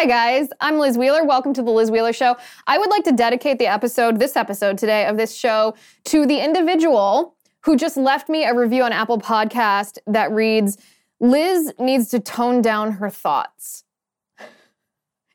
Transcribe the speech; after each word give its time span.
Hi, 0.00 0.06
guys. 0.06 0.48
I'm 0.62 0.78
Liz 0.78 0.96
Wheeler. 0.96 1.26
Welcome 1.26 1.52
to 1.52 1.62
The 1.62 1.70
Liz 1.70 1.90
Wheeler 1.90 2.14
Show. 2.14 2.34
I 2.66 2.78
would 2.78 2.88
like 2.88 3.04
to 3.04 3.12
dedicate 3.12 3.58
the 3.58 3.66
episode, 3.66 4.18
this 4.18 4.34
episode 4.34 4.78
today 4.78 5.04
of 5.04 5.18
this 5.18 5.36
show, 5.36 5.74
to 6.04 6.24
the 6.24 6.42
individual 6.42 7.36
who 7.64 7.76
just 7.76 7.98
left 7.98 8.30
me 8.30 8.44
a 8.44 8.54
review 8.54 8.82
on 8.82 8.92
Apple 8.92 9.18
Podcast 9.18 9.98
that 10.06 10.32
reads 10.32 10.78
Liz 11.20 11.74
needs 11.78 12.08
to 12.12 12.18
tone 12.18 12.62
down 12.62 12.92
her 12.92 13.10
thoughts. 13.10 13.84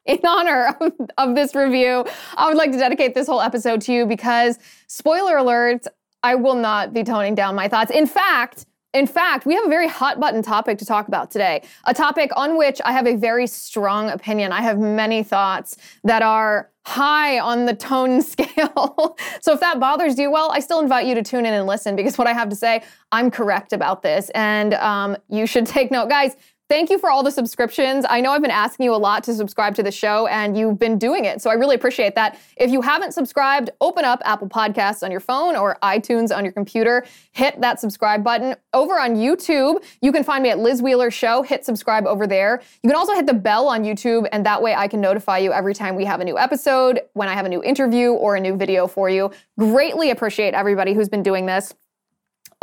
In 0.07 0.21
honor 0.25 0.75
of, 0.82 0.93
of 1.20 1.36
this 1.36 1.54
review, 1.54 2.04
I 2.36 2.47
would 2.47 2.57
like 2.57 2.71
to 2.71 2.79
dedicate 2.79 3.13
this 3.13 3.27
whole 3.27 3.41
episode 3.41 3.82
to 3.82 3.93
you 3.93 4.07
because, 4.07 4.57
spoiler 4.88 5.38
alert, 5.38 5.86
I 6.23 6.34
will 6.34 6.55
not 6.55 6.91
be 6.91 7.04
toning 7.04 7.36
down 7.36 7.54
my 7.54 7.68
thoughts. 7.68 7.91
In 7.91 8.07
fact, 8.07 8.66
in 8.96 9.05
fact, 9.05 9.46
we 9.46 9.54
have 9.54 9.66
a 9.66 9.70
very 9.70 9.89
hot 9.89 10.21
button 10.21 10.41
topic 10.41 10.77
to 10.77 10.86
talk 10.86 11.09
about 11.09 11.30
today, 11.30 11.62
a 11.84 11.94
topic 11.94 12.32
on 12.38 12.57
which 12.57 12.80
I 12.86 12.94
have 12.94 13.05
a 13.05 13.16
very 13.16 13.45
strong 13.45 14.09
opinion. 14.09 14.54
I 14.54 14.62
have 14.62 14.80
many 14.80 15.21
thoughts 15.21 15.75
that 16.05 16.21
are 16.21 16.71
high 16.85 17.40
on 17.40 17.66
the 17.66 17.73
tone 17.76 18.21
scale. 18.31 19.18
so 19.41 19.54
if 19.54 19.59
that 19.59 19.81
bothers 19.81 20.18
you, 20.18 20.31
well, 20.31 20.49
I 20.49 20.62
still 20.62 20.80
invite 20.80 21.08
you 21.08 21.16
to 21.16 21.23
tune 21.23 21.45
in 21.45 21.54
and 21.54 21.68
listen 21.68 21.98
because 21.98 22.18
what 22.18 22.26
I 22.26 22.31
have 22.31 22.48
to 22.49 22.55
say, 22.55 22.84
I'm 23.12 23.30
correct 23.30 23.73
about 23.73 24.02
this. 24.02 24.30
And 24.34 24.76
um, 24.76 25.18
you 25.27 25.46
should 25.46 25.66
take 25.77 25.91
note. 25.91 26.07
Guys, 26.07 26.38
Thank 26.68 26.90
you 26.90 26.98
for 26.98 27.12
all 27.12 27.22
the 27.22 27.30
subscriptions. 27.30 28.08
I 28.10 28.22
know 28.22 28.32
I've 28.32 28.42
been 28.42 28.50
asking 28.50 28.86
you 28.86 28.96
a 28.96 28.98
lot 28.98 29.24
to 29.26 29.36
subscribe 29.36 29.76
to 29.76 29.84
the 29.84 29.92
show, 29.92 30.26
and 30.26 30.58
you've 30.58 30.80
been 30.80 30.98
doing 30.98 31.26
it. 31.26 31.40
So 31.40 31.52
I 31.52 31.54
really 31.54 31.76
appreciate 31.76 32.16
that. 32.16 32.40
If 32.58 32.72
you 32.72 32.82
haven't 32.82 33.12
subscribed, 33.12 33.70
open 33.82 34.04
up 34.04 34.20
Apple 34.26 34.50
Podcasts 34.50 35.04
on 35.04 35.12
your 35.12 35.20
phone 35.20 35.55
or 35.55 35.78
iTunes 35.84 36.36
on 36.36 36.44
your 36.44 36.54
computer. 36.54 37.05
Hit 37.34 37.62
that 37.62 37.80
subscribe 37.80 38.24
button. 38.24 38.55
Over 38.74 39.00
on 39.00 39.16
YouTube, 39.16 39.84
you 40.02 40.12
can 40.12 40.24
find 40.24 40.41
me 40.41 40.50
at 40.50 40.58
Liz 40.58 40.82
Wheeler 40.82 41.12
Show. 41.12 41.44
Hit 41.44 41.64
subscribe 41.64 42.08
over 42.08 42.26
there. 42.26 42.64
You 42.82 42.90
can 42.90 42.98
also 42.98 43.13
hit 43.13 43.27
the 43.27 43.34
bell 43.36 43.68
on 43.68 43.84
YouTube, 43.84 44.27
and 44.32 44.44
that 44.48 44.60
way 44.60 44.74
I 44.74 44.88
can 44.88 45.00
notify 45.00 45.38
you 45.38 45.54
every 45.54 45.76
time 45.76 45.96
we 45.96 46.05
have 46.05 46.20
a 46.20 46.26
new 46.26 46.40
episode, 46.40 47.00
when 47.13 47.30
I 47.30 47.34
have 47.34 47.46
a 47.46 47.50
new 47.50 47.63
interview 47.63 48.13
or 48.13 48.38
a 48.38 48.40
new 48.40 48.57
video 48.57 48.88
for 48.88 49.07
you. 49.07 49.29
Greatly 49.60 50.10
appreciate 50.10 50.55
everybody 50.55 50.94
who's 50.96 51.10
been 51.10 51.22
doing 51.22 51.46
this. 51.46 51.76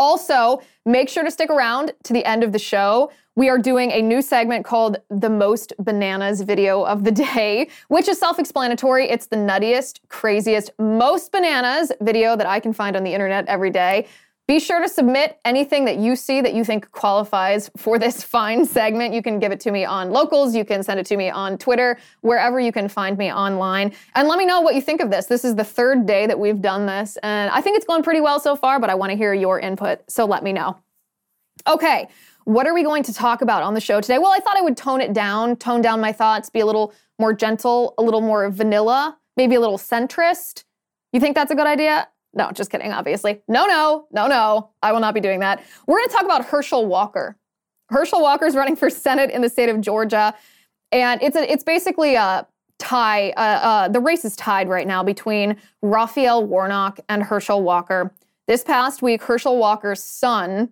Also, 0.03 0.61
make 0.84 1.08
sure 1.08 1.22
to 1.22 1.31
stick 1.31 1.48
around 1.48 1.92
to 2.03 2.12
the 2.12 2.25
end 2.25 2.42
of 2.42 2.50
the 2.50 2.58
show 2.58 3.08
we 3.34 3.48
are 3.48 3.58
doing 3.58 3.91
a 3.92 4.03
new 4.03 4.20
segment 4.20 4.64
called 4.64 4.98
the 5.09 5.31
most 5.31 5.72
bananas 5.78 6.42
video 6.42 6.83
of 6.84 7.05
the 7.05 7.11
day, 7.11 7.69
which 7.89 8.09
is 8.09 8.19
self 8.19 8.39
explanatory. 8.39 9.09
It's 9.09 9.27
the 9.27 9.36
nuttiest, 9.36 10.00
craziest, 10.09 10.70
most 10.78 11.33
bananas 11.33 11.92
video 12.00 12.36
that 12.36 12.47
I 12.47 12.61
can 12.61 12.72
find 12.72 12.97
on 12.97 13.05
the 13.05 13.12
internet 13.12 13.47
every 13.47 13.70
day. 13.70 14.06
Be 14.53 14.61
sure 14.61 14.83
to 14.83 14.89
submit 14.89 15.41
anything 15.47 15.86
that 15.86 15.97
you 15.97 16.14
see 16.14 16.42
that 16.42 16.53
you 16.53 16.62
think 16.62 16.91
qualifies 16.91 17.70
for 17.78 17.98
this 17.98 18.22
fine 18.36 18.67
segment. 18.67 19.14
You 19.14 19.22
can 19.22 19.39
give 19.39 19.50
it 19.50 19.61
to 19.61 19.70
me 19.70 19.86
on 19.86 20.11
locals, 20.11 20.55
you 20.55 20.62
can 20.62 20.83
send 20.83 21.00
it 21.00 21.06
to 21.06 21.17
me 21.17 21.31
on 21.31 21.56
Twitter, 21.56 21.98
wherever 22.20 22.61
you 22.61 22.70
can 22.70 22.86
find 22.86 23.17
me 23.17 23.33
online. 23.33 23.94
And 24.14 24.28
let 24.28 24.36
me 24.36 24.44
know 24.44 24.61
what 24.61 24.75
you 24.75 24.83
think 24.83 25.00
of 25.00 25.11
this. 25.11 25.25
This 25.25 25.47
is 25.47 25.55
the 25.55 25.64
third 25.64 26.05
day 26.05 26.27
that 26.27 26.39
we've 26.39 26.61
done 26.61 26.84
this, 26.84 27.17
and 27.22 27.48
I 27.48 27.62
think 27.62 27.78
it's 27.78 27.86
going 27.86 28.03
pretty 28.03 28.20
well 28.20 28.39
so 28.39 28.55
far, 28.55 28.78
but 28.78 28.91
I 28.91 28.94
want 28.94 29.09
to 29.09 29.17
hear 29.17 29.33
your 29.33 29.59
input, 29.59 30.00
so 30.06 30.27
let 30.27 30.44
me 30.44 30.53
know. 30.53 30.77
Okay, 31.66 32.09
what 32.44 32.66
are 32.66 32.75
we 32.75 32.83
going 32.83 33.05
to 33.05 33.14
talk 33.14 33.41
about 33.41 33.62
on 33.62 33.72
the 33.72 33.81
show 33.81 34.03
today? 34.03 34.19
Well, 34.19 34.33
I 34.33 34.41
thought 34.41 34.59
I 34.59 34.61
would 34.61 34.77
tone 34.77 35.00
it 35.00 35.14
down, 35.14 35.56
tone 35.56 35.81
down 35.81 35.98
my 35.98 36.12
thoughts, 36.12 36.50
be 36.50 36.61
a 36.61 36.66
little 36.66 36.92
more 37.19 37.33
gentle, 37.33 37.94
a 37.97 38.03
little 38.03 38.20
more 38.20 38.50
vanilla, 38.50 39.16
maybe 39.34 39.55
a 39.55 39.61
little 39.61 39.78
centrist. 39.78 40.64
You 41.14 41.20
think 41.20 41.37
that's 41.37 41.50
a 41.50 41.55
good 41.55 41.66
idea? 41.66 42.06
No, 42.34 42.50
just 42.52 42.70
kidding, 42.70 42.92
obviously. 42.92 43.42
No, 43.48 43.66
no, 43.66 44.06
no, 44.11 44.27
no. 44.27 44.70
I 44.83 44.92
will 44.92 45.00
not 45.00 45.14
be 45.14 45.20
doing 45.20 45.41
that. 45.41 45.62
We're 45.86 45.98
going 45.98 46.08
to 46.08 46.14
talk 46.14 46.25
about 46.25 46.44
Herschel 46.44 46.86
Walker. 46.86 47.36
Herschel 47.91 48.22
Walker 48.22 48.47
is 48.47 48.55
running 48.55 48.77
for 48.77 48.88
Senate 48.88 49.30
in 49.30 49.42
the 49.42 49.50
state 49.50 49.69
of 49.69 49.80
Georgia. 49.80 50.34
And 50.92 51.22
it's, 51.22 51.36
a, 51.36 51.50
it's 51.50 51.64
basically 51.64 52.14
a 52.14 52.47
tie. 52.78 53.30
Uh, 53.30 53.41
uh, 53.41 53.88
the 53.88 54.00
race 54.00 54.25
is 54.25 54.34
tied 54.36 54.69
right 54.69 54.86
now 54.86 55.03
between 55.03 55.56
Raphael 55.83 56.44
Warnock 56.44 57.00
and 57.08 57.22
Herschel 57.22 57.62
Walker. 57.62 58.12
This 58.48 58.64
past 58.64 59.03
week, 59.03 59.22
Herschel 59.22 59.58
Walker's 59.58 60.03
son, 60.03 60.70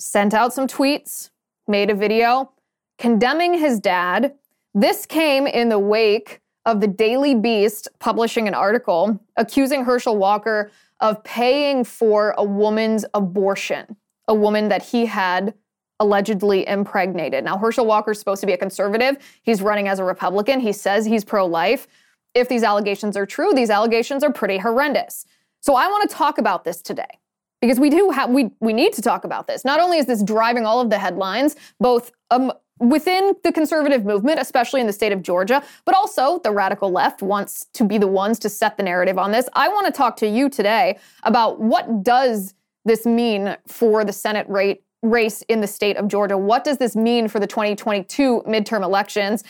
sent 0.00 0.32
out 0.32 0.52
some 0.52 0.66
tweets, 0.66 1.30
made 1.66 1.90
a 1.90 1.94
video 1.94 2.52
condemning 2.98 3.54
his 3.54 3.78
dad. 3.80 4.34
This 4.74 5.06
came 5.06 5.46
in 5.46 5.68
the 5.68 5.78
wake 5.78 6.40
of 6.68 6.82
the 6.82 6.86
Daily 6.86 7.34
Beast 7.34 7.88
publishing 7.98 8.46
an 8.46 8.52
article 8.52 9.18
accusing 9.38 9.84
Herschel 9.84 10.18
Walker 10.18 10.70
of 11.00 11.24
paying 11.24 11.82
for 11.82 12.34
a 12.36 12.44
woman's 12.44 13.06
abortion, 13.14 13.96
a 14.28 14.34
woman 14.34 14.68
that 14.68 14.82
he 14.82 15.06
had 15.06 15.54
allegedly 15.98 16.68
impregnated. 16.68 17.42
Now, 17.42 17.56
Herschel 17.56 17.86
Walker 17.86 18.10
is 18.10 18.18
supposed 18.18 18.42
to 18.42 18.46
be 18.46 18.52
a 18.52 18.58
conservative. 18.58 19.16
He's 19.42 19.62
running 19.62 19.88
as 19.88 19.98
a 19.98 20.04
Republican. 20.04 20.60
He 20.60 20.74
says 20.74 21.06
he's 21.06 21.24
pro 21.24 21.46
life. 21.46 21.88
If 22.34 22.50
these 22.50 22.62
allegations 22.62 23.16
are 23.16 23.24
true, 23.24 23.54
these 23.54 23.70
allegations 23.70 24.22
are 24.22 24.32
pretty 24.32 24.58
horrendous. 24.58 25.24
So 25.60 25.74
I 25.74 25.86
want 25.86 26.08
to 26.10 26.14
talk 26.14 26.36
about 26.36 26.64
this 26.64 26.82
today 26.82 27.18
because 27.62 27.80
we 27.80 27.88
do 27.88 28.10
have 28.10 28.28
we 28.28 28.50
we 28.60 28.74
need 28.74 28.92
to 28.92 29.02
talk 29.02 29.24
about 29.24 29.46
this. 29.46 29.64
Not 29.64 29.80
only 29.80 29.96
is 29.96 30.04
this 30.04 30.22
driving 30.22 30.66
all 30.66 30.82
of 30.82 30.90
the 30.90 30.98
headlines, 30.98 31.56
both 31.80 32.12
um, 32.30 32.52
within 32.80 33.34
the 33.44 33.52
conservative 33.52 34.04
movement, 34.04 34.40
especially 34.40 34.80
in 34.80 34.86
the 34.86 34.92
state 34.92 35.12
of 35.12 35.22
Georgia, 35.22 35.62
but 35.84 35.94
also 35.94 36.38
the 36.40 36.50
radical 36.50 36.90
left 36.90 37.22
wants 37.22 37.66
to 37.74 37.84
be 37.84 37.98
the 37.98 38.06
ones 38.06 38.38
to 38.40 38.48
set 38.48 38.76
the 38.76 38.82
narrative 38.82 39.18
on 39.18 39.32
this. 39.32 39.48
I 39.54 39.68
want 39.68 39.86
to 39.86 39.92
talk 39.92 40.16
to 40.18 40.28
you 40.28 40.48
today 40.48 40.98
about 41.22 41.60
what 41.60 42.02
does 42.02 42.54
this 42.84 43.04
mean 43.04 43.56
for 43.66 44.04
the 44.04 44.12
Senate 44.12 44.48
rate 44.48 44.82
race 45.02 45.42
in 45.42 45.60
the 45.60 45.66
state 45.66 45.96
of 45.96 46.08
Georgia? 46.08 46.36
What 46.36 46.64
does 46.64 46.78
this 46.78 46.96
mean 46.96 47.28
for 47.28 47.38
the 47.38 47.46
2022 47.46 48.42
midterm 48.46 48.82
elections? 48.82 49.44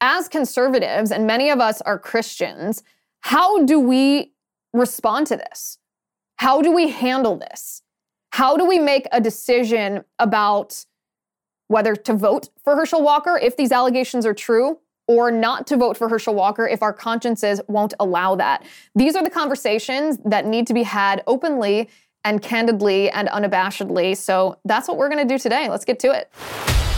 As 0.00 0.28
conservatives, 0.28 1.10
and 1.10 1.26
many 1.26 1.50
of 1.50 1.60
us 1.60 1.80
are 1.82 1.98
Christians, 1.98 2.82
how 3.20 3.64
do 3.64 3.78
we 3.78 4.32
respond 4.72 5.26
to 5.28 5.36
this? 5.36 5.78
How 6.36 6.62
do 6.62 6.72
we 6.72 6.88
handle 6.88 7.36
this? 7.36 7.82
How 8.32 8.56
do 8.56 8.64
we 8.64 8.78
make 8.78 9.06
a 9.12 9.20
decision 9.20 10.04
about 10.18 10.84
whether 11.70 11.94
to 11.94 12.12
vote 12.12 12.48
for 12.64 12.74
Herschel 12.74 13.00
Walker 13.00 13.38
if 13.38 13.56
these 13.56 13.70
allegations 13.70 14.26
are 14.26 14.34
true 14.34 14.80
or 15.06 15.30
not 15.30 15.68
to 15.68 15.76
vote 15.76 15.96
for 15.96 16.08
Herschel 16.08 16.34
Walker 16.34 16.66
if 16.66 16.82
our 16.82 16.92
consciences 16.92 17.60
won't 17.68 17.94
allow 18.00 18.34
that? 18.34 18.64
These 18.96 19.14
are 19.14 19.22
the 19.22 19.30
conversations 19.30 20.18
that 20.24 20.46
need 20.46 20.66
to 20.66 20.74
be 20.74 20.82
had 20.82 21.22
openly 21.28 21.88
and 22.24 22.42
candidly 22.42 23.08
and 23.10 23.28
unabashedly. 23.28 24.16
So 24.16 24.58
that's 24.64 24.88
what 24.88 24.96
we're 24.96 25.08
going 25.08 25.26
to 25.26 25.32
do 25.32 25.38
today. 25.38 25.68
Let's 25.70 25.84
get 25.84 26.00
to 26.00 26.10
it. 26.10 26.89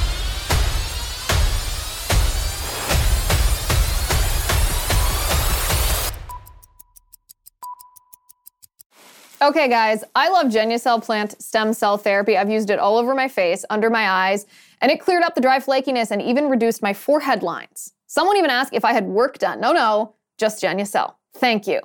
Okay, 9.43 9.69
guys, 9.69 10.05
I 10.15 10.29
love 10.29 10.53
Genucel 10.53 11.03
plant 11.03 11.43
stem 11.43 11.73
cell 11.73 11.99
therapy. 11.99 12.37
I've 12.37 12.49
used 12.49 12.71
it 12.71 12.79
all 12.79 12.97
over 12.97 13.13
my 13.13 13.27
face, 13.27 13.65
under 13.71 13.91
my 13.91 14.09
eyes, 14.09 14.47
and 14.81 14.89
it 14.89 15.01
cleared 15.01 15.25
up 15.25 15.35
the 15.35 15.41
dry 15.41 15.59
flakiness 15.59 16.13
and 16.13 16.23
even 16.23 16.49
reduced 16.49 16.81
my 16.81 16.95
forehead 16.95 17.43
lines. 17.43 17.93
Someone 18.07 18.37
even 18.37 18.51
asked 18.51 18.73
if 18.73 18.85
I 18.85 18.93
had 18.93 19.05
work 19.05 19.39
done. 19.39 19.61
No, 19.61 19.73
no, 19.73 20.15
just 20.39 20.63
Genucel. 20.63 21.17
Thank 21.35 21.67
you. 21.67 21.81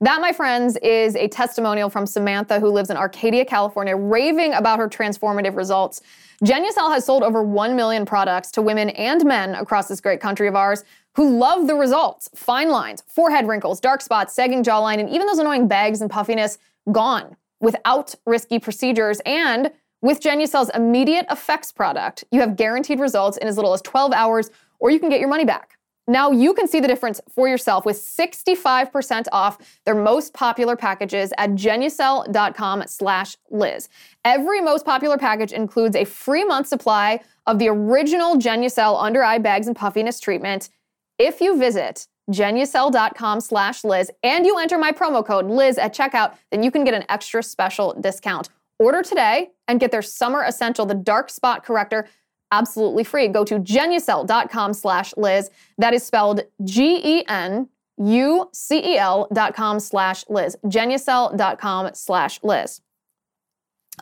That, 0.00 0.22
my 0.22 0.32
friends, 0.32 0.78
is 0.78 1.14
a 1.14 1.28
testimonial 1.28 1.90
from 1.90 2.06
Samantha, 2.06 2.58
who 2.58 2.70
lives 2.70 2.88
in 2.88 2.96
Arcadia, 2.96 3.44
California, 3.44 3.94
raving 3.94 4.54
about 4.54 4.78
her 4.78 4.88
transformative 4.88 5.56
results. 5.56 6.00
Genucel 6.42 6.90
has 6.90 7.04
sold 7.04 7.22
over 7.22 7.42
1 7.42 7.76
million 7.76 8.06
products 8.06 8.50
to 8.52 8.62
women 8.62 8.88
and 8.90 9.26
men 9.26 9.56
across 9.56 9.88
this 9.88 10.00
great 10.00 10.20
country 10.20 10.48
of 10.48 10.54
ours 10.54 10.84
who 11.16 11.36
love 11.36 11.66
the 11.66 11.74
results. 11.74 12.30
Fine 12.34 12.70
lines, 12.70 13.02
forehead 13.08 13.46
wrinkles, 13.48 13.80
dark 13.80 14.00
spots, 14.00 14.32
sagging 14.32 14.62
jawline, 14.62 15.00
and 15.00 15.10
even 15.10 15.26
those 15.26 15.40
annoying 15.40 15.66
bags 15.66 16.00
and 16.00 16.08
puffiness 16.08 16.58
gone 16.92 17.36
without 17.60 18.14
risky 18.26 18.58
procedures 18.58 19.20
and 19.26 19.70
with 20.00 20.20
Genucel's 20.20 20.70
immediate 20.74 21.26
effects 21.28 21.72
product, 21.72 22.22
you 22.30 22.40
have 22.40 22.54
guaranteed 22.56 23.00
results 23.00 23.36
in 23.36 23.48
as 23.48 23.56
little 23.56 23.72
as 23.72 23.82
12 23.82 24.12
hours 24.12 24.50
or 24.78 24.90
you 24.90 25.00
can 25.00 25.08
get 25.08 25.18
your 25.18 25.28
money 25.28 25.44
back. 25.44 25.78
Now 26.06 26.30
you 26.30 26.54
can 26.54 26.66
see 26.66 26.80
the 26.80 26.88
difference 26.88 27.20
for 27.28 27.48
yourself 27.48 27.84
with 27.84 27.96
65% 27.96 29.26
off 29.30 29.58
their 29.84 29.94
most 29.94 30.32
popular 30.32 30.74
packages 30.74 31.32
at 31.36 31.50
genucel.com 31.50 32.84
slash 32.86 33.36
Liz. 33.50 33.90
Every 34.24 34.62
most 34.62 34.86
popular 34.86 35.18
package 35.18 35.52
includes 35.52 35.96
a 35.96 36.04
free 36.04 36.44
month 36.44 36.66
supply 36.66 37.20
of 37.46 37.58
the 37.58 37.68
original 37.68 38.36
Genucel 38.36 39.02
under 39.02 39.22
eye 39.22 39.38
bags 39.38 39.66
and 39.66 39.76
puffiness 39.76 40.18
treatment 40.18 40.70
if 41.18 41.40
you 41.42 41.58
visit 41.58 42.06
genucel.com 42.30 43.40
slash 43.40 43.84
Liz, 43.84 44.10
and 44.22 44.46
you 44.46 44.58
enter 44.58 44.78
my 44.78 44.92
promo 44.92 45.24
code 45.24 45.46
Liz 45.46 45.78
at 45.78 45.94
checkout, 45.94 46.36
then 46.50 46.62
you 46.62 46.70
can 46.70 46.84
get 46.84 46.94
an 46.94 47.04
extra 47.08 47.42
special 47.42 47.94
discount. 48.00 48.48
Order 48.78 49.02
today 49.02 49.50
and 49.66 49.80
get 49.80 49.90
their 49.90 50.02
summer 50.02 50.44
essential, 50.44 50.86
the 50.86 50.94
dark 50.94 51.30
spot 51.30 51.64
corrector, 51.64 52.08
absolutely 52.52 53.04
free. 53.04 53.28
Go 53.28 53.44
to 53.44 53.58
genucel.com 53.58 54.72
slash 54.72 55.14
Liz. 55.16 55.50
That 55.78 55.94
is 55.94 56.04
spelled 56.04 56.42
G-E-N 56.64 57.68
U-C-E-L 57.98 59.28
dot 59.32 59.54
com 59.56 59.80
slash 59.80 60.24
Liz. 60.28 60.56
Genucel.com 60.64 61.90
slash 61.94 62.40
Liz. 62.42 62.80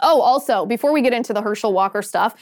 Oh, 0.03 0.21
also, 0.21 0.67
before 0.67 0.93
we 0.93 1.01
get 1.01 1.15
into 1.15 1.33
the 1.33 1.41
Herschel 1.41 1.73
Walker 1.73 2.03
stuff, 2.03 2.35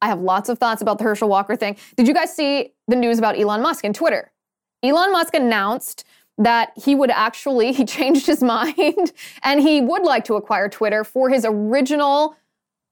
I 0.00 0.06
have 0.06 0.20
lots 0.20 0.48
of 0.48 0.58
thoughts 0.58 0.82
about 0.82 0.98
the 0.98 1.04
Herschel 1.04 1.28
Walker 1.28 1.56
thing. 1.56 1.76
Did 1.96 2.06
you 2.06 2.14
guys 2.14 2.34
see 2.34 2.72
the 2.86 2.96
news 2.96 3.18
about 3.18 3.38
Elon 3.38 3.62
Musk 3.62 3.84
and 3.84 3.94
Twitter? 3.94 4.30
Elon 4.82 5.12
Musk 5.12 5.34
announced 5.34 6.04
that 6.38 6.72
he 6.76 6.94
would 6.94 7.10
actually, 7.10 7.72
he 7.78 7.84
changed 7.84 8.26
his 8.26 8.42
mind 8.42 9.12
and 9.42 9.60
he 9.60 9.80
would 9.80 10.02
like 10.02 10.24
to 10.24 10.34
acquire 10.34 10.68
Twitter 10.68 11.04
for 11.04 11.28
his 11.28 11.44
original 11.44 12.36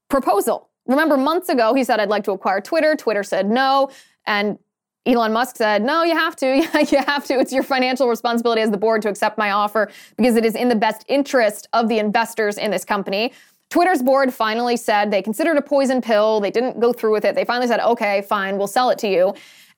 proposal. 0.09 0.69
Remember, 0.87 1.15
months 1.15 1.49
ago, 1.49 1.73
he 1.73 1.83
said, 1.83 1.99
I'd 1.99 2.09
like 2.09 2.23
to 2.25 2.31
acquire 2.31 2.59
Twitter. 2.59 2.95
Twitter 2.95 3.23
said 3.23 3.49
no. 3.49 3.89
And 4.25 4.57
Elon 5.05 5.31
Musk 5.31 5.55
said, 5.55 5.83
No, 5.83 6.03
you 6.03 6.15
have 6.15 6.35
to. 6.37 6.57
you 6.91 6.97
have 6.99 7.25
to. 7.25 7.39
It's 7.39 7.53
your 7.53 7.63
financial 7.63 8.07
responsibility 8.07 8.61
as 8.61 8.71
the 8.71 8.77
board 8.77 9.01
to 9.03 9.09
accept 9.09 9.37
my 9.37 9.51
offer 9.51 9.89
because 10.17 10.35
it 10.35 10.45
is 10.45 10.55
in 10.55 10.69
the 10.69 10.75
best 10.75 11.05
interest 11.07 11.67
of 11.73 11.87
the 11.87 11.99
investors 11.99 12.57
in 12.57 12.71
this 12.71 12.85
company. 12.85 13.33
Twitter's 13.69 14.03
board 14.03 14.33
finally 14.33 14.75
said 14.75 15.11
they 15.11 15.21
considered 15.21 15.57
a 15.57 15.61
poison 15.61 16.01
pill. 16.01 16.39
They 16.41 16.51
didn't 16.51 16.79
go 16.79 16.91
through 16.93 17.13
with 17.13 17.25
it. 17.25 17.35
They 17.35 17.45
finally 17.45 17.67
said, 17.67 17.79
Okay, 17.79 18.21
fine, 18.23 18.57
we'll 18.57 18.67
sell 18.67 18.89
it 18.89 18.99
to 18.99 19.07
you. 19.07 19.33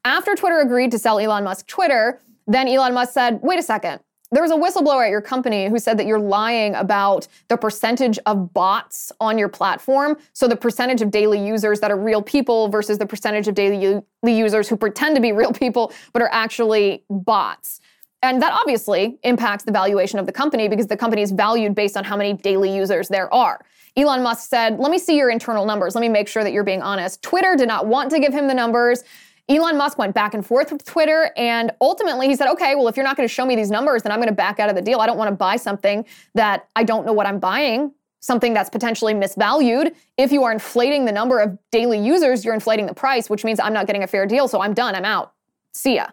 After 0.06 0.36
Twitter 0.36 0.60
agreed 0.60 0.92
to 0.92 1.00
sell 1.00 1.20
Elon 1.20 1.44
Musk 1.44 1.68
Twitter, 1.68 2.22
then 2.48 2.68
Elon 2.68 2.94
Musk 2.94 3.14
said, 3.14 3.40
Wait 3.42 3.60
a 3.60 3.64
second 3.64 4.00
there 4.34 4.42
was 4.42 4.52
a 4.52 4.56
whistleblower 4.56 5.06
at 5.06 5.12
your 5.12 5.22
company 5.22 5.70
who 5.70 5.78
said 5.78 5.98
that 6.00 6.08
you're 6.08 6.20
lying 6.20 6.74
about 6.74 7.28
the 7.50 7.58
percentage 7.58 8.18
of 8.26 8.52
bots 8.52 9.12
on 9.20 9.38
your 9.38 9.48
platform. 9.48 10.18
So 10.34 10.48
the 10.48 10.56
percentage 10.56 11.04
of 11.04 11.12
daily 11.12 11.46
users 11.46 11.80
that 11.82 11.92
are 11.92 11.98
real 11.98 12.22
people 12.22 12.68
versus 12.68 12.98
the 12.98 13.06
percentage 13.06 13.48
of 13.48 13.54
daily 13.54 14.02
users 14.24 14.68
who 14.68 14.76
pretend 14.76 15.16
to 15.16 15.22
be 15.22 15.32
real 15.32 15.54
people 15.54 15.94
but 16.14 16.24
are 16.24 16.32
actually 16.32 17.04
bots. 17.12 17.80
And 18.24 18.42
that 18.42 18.54
obviously 18.54 19.20
impacts 19.24 19.66
the 19.66 19.72
valuation 19.72 20.18
of 20.18 20.26
the 20.26 20.32
company 20.32 20.68
because 20.68 20.88
the 20.88 20.98
company 20.98 21.22
is 21.22 21.32
valued 21.32 21.76
based 21.76 21.96
on 21.96 22.04
how 22.04 22.18
many 22.18 22.34
daily 22.34 22.76
users 22.76 23.10
there 23.10 23.32
are. 23.32 23.64
Elon 23.96 24.24
Musk 24.24 24.50
said, 24.50 24.80
Let 24.80 24.90
me 24.90 24.98
see 24.98 25.16
your 25.16 25.30
internal 25.30 25.66
numbers. 25.66 25.94
Let 25.94 26.02
me 26.02 26.10
make 26.10 26.28
sure 26.28 26.44
that 26.44 26.54
you're 26.54 26.64
being 26.64 26.82
honest. 26.82 27.22
Twitter 27.22 27.56
did 27.56 27.68
not 27.68 27.86
want 27.86 28.10
to 28.12 28.20
give 28.20 28.34
him 28.34 28.48
the 28.48 28.54
numbers. 28.56 29.04
Elon 29.50 29.78
Musk 29.78 29.98
went 29.98 30.14
back 30.14 30.34
and 30.34 30.46
forth 30.46 30.72
with 30.72 30.86
Twitter, 30.86 31.32
and 31.36 31.72
ultimately 31.82 32.28
he 32.28 32.36
said, 32.36 32.50
okay, 32.50 32.76
well, 32.76 32.88
if 32.88 32.96
you're 32.96 33.04
not 33.04 33.18
going 33.18 33.28
to 33.28 33.34
show 33.34 33.46
me 33.46 33.56
these 33.56 33.70
numbers, 33.70 34.04
then 34.04 34.12
I'm 34.12 34.20
going 34.20 34.30
to 34.30 34.36
back 34.36 34.60
out 34.60 34.70
of 34.70 34.76
the 34.76 34.82
deal. 34.82 35.02
I 35.02 35.06
don't 35.06 35.18
want 35.18 35.30
to 35.30 35.36
buy 35.36 35.58
something 35.58 36.06
that 36.34 36.70
I 36.76 36.84
don't 36.84 37.06
know 37.06 37.12
what 37.12 37.28
I'm 37.28 37.40
buying, 37.40 37.92
something 38.22 38.54
that's 38.54 38.70
potentially 38.70 39.14
misvalued. 39.14 39.94
If 40.18 40.32
you 40.32 40.44
are 40.44 40.54
inflating 40.54 41.04
the 41.04 41.12
number 41.12 41.40
of 41.40 41.58
daily 41.72 42.00
users, 42.00 42.46
you're 42.46 42.54
inflating 42.54 42.86
the 42.86 42.94
price, 42.94 43.30
which 43.30 43.44
means 43.44 43.60
I'm 43.60 43.74
not 43.74 43.86
getting 43.86 44.04
a 44.04 44.08
fair 44.08 44.26
deal, 44.26 44.48
so 44.48 44.62
I'm 44.62 44.74
done, 44.74 44.96
I'm 44.96 45.06
out. 45.06 45.34
See 45.74 45.96
ya. 45.96 46.08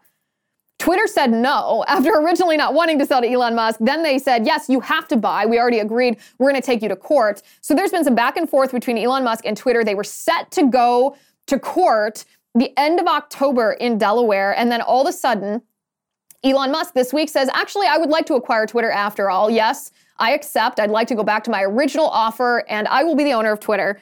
Twitter 0.81 1.07
said 1.07 1.31
no 1.31 1.85
after 1.89 2.11
originally 2.15 2.57
not 2.57 2.75
wanting 2.75 2.99
to 2.99 3.07
sell 3.07 3.21
to 3.21 3.31
Elon 3.31 3.55
Musk. 3.55 3.79
Then 3.81 4.03
they 4.03 4.19
said, 4.19 4.45
yes, 4.45 4.69
you 4.69 4.81
have 4.81 5.07
to 5.07 5.17
buy. 5.17 5.47
We 5.47 5.61
already 5.61 5.79
agreed. 5.79 6.17
We're 6.39 6.51
going 6.51 6.61
to 6.61 6.67
take 6.67 6.83
you 6.83 6.89
to 6.89 6.97
court. 6.97 7.43
So 7.61 7.75
there's 7.75 7.93
been 7.93 8.03
some 8.03 8.17
back 8.17 8.37
and 8.37 8.51
forth 8.51 8.73
between 8.73 8.99
Elon 8.99 9.23
Musk 9.23 9.45
and 9.47 9.57
Twitter. 9.57 9.85
They 9.85 9.95
were 9.95 10.03
set 10.03 10.51
to 10.53 10.69
go 10.69 11.17
to 11.47 11.59
court 11.59 12.25
the 12.55 12.73
end 12.79 13.01
of 13.01 13.07
October 13.07 13.73
in 13.73 13.99
Delaware, 13.99 14.57
and 14.57 14.71
then 14.71 14.81
all 14.81 15.03
of 15.03 15.09
a 15.09 15.13
sudden, 15.13 15.63
Elon 16.43 16.71
Musk 16.73 16.95
this 16.95 17.13
week 17.13 17.29
says, 17.29 17.51
actually, 17.53 17.87
I 17.87 17.99
would 17.99 18.09
like 18.09 18.27
to 18.27 18.35
acquire 18.35 18.67
Twitter 18.67 18.91
after 18.91 19.31
all. 19.31 19.51
Yes, 19.51 19.93
I 20.19 20.33
accept. 20.33 20.81
I'd 20.81 20.91
like 20.91 21.09
to 21.09 21.15
go 21.15 21.23
back 21.23 21.45
to 21.45 21.51
my 21.51 21.63
original 21.63 22.09
offer, 22.09 22.65
and 22.69 22.89
I 22.89 23.05
will 23.05 23.15
be 23.15 23.25
the 23.25 23.33
owner 23.33 23.53
of 23.53 23.61
Twitter. 23.61 24.01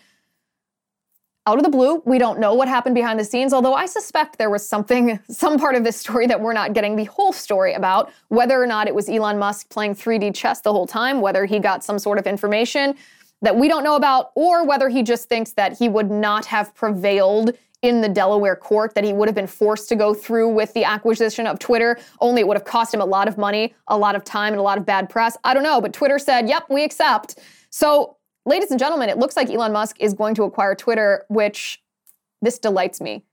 Out 1.46 1.56
of 1.56 1.64
the 1.64 1.70
blue, 1.70 2.02
we 2.04 2.18
don't 2.18 2.38
know 2.38 2.54
what 2.54 2.68
happened 2.68 2.94
behind 2.94 3.18
the 3.18 3.24
scenes, 3.24 3.52
although 3.52 3.74
I 3.74 3.86
suspect 3.86 4.38
there 4.38 4.50
was 4.50 4.66
something, 4.66 5.18
some 5.30 5.58
part 5.58 5.74
of 5.74 5.84
this 5.84 5.96
story 5.96 6.26
that 6.26 6.40
we're 6.40 6.52
not 6.52 6.74
getting 6.74 6.94
the 6.94 7.04
whole 7.04 7.32
story 7.32 7.74
about, 7.74 8.12
whether 8.28 8.62
or 8.62 8.66
not 8.66 8.86
it 8.86 8.94
was 8.94 9.08
Elon 9.08 9.38
Musk 9.38 9.68
playing 9.68 9.94
3D 9.94 10.34
chess 10.34 10.60
the 10.60 10.72
whole 10.72 10.86
time, 10.86 11.20
whether 11.20 11.44
he 11.44 11.58
got 11.58 11.82
some 11.82 11.98
sort 11.98 12.18
of 12.18 12.26
information 12.26 12.94
that 13.40 13.56
we 13.56 13.68
don't 13.68 13.84
know 13.84 13.96
about, 13.96 14.30
or 14.34 14.64
whether 14.64 14.88
he 14.88 15.02
just 15.02 15.28
thinks 15.28 15.52
that 15.52 15.78
he 15.78 15.88
would 15.88 16.10
not 16.10 16.44
have 16.46 16.74
prevailed 16.74 17.56
in 17.82 18.00
the 18.00 18.08
Delaware 18.08 18.56
court 18.56 18.94
that 18.94 19.04
he 19.04 19.12
would 19.12 19.28
have 19.28 19.34
been 19.34 19.46
forced 19.46 19.88
to 19.88 19.96
go 19.96 20.12
through 20.12 20.48
with 20.48 20.72
the 20.74 20.84
acquisition 20.84 21.46
of 21.46 21.58
Twitter, 21.58 21.98
only 22.20 22.40
it 22.40 22.48
would 22.48 22.56
have 22.56 22.64
cost 22.64 22.92
him 22.92 23.00
a 23.00 23.04
lot 23.04 23.28
of 23.28 23.38
money, 23.38 23.74
a 23.86 23.96
lot 23.96 24.16
of 24.16 24.24
time, 24.24 24.52
and 24.52 24.60
a 24.60 24.62
lot 24.62 24.78
of 24.78 24.84
bad 24.84 25.08
press. 25.08 25.36
I 25.44 25.54
don't 25.54 25.62
know, 25.62 25.80
but 25.80 25.92
Twitter 25.92 26.18
said, 26.18 26.48
yep, 26.48 26.64
we 26.68 26.82
accept. 26.82 27.38
So, 27.70 28.16
ladies 28.46 28.70
and 28.70 28.80
gentlemen, 28.80 29.08
it 29.08 29.18
looks 29.18 29.36
like 29.36 29.48
Elon 29.50 29.72
Musk 29.72 29.96
is 30.00 30.12
going 30.12 30.34
to 30.36 30.42
acquire 30.42 30.74
Twitter, 30.74 31.24
which 31.28 31.80
this 32.42 32.58
delights 32.58 33.00
me. 33.00 33.24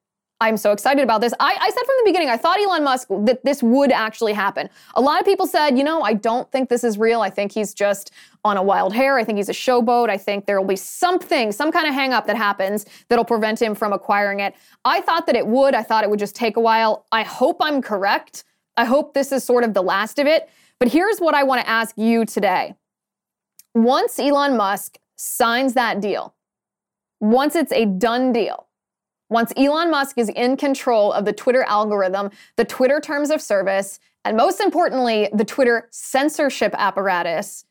I'm 0.46 0.58
so 0.58 0.72
excited 0.72 1.04
about 1.04 1.22
this. 1.22 1.34
I, 1.40 1.58
I, 1.60 1.70
said 1.72 1.86
from 1.86 1.96
the 1.98 2.04
beginning, 2.06 2.30
I 2.30 2.38
thought 2.38 2.60
Elon 2.60 2.84
Musk 2.84 3.08
that 3.10 3.44
this 3.44 3.64
would 3.64 3.92
actually 3.92 4.34
happen. 4.34 4.70
A 4.94 5.02
lot 5.02 5.20
of 5.20 5.26
people 5.26 5.48
said, 5.48 5.76
you 5.76 5.84
know, 5.84 6.04
I 6.04 6.14
don't 6.14 6.52
think 6.52 6.70
this 6.70 6.84
is 6.84 7.00
real. 7.00 7.22
I 7.22 7.32
think 7.32 7.52
he's 7.52 7.74
just 7.74 8.12
on 8.44 8.56
a 8.56 8.62
wild 8.62 8.94
hair. 8.94 9.18
I 9.18 9.24
think 9.24 9.38
he's 9.38 9.50
a 9.50 9.54
showboat. 9.54 10.10
I 10.10 10.20
think 10.20 10.46
there 10.46 10.62
will 10.62 10.68
be 10.68 10.76
something, 10.76 11.52
some 11.52 11.72
kind 11.72 11.88
of 11.88 11.96
hangup 11.96 12.28
that 12.28 12.38
happens 12.38 12.86
that'll 13.10 13.26
prevent 13.26 13.60
him 13.60 13.74
from 13.74 13.92
acquiring 13.92 14.40
it. 14.40 14.54
I 14.86 15.02
thought 15.02 15.26
that 15.26 15.36
it 15.36 15.48
would. 15.48 15.74
I 15.74 15.82
thought 15.82 16.04
it 16.04 16.12
would 16.12 16.20
just 16.20 16.36
take 16.36 16.58
a 16.58 16.62
while. 16.62 17.08
I 17.12 17.24
hope 17.24 17.58
I'm 17.60 17.82
correct. 17.82 18.44
I 18.78 18.86
hope 18.86 19.16
this 19.16 19.32
is 19.32 19.44
sort 19.44 19.64
of 19.64 19.74
the 19.74 19.82
last 19.82 20.20
of 20.20 20.28
it. 20.28 20.48
But 20.78 20.90
here's 20.90 21.18
what 21.18 21.34
I 21.34 21.42
want 21.42 21.62
to 21.62 21.68
ask 21.68 21.98
you 21.98 22.24
today. 22.24 22.76
Once 23.74 24.20
Elon 24.20 24.56
Musk 24.58 25.00
signs 25.16 25.74
that 25.74 26.02
deal, 26.02 26.36
once 27.20 27.56
it's 27.56 27.72
a 27.72 27.86
done 27.86 28.32
deal, 28.32 28.65
once 29.36 29.52
Elon 29.58 29.92
Musk 29.92 30.18
is 30.18 30.30
in 30.30 30.56
control 30.56 31.12
of 31.12 31.26
the 31.26 31.34
Twitter 31.34 31.64
algorithm, 31.64 32.30
the 32.56 32.64
Twitter 32.64 33.02
terms 33.02 33.30
of 33.30 33.42
service, 33.42 34.00
and 34.24 34.38
most 34.38 34.62
importantly, 34.62 35.28
the 35.34 35.44
Twitter 35.44 35.90
censorship 35.92 36.74
apparatus, 36.78 37.66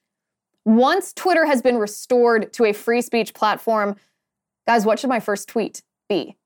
once 0.66 1.14
Twitter 1.14 1.46
has 1.46 1.62
been 1.62 1.78
restored 1.78 2.52
to 2.52 2.66
a 2.66 2.74
free 2.74 3.00
speech 3.00 3.32
platform, 3.32 3.96
guys, 4.66 4.84
what 4.84 4.98
should 4.98 5.08
my 5.08 5.20
first 5.20 5.48
tweet 5.48 5.80
be? 6.06 6.36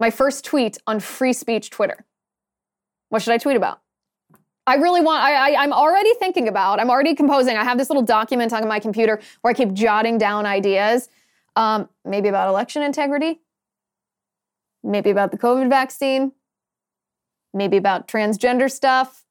My 0.00 0.08
first 0.08 0.42
tweet 0.42 0.78
on 0.86 1.00
free 1.00 1.34
speech 1.34 1.68
Twitter. 1.68 2.06
What 3.10 3.20
should 3.20 3.34
I 3.34 3.38
tweet 3.38 3.58
about? 3.58 3.82
I 4.66 4.76
really 4.76 5.02
want, 5.02 5.22
I, 5.22 5.52
I, 5.52 5.64
am 5.64 5.72
already 5.74 6.14
thinking 6.14 6.48
about, 6.48 6.80
I'm 6.80 6.88
already 6.88 7.14
composing. 7.14 7.58
I 7.58 7.62
have 7.62 7.76
this 7.76 7.90
little 7.90 8.02
document 8.02 8.54
on 8.54 8.66
my 8.66 8.80
computer 8.80 9.20
where 9.42 9.50
I 9.50 9.54
keep 9.54 9.74
jotting 9.74 10.16
down 10.16 10.46
ideas, 10.46 11.10
um, 11.56 11.90
maybe 12.06 12.30
about 12.30 12.48
election 12.48 12.82
integrity, 12.82 13.40
maybe 14.86 15.10
about 15.10 15.30
the 15.30 15.38
COVID 15.38 15.68
vaccine, 15.68 16.32
maybe 17.52 17.76
about 17.76 18.08
transgender 18.08 18.70
stuff. 18.70 19.24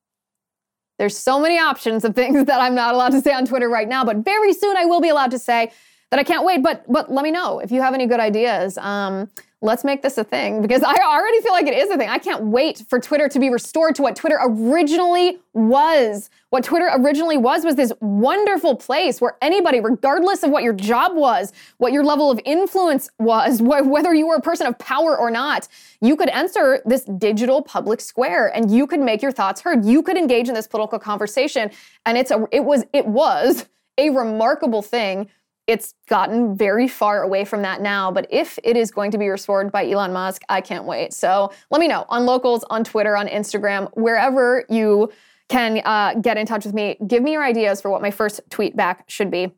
There's 0.98 1.18
so 1.18 1.40
many 1.40 1.58
options 1.58 2.06
of 2.06 2.16
things 2.16 2.46
that 2.48 2.60
I'm 2.60 2.76
not 2.76 2.94
allowed 2.94 3.12
to 3.12 3.22
say 3.22 3.34
on 3.34 3.46
Twitter 3.46 3.70
right 3.70 3.88
now, 3.88 4.04
but 4.04 4.18
very 4.18 4.54
soon 4.54 4.78
I 4.78 4.86
will 4.86 5.02
be 5.02 5.10
allowed 5.10 5.32
to 5.32 5.40
say 5.40 5.72
that 6.12 6.20
I 6.20 6.24
can't 6.24 6.46
wait. 6.46 6.62
But 6.62 6.86
but 6.92 7.12
let 7.12 7.24
me 7.24 7.32
know 7.32 7.60
if 7.60 7.72
you 7.72 7.82
have 7.82 7.94
any 7.94 8.06
good 8.06 8.20
ideas. 8.20 8.78
Um, 8.78 9.30
let's 9.66 9.84
make 9.84 10.02
this 10.02 10.18
a 10.18 10.24
thing 10.24 10.62
because 10.62 10.84
I 10.84 10.96
already 11.04 11.42
feel 11.42 11.52
like 11.52 11.66
it 11.68 11.74
is 11.74 11.90
a 11.90 11.98
thing. 11.98 12.08
I 12.08 12.20
can't 12.20 12.44
wait 12.44 12.84
for 12.88 13.00
Twitter 13.00 13.28
to 13.28 13.40
be 13.40 13.50
restored 13.50 13.96
to 13.96 14.04
what 14.04 14.16
Twitter 14.16 14.38
originally 14.42 15.40
was. 15.54 16.30
What 16.52 16.64
Twitter 16.64 16.90
originally 16.94 17.38
was 17.38 17.66
was 17.66 17.76
this 17.76 17.92
wonderful 18.00 18.76
place 18.76 19.20
where 19.20 19.38
anybody, 19.42 19.80
regardless 19.82 20.44
of 20.44 20.52
what 20.52 20.64
your 20.64 20.74
job 20.74 21.16
was, 21.16 21.52
what 21.78 21.92
your 21.92 22.04
level 22.04 22.30
of 22.32 22.40
influence 22.46 23.10
was, 23.20 23.60
wh- 23.60 23.86
whether 23.86 24.14
you 24.14 24.28
were 24.28 24.36
a 24.36 24.42
person 24.42 24.68
of 24.68 24.78
power 24.78 25.18
or 25.18 25.32
not, 25.32 25.68
you 26.00 26.16
could 26.16 26.30
enter 26.30 26.82
this 26.86 27.04
digital 27.18 27.62
public 27.62 28.00
square 28.00 28.56
and 28.56 28.72
you 28.72 28.86
could 28.86 29.00
make 29.00 29.22
your 29.22 29.32
thoughts 29.32 29.62
heard. 29.62 29.84
You 29.84 30.04
could 30.04 30.18
engage 30.18 30.48
in 30.48 30.54
this 30.54 30.68
political 30.68 31.00
conversation. 31.00 31.72
And 32.06 32.18
it's 32.18 32.32
a, 32.32 32.48
it 32.52 32.64
was, 32.64 32.86
it 32.94 33.08
was 33.08 33.66
a 33.98 34.12
remarkable 34.12 34.82
thing 34.82 35.30
it's 35.68 35.96
gotten 36.08 36.56
very 36.56 36.88
far 36.88 37.24
away 37.24 37.44
from 37.44 37.64
that 37.64 37.82
now, 37.82 38.12
but 38.12 38.28
if 38.30 38.60
it 38.64 38.78
is 38.78 38.92
going 38.92 39.12
to 39.12 39.18
be 39.18 39.28
restored 39.28 39.72
by 39.72 39.90
Elon 39.90 40.14
Musk, 40.14 40.44
I 40.48 40.62
can't 40.62 40.86
wait. 40.86 41.14
So 41.14 41.52
let 41.72 41.80
me 41.80 41.88
know 41.88 42.06
on 42.10 42.26
locals, 42.26 42.64
on 42.70 42.84
Twitter, 42.84 43.18
on 43.18 43.28
Instagram, 43.28 43.90
wherever 43.96 44.66
you 44.70 45.12
can 45.50 45.82
uh, 45.86 46.16
get 46.16 46.38
in 46.38 46.46
touch 46.46 46.66
with 46.66 46.74
me. 46.74 46.98
Give 47.08 47.22
me 47.24 47.32
your 47.32 47.44
ideas 47.44 47.82
for 47.82 47.90
what 47.90 48.02
my 48.02 48.12
first 48.12 48.42
tweet 48.50 48.76
back 48.76 49.06
should 49.08 49.32
be. 49.32 49.52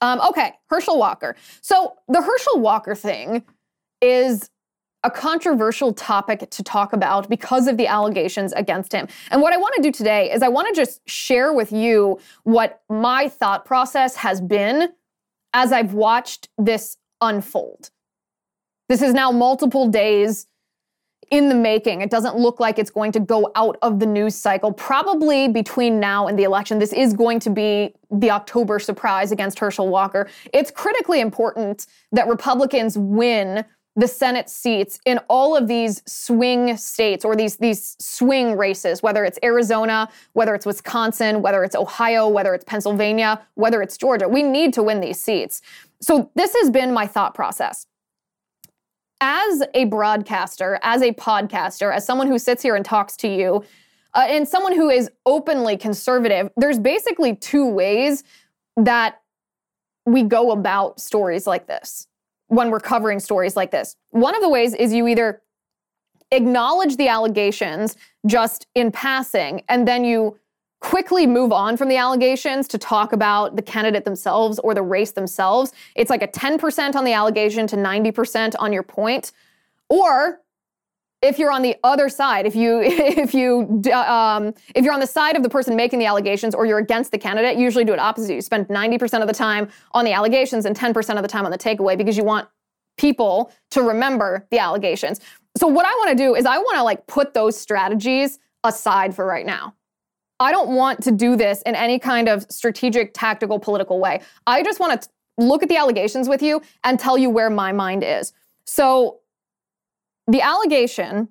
Um, 0.00 0.20
okay, 0.28 0.52
Herschel 0.66 0.98
Walker. 0.98 1.36
So 1.60 1.94
the 2.08 2.22
Herschel 2.22 2.60
Walker 2.60 2.94
thing 2.94 3.44
is 4.00 4.50
a 5.04 5.10
controversial 5.10 5.92
topic 5.92 6.50
to 6.50 6.62
talk 6.62 6.92
about 6.92 7.28
because 7.28 7.66
of 7.68 7.76
the 7.76 7.86
allegations 7.86 8.52
against 8.54 8.92
him. 8.92 9.06
And 9.30 9.40
what 9.40 9.52
I 9.52 9.56
want 9.56 9.74
to 9.76 9.82
do 9.82 9.92
today 9.92 10.30
is 10.32 10.42
I 10.42 10.48
want 10.48 10.68
to 10.68 10.74
just 10.74 11.08
share 11.08 11.52
with 11.52 11.70
you 11.70 12.18
what 12.42 12.82
my 12.88 13.28
thought 13.28 13.64
process 13.64 14.16
has 14.16 14.40
been 14.40 14.88
as 15.52 15.72
I've 15.72 15.94
watched 15.94 16.48
this 16.58 16.96
unfold. 17.20 17.90
This 18.88 19.02
is 19.02 19.12
now 19.12 19.30
multiple 19.30 19.88
days 19.88 20.46
in 21.30 21.48
the 21.48 21.54
making. 21.54 22.00
It 22.00 22.10
doesn't 22.10 22.36
look 22.36 22.58
like 22.58 22.78
it's 22.78 22.90
going 22.90 23.12
to 23.12 23.20
go 23.20 23.50
out 23.54 23.76
of 23.82 24.00
the 24.00 24.06
news 24.06 24.34
cycle. 24.34 24.72
Probably 24.72 25.48
between 25.48 26.00
now 26.00 26.26
and 26.26 26.38
the 26.38 26.44
election, 26.44 26.78
this 26.78 26.92
is 26.92 27.12
going 27.12 27.38
to 27.40 27.50
be 27.50 27.94
the 28.10 28.30
October 28.30 28.78
surprise 28.78 29.30
against 29.30 29.58
Herschel 29.58 29.88
Walker. 29.88 30.28
It's 30.54 30.70
critically 30.70 31.20
important 31.20 31.86
that 32.12 32.28
Republicans 32.28 32.96
win 32.96 33.64
the 33.98 34.08
Senate 34.08 34.48
seats 34.48 35.00
in 35.06 35.18
all 35.28 35.56
of 35.56 35.68
these 35.68 36.02
swing 36.06 36.76
states 36.76 37.24
or 37.24 37.36
these, 37.36 37.56
these 37.56 37.96
swing 37.98 38.56
races, 38.56 39.02
whether 39.02 39.24
it's 39.24 39.40
Arizona, 39.42 40.08
whether 40.34 40.54
it's 40.54 40.64
Wisconsin, 40.64 41.42
whether 41.42 41.64
it's 41.64 41.76
Ohio, 41.76 42.28
whether 42.28 42.54
it's 42.54 42.64
Pennsylvania, 42.64 43.40
whether 43.54 43.82
it's 43.82 43.96
Georgia. 43.96 44.28
We 44.28 44.44
need 44.44 44.72
to 44.74 44.84
win 44.84 45.00
these 45.00 45.20
seats. 45.20 45.62
So 46.00 46.30
this 46.36 46.54
has 46.62 46.70
been 46.70 46.94
my 46.94 47.08
thought 47.08 47.34
process. 47.34 47.86
as 49.20 49.62
a 49.74 49.84
broadcaster, 49.86 50.78
as 50.82 51.02
a 51.02 51.12
podcaster, 51.12 51.94
as 51.94 52.06
someone 52.06 52.28
who 52.28 52.38
sits 52.38 52.62
here 52.62 52.76
and 52.76 52.84
talks 52.84 53.16
to 53.18 53.28
you, 53.28 53.64
uh, 54.14 54.26
and 54.28 54.48
someone 54.48 54.74
who 54.74 54.90
is 54.90 55.10
openly 55.26 55.76
conservative, 55.76 56.50
there's 56.56 56.78
basically 56.78 57.36
two 57.36 57.66
ways 57.66 58.24
that 58.76 59.20
we 60.06 60.22
go 60.24 60.52
about 60.52 61.00
stories 61.00 61.46
like 61.46 61.66
this 61.66 62.07
when 62.48 62.70
we're 62.70 62.80
covering 62.80 63.20
stories 63.20 63.56
like 63.56 63.70
this. 63.70 63.96
One 64.10 64.34
of 64.34 64.42
the 64.42 64.48
ways 64.48 64.74
is 64.74 64.92
you 64.92 65.06
either 65.06 65.42
acknowledge 66.30 66.96
the 66.96 67.08
allegations 67.08 67.96
just 68.26 68.66
in 68.74 68.90
passing, 68.90 69.62
and 69.68 69.86
then 69.86 70.04
you 70.04 70.38
quickly 70.80 71.26
move 71.26 71.52
on 71.52 71.76
from 71.76 71.88
the 71.88 71.96
allegations 71.96 72.68
to 72.68 72.78
talk 72.78 73.12
about 73.12 73.56
the 73.56 73.62
candidate 73.62 74.04
themselves 74.04 74.58
or 74.60 74.74
the 74.74 74.82
race 74.82 75.12
themselves. 75.12 75.72
It's 75.96 76.10
like 76.10 76.22
a 76.22 76.28
10% 76.28 76.94
on 76.94 77.04
the 77.04 77.12
allegation 77.12 77.66
to 77.68 77.76
90% 77.76 78.54
on 78.58 78.72
your 78.72 78.84
point. 78.84 79.32
Or 79.88 80.40
if 81.20 81.38
you're 81.38 81.50
on 81.50 81.62
the 81.62 81.76
other 81.82 82.08
side, 82.08 82.46
if 82.46 82.54
you 82.54 82.80
if 82.82 83.34
you 83.34 83.82
um, 83.92 84.54
if 84.74 84.84
you're 84.84 84.94
on 84.94 85.00
the 85.00 85.06
side 85.06 85.36
of 85.36 85.42
the 85.42 85.48
person 85.48 85.76
making 85.76 85.98
the 85.98 86.06
allegations 86.06 86.54
or 86.54 86.66
you're 86.66 86.78
against 86.78 87.10
the 87.10 87.18
candidate, 87.18 87.56
you 87.56 87.64
usually 87.64 87.84
do 87.84 87.92
it 87.92 87.98
opposite. 87.98 88.34
You 88.34 88.40
spend 88.40 88.68
90% 88.68 89.20
of 89.20 89.26
the 89.26 89.34
time 89.34 89.68
on 89.92 90.04
the 90.04 90.12
allegations 90.12 90.64
and 90.64 90.76
10% 90.76 91.16
of 91.16 91.22
the 91.22 91.28
time 91.28 91.44
on 91.44 91.50
the 91.50 91.58
takeaway 91.58 91.96
because 91.96 92.16
you 92.16 92.24
want 92.24 92.48
people 92.96 93.52
to 93.70 93.82
remember 93.82 94.46
the 94.50 94.58
allegations. 94.58 95.20
So 95.56 95.66
what 95.66 95.86
I 95.86 95.90
want 95.90 96.10
to 96.10 96.16
do 96.16 96.34
is 96.34 96.46
I 96.46 96.58
want 96.58 96.76
to 96.76 96.82
like 96.82 97.06
put 97.06 97.34
those 97.34 97.58
strategies 97.58 98.38
aside 98.64 99.14
for 99.14 99.24
right 99.24 99.46
now. 99.46 99.74
I 100.40 100.52
don't 100.52 100.76
want 100.76 101.02
to 101.02 101.10
do 101.10 101.36
this 101.36 101.62
in 101.62 101.74
any 101.74 101.98
kind 101.98 102.28
of 102.28 102.46
strategic, 102.48 103.12
tactical, 103.12 103.58
political 103.58 103.98
way. 103.98 104.20
I 104.46 104.62
just 104.62 104.78
want 104.78 105.02
to 105.02 105.08
look 105.36 105.62
at 105.62 105.68
the 105.68 105.76
allegations 105.76 106.28
with 106.28 106.42
you 106.42 106.62
and 106.84 106.98
tell 106.98 107.18
you 107.18 107.30
where 107.30 107.50
my 107.50 107.72
mind 107.72 108.04
is. 108.04 108.32
So 108.64 109.20
the 110.28 110.42
allegation 110.42 111.28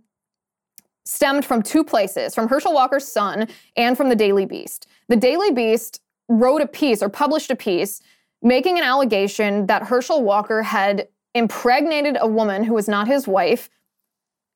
stemmed 1.05 1.45
from 1.45 1.63
two 1.63 1.83
places 1.83 2.35
from 2.35 2.49
Herschel 2.49 2.73
Walker's 2.73 3.07
son 3.07 3.47
and 3.77 3.95
from 3.95 4.09
the 4.09 4.15
Daily 4.15 4.45
Beast. 4.45 4.87
The 5.07 5.15
Daily 5.15 5.51
Beast 5.51 6.01
wrote 6.27 6.61
a 6.61 6.67
piece 6.67 7.01
or 7.01 7.07
published 7.07 7.49
a 7.49 7.55
piece 7.55 8.01
making 8.41 8.77
an 8.77 8.83
allegation 8.83 9.67
that 9.67 9.83
Herschel 9.83 10.23
Walker 10.23 10.63
had 10.63 11.07
impregnated 11.33 12.17
a 12.19 12.27
woman 12.27 12.63
who 12.63 12.73
was 12.73 12.87
not 12.87 13.07
his 13.07 13.27
wife 13.27 13.69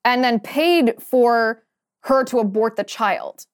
and 0.03 0.23
then 0.23 0.39
paid 0.39 0.95
for 0.99 1.63
her 2.03 2.23
to 2.25 2.39
abort 2.39 2.75
the 2.75 2.83
child. 2.83 3.45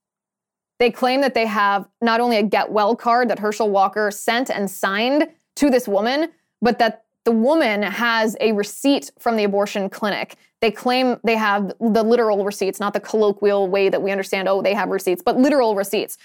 They 0.79 0.91
claim 0.91 1.21
that 1.21 1.33
they 1.33 1.45
have 1.45 1.87
not 2.01 2.19
only 2.19 2.37
a 2.37 2.43
get 2.43 2.71
well 2.71 2.95
card 2.95 3.29
that 3.29 3.39
Herschel 3.39 3.69
Walker 3.69 4.09
sent 4.11 4.49
and 4.49 4.69
signed 4.69 5.27
to 5.57 5.69
this 5.69 5.87
woman, 5.87 6.29
but 6.61 6.79
that 6.79 7.05
the 7.27 7.31
woman 7.33 7.81
has 7.83 8.37
a 8.39 8.53
receipt 8.53 9.11
from 9.19 9.35
the 9.35 9.43
abortion 9.43 9.89
clinic. 9.89 10.37
They 10.61 10.71
claim 10.71 11.17
they 11.25 11.35
have 11.35 11.73
the 11.77 12.01
literal 12.01 12.45
receipts, 12.45 12.79
not 12.79 12.93
the 12.93 13.01
colloquial 13.01 13.67
way 13.67 13.89
that 13.89 14.01
we 14.01 14.11
understand, 14.11 14.47
oh, 14.47 14.61
they 14.61 14.73
have 14.73 14.87
receipts, 14.87 15.21
but 15.21 15.35
literal 15.35 15.75
receipts. 15.75 16.17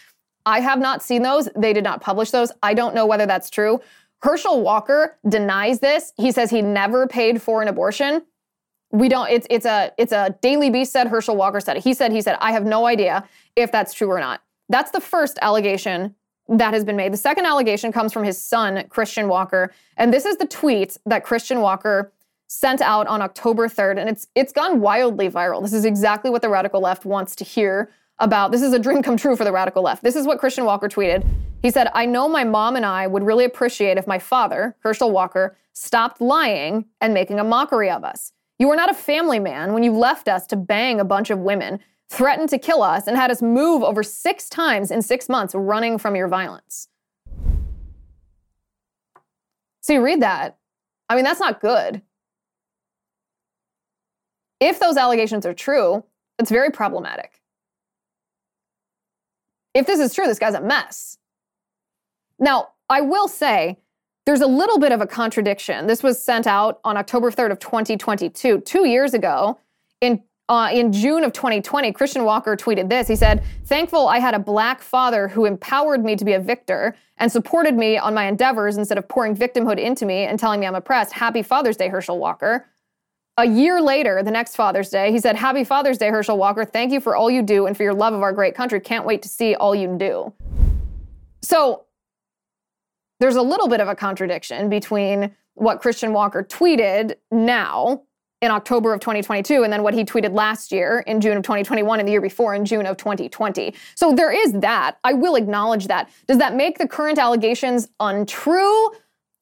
I 0.47 0.61
have 0.61 0.79
not 0.79 1.03
seen 1.03 1.23
those. 1.23 1.49
They 1.57 1.73
did 1.73 1.83
not 1.83 2.03
publish 2.03 2.31
those. 2.31 2.53
I 2.63 2.75
don't 2.75 2.95
know 2.95 3.05
whether 3.05 3.27
that's 3.27 3.51
true. 3.51 3.81
Herschel 4.23 4.63
Walker 4.63 5.19
denies 5.29 5.81
this. 5.81 6.13
He 6.19 6.31
says 6.31 6.51
he 6.51 6.63
never 6.63 7.09
paid 7.09 7.43
for 7.43 7.63
an 7.63 7.67
abortion. 7.67 8.23
We 8.93 9.09
don't, 9.09 9.29
it's 9.29 9.49
it's 9.51 9.67
a 9.67 9.91
it's 9.99 10.13
a 10.13 10.37
Daily 10.41 10.71
Beast 10.71 10.93
said 10.93 11.09
Herschel 11.09 11.35
Walker 11.35 11.59
said 11.59 11.79
it. 11.79 11.83
He 11.83 11.95
said, 11.95 12.13
he 12.13 12.23
said, 12.23 12.37
I 12.41 12.53
have 12.53 12.65
no 12.65 12.87
idea 12.87 13.29
if 13.57 13.73
that's 13.73 13.93
true 13.93 14.09
or 14.09 14.21
not. 14.21 14.41
That's 14.69 14.93
the 14.93 15.01
first 15.01 15.37
allegation 15.43 16.15
that 16.49 16.75
has 16.75 16.85
been 16.85 16.97
made. 16.97 17.13
The 17.13 17.19
second 17.19 17.47
allegation 17.47 17.93
comes 17.93 18.13
from 18.13 18.25
his 18.25 18.43
son, 18.43 18.85
Christian 18.89 19.29
Walker. 19.29 19.73
And 19.97 20.13
this 20.13 20.25
is 20.25 20.37
the 20.37 20.47
tweet 20.47 20.97
that 21.07 21.25
Christian 21.25 21.61
Walker 21.61 22.13
sent 22.49 22.81
out 22.81 23.07
on 23.07 23.23
October 23.23 23.69
3rd. 23.69 23.99
And 23.99 24.09
it's 24.09 24.27
it's 24.35 24.53
gone 24.53 24.81
wildly 24.81 25.31
viral. 25.31 25.63
This 25.63 25.73
is 25.73 25.85
exactly 25.85 26.31
what 26.31 26.43
the 26.43 26.49
radical 26.49 26.81
left 26.81 27.05
wants 27.05 27.35
to 27.37 27.45
hear 27.45 27.91
about. 28.19 28.53
This 28.53 28.63
is 28.63 28.73
a 28.73 28.79
dream 28.79 29.03
come 29.03 29.17
true 29.17 29.37
for 29.37 29.45
the 29.45 29.53
radical 29.53 29.83
left. 29.83 30.03
This 30.03 30.17
is 30.17 30.27
what 30.27 30.39
Christian 30.39 30.65
Walker 30.65 30.89
tweeted. 30.89 31.27
He 31.63 31.71
said, 31.71 31.89
I 31.95 32.07
know 32.07 32.29
my 32.29 32.45
mom 32.45 32.77
and 32.77 32.85
I 32.85 33.07
would 33.07 33.23
really 33.23 33.45
appreciate 33.45 33.97
if 33.97 34.07
my 34.07 34.19
father, 34.19 34.77
Herschel 34.81 35.11
Walker, 35.11 35.57
stopped 35.73 36.21
lying 36.21 36.87
and 37.01 37.15
making 37.15 37.39
a 37.39 37.45
mockery 37.45 37.89
of 37.91 38.05
us. 38.05 38.33
You 38.59 38.69
were 38.69 38.77
not 38.77 38.91
a 38.91 38.95
family 38.95 39.39
man 39.39 39.73
when 39.73 39.83
you 39.83 39.93
left 39.93 40.29
us 40.29 40.47
to 40.49 40.57
bang 40.57 41.01
a 41.01 41.05
bunch 41.05 41.31
of 41.31 41.39
women 41.39 41.81
threatened 42.13 42.51
to 42.51 42.59
kill 42.59 42.83
us, 42.83 43.07
and 43.07 43.17
had 43.17 43.31
us 43.31 43.41
move 43.41 43.83
over 43.83 44.03
six 44.03 44.49
times 44.49 44.91
in 44.91 45.01
six 45.01 45.29
months 45.29 45.55
running 45.55 45.97
from 45.97 46.15
your 46.15 46.29
violence. 46.29 46.89
So 49.81 49.95
you 49.95 50.05
read 50.05 50.21
that. 50.23 50.59
I 51.09 51.17
mean, 51.17 51.25
that's 51.25 51.41
not 51.41 51.61
good. 51.61 52.03
If 54.61 54.79
those 54.79 54.97
allegations 54.97 55.45
are 55.47 55.55
true, 55.55 56.05
it's 56.39 56.51
very 56.51 56.71
problematic. 56.71 57.41
If 59.75 59.87
this 59.87 59.99
is 59.99 60.15
true, 60.15 60.27
this 60.27 60.39
guy's 60.39 60.55
a 60.55 60.61
mess. 60.61 61.19
Now, 62.39 62.69
I 62.89 63.01
will 63.01 63.27
say 63.27 63.79
there's 64.27 64.41
a 64.41 64.47
little 64.47 64.79
bit 64.79 64.93
of 64.93 65.01
a 65.01 65.07
contradiction. 65.07 65.87
This 65.87 66.03
was 66.03 66.23
sent 66.23 66.47
out 66.47 66.79
on 66.85 66.97
October 66.97 67.31
3rd 67.31 67.53
of 67.53 67.59
2022, 67.59 68.61
two 68.61 68.87
years 68.87 69.15
ago. 69.15 69.59
In 70.01 70.23
uh, 70.53 70.69
in 70.71 70.93
June 70.93 71.25
of 71.25 71.33
2020, 71.33 71.93
Christian 71.93 72.25
Walker 72.25 72.59
tweeted 72.59 72.91
this. 72.91 73.09
He 73.09 73.17
said, 73.17 73.43
Thankful 73.65 74.07
I 74.07 74.19
had 74.19 74.35
a 74.35 74.39
black 74.39 74.83
father 74.83 75.27
who 75.27 75.47
empowered 75.47 76.05
me 76.05 76.15
to 76.15 76.27
be 76.27 76.35
a 76.35 76.39
victor 76.39 76.95
and 77.17 77.33
supported 77.33 77.75
me 77.75 77.97
on 77.97 78.13
my 78.13 78.27
endeavors 78.27 78.77
instead 78.77 78.99
of 78.99 79.09
pouring 79.09 79.35
victimhood 79.35 79.79
into 79.79 80.05
me 80.05 80.25
and 80.25 80.39
telling 80.39 80.61
me 80.61 80.67
I'm 80.67 80.75
oppressed. 80.75 81.15
Happy 81.15 81.43
Father's 81.43 81.79
Day, 81.79 81.89
Herschel 81.89 82.19
Walker. 82.19 82.69
A 83.39 83.47
year 83.47 83.81
later, 83.81 84.23
the 84.23 84.31
next 84.31 84.55
Father's 84.55 84.91
Day, 84.91 85.11
he 85.11 85.19
said, 85.19 85.37
Happy 85.37 85.65
Father's 85.65 85.97
Day, 85.97 86.11
Herschel 86.11 86.37
Walker. 86.37 86.67
Thank 86.67 86.93
you 86.93 87.01
for 87.01 87.17
all 87.17 87.31
you 87.31 87.41
do 87.41 87.65
and 87.65 87.75
for 87.75 87.83
your 87.83 87.95
love 87.95 88.13
of 88.13 88.21
our 88.21 88.35
great 88.35 88.55
country. 88.55 88.79
Can't 88.79 89.07
wait 89.07 89.23
to 89.23 89.31
see 89.31 89.55
all 89.55 89.75
you 89.75 89.97
do. 89.97 90.35
So 91.41 91.85
there's 93.21 93.37
a 93.37 93.43
little 93.43 93.69
bit 93.69 93.81
of 93.81 93.89
a 93.89 93.95
contradiction 93.95 94.69
between 94.69 95.35
what 95.55 95.81
Christian 95.81 96.13
Walker 96.13 96.45
tweeted 96.45 97.15
now 97.31 98.03
in 98.43 98.51
October 98.51 98.93
of 98.93 99.01
2022, 99.01 99.63
and 99.63 99.73
then 99.73 99.85
what 99.85 99.95
he 99.95 100.05
tweeted 100.05 100.35
last 100.35 100.73
year 100.73 101.05
in 101.07 101.21
June 101.21 101.37
of 101.37 101.45
2021 101.45 102.01
and 102.01 102.09
the 102.09 102.13
year 102.13 102.21
before 102.21 102.55
in 102.55 102.65
June 102.65 102.87
of 102.87 102.97
2020. 102.97 103.73
So 103.95 104.13
there 104.13 104.33
is 104.33 104.53
that. 104.55 104.99
I 105.05 105.13
will 105.13 105.37
acknowledge 105.37 105.87
that. 105.87 106.11
Does 106.27 106.39
that 106.39 106.57
make 106.57 106.79
the 106.79 106.89
current 106.89 107.19
allegations 107.19 107.89
untrue? 108.01 108.91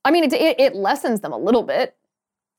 I 0.05 0.11
mean, 0.11 0.25
it, 0.25 0.35
it, 0.35 0.61
it 0.61 0.77
lessens 0.77 1.21
them 1.21 1.33
a 1.33 1.39
little 1.39 1.63
bit, 1.63 1.97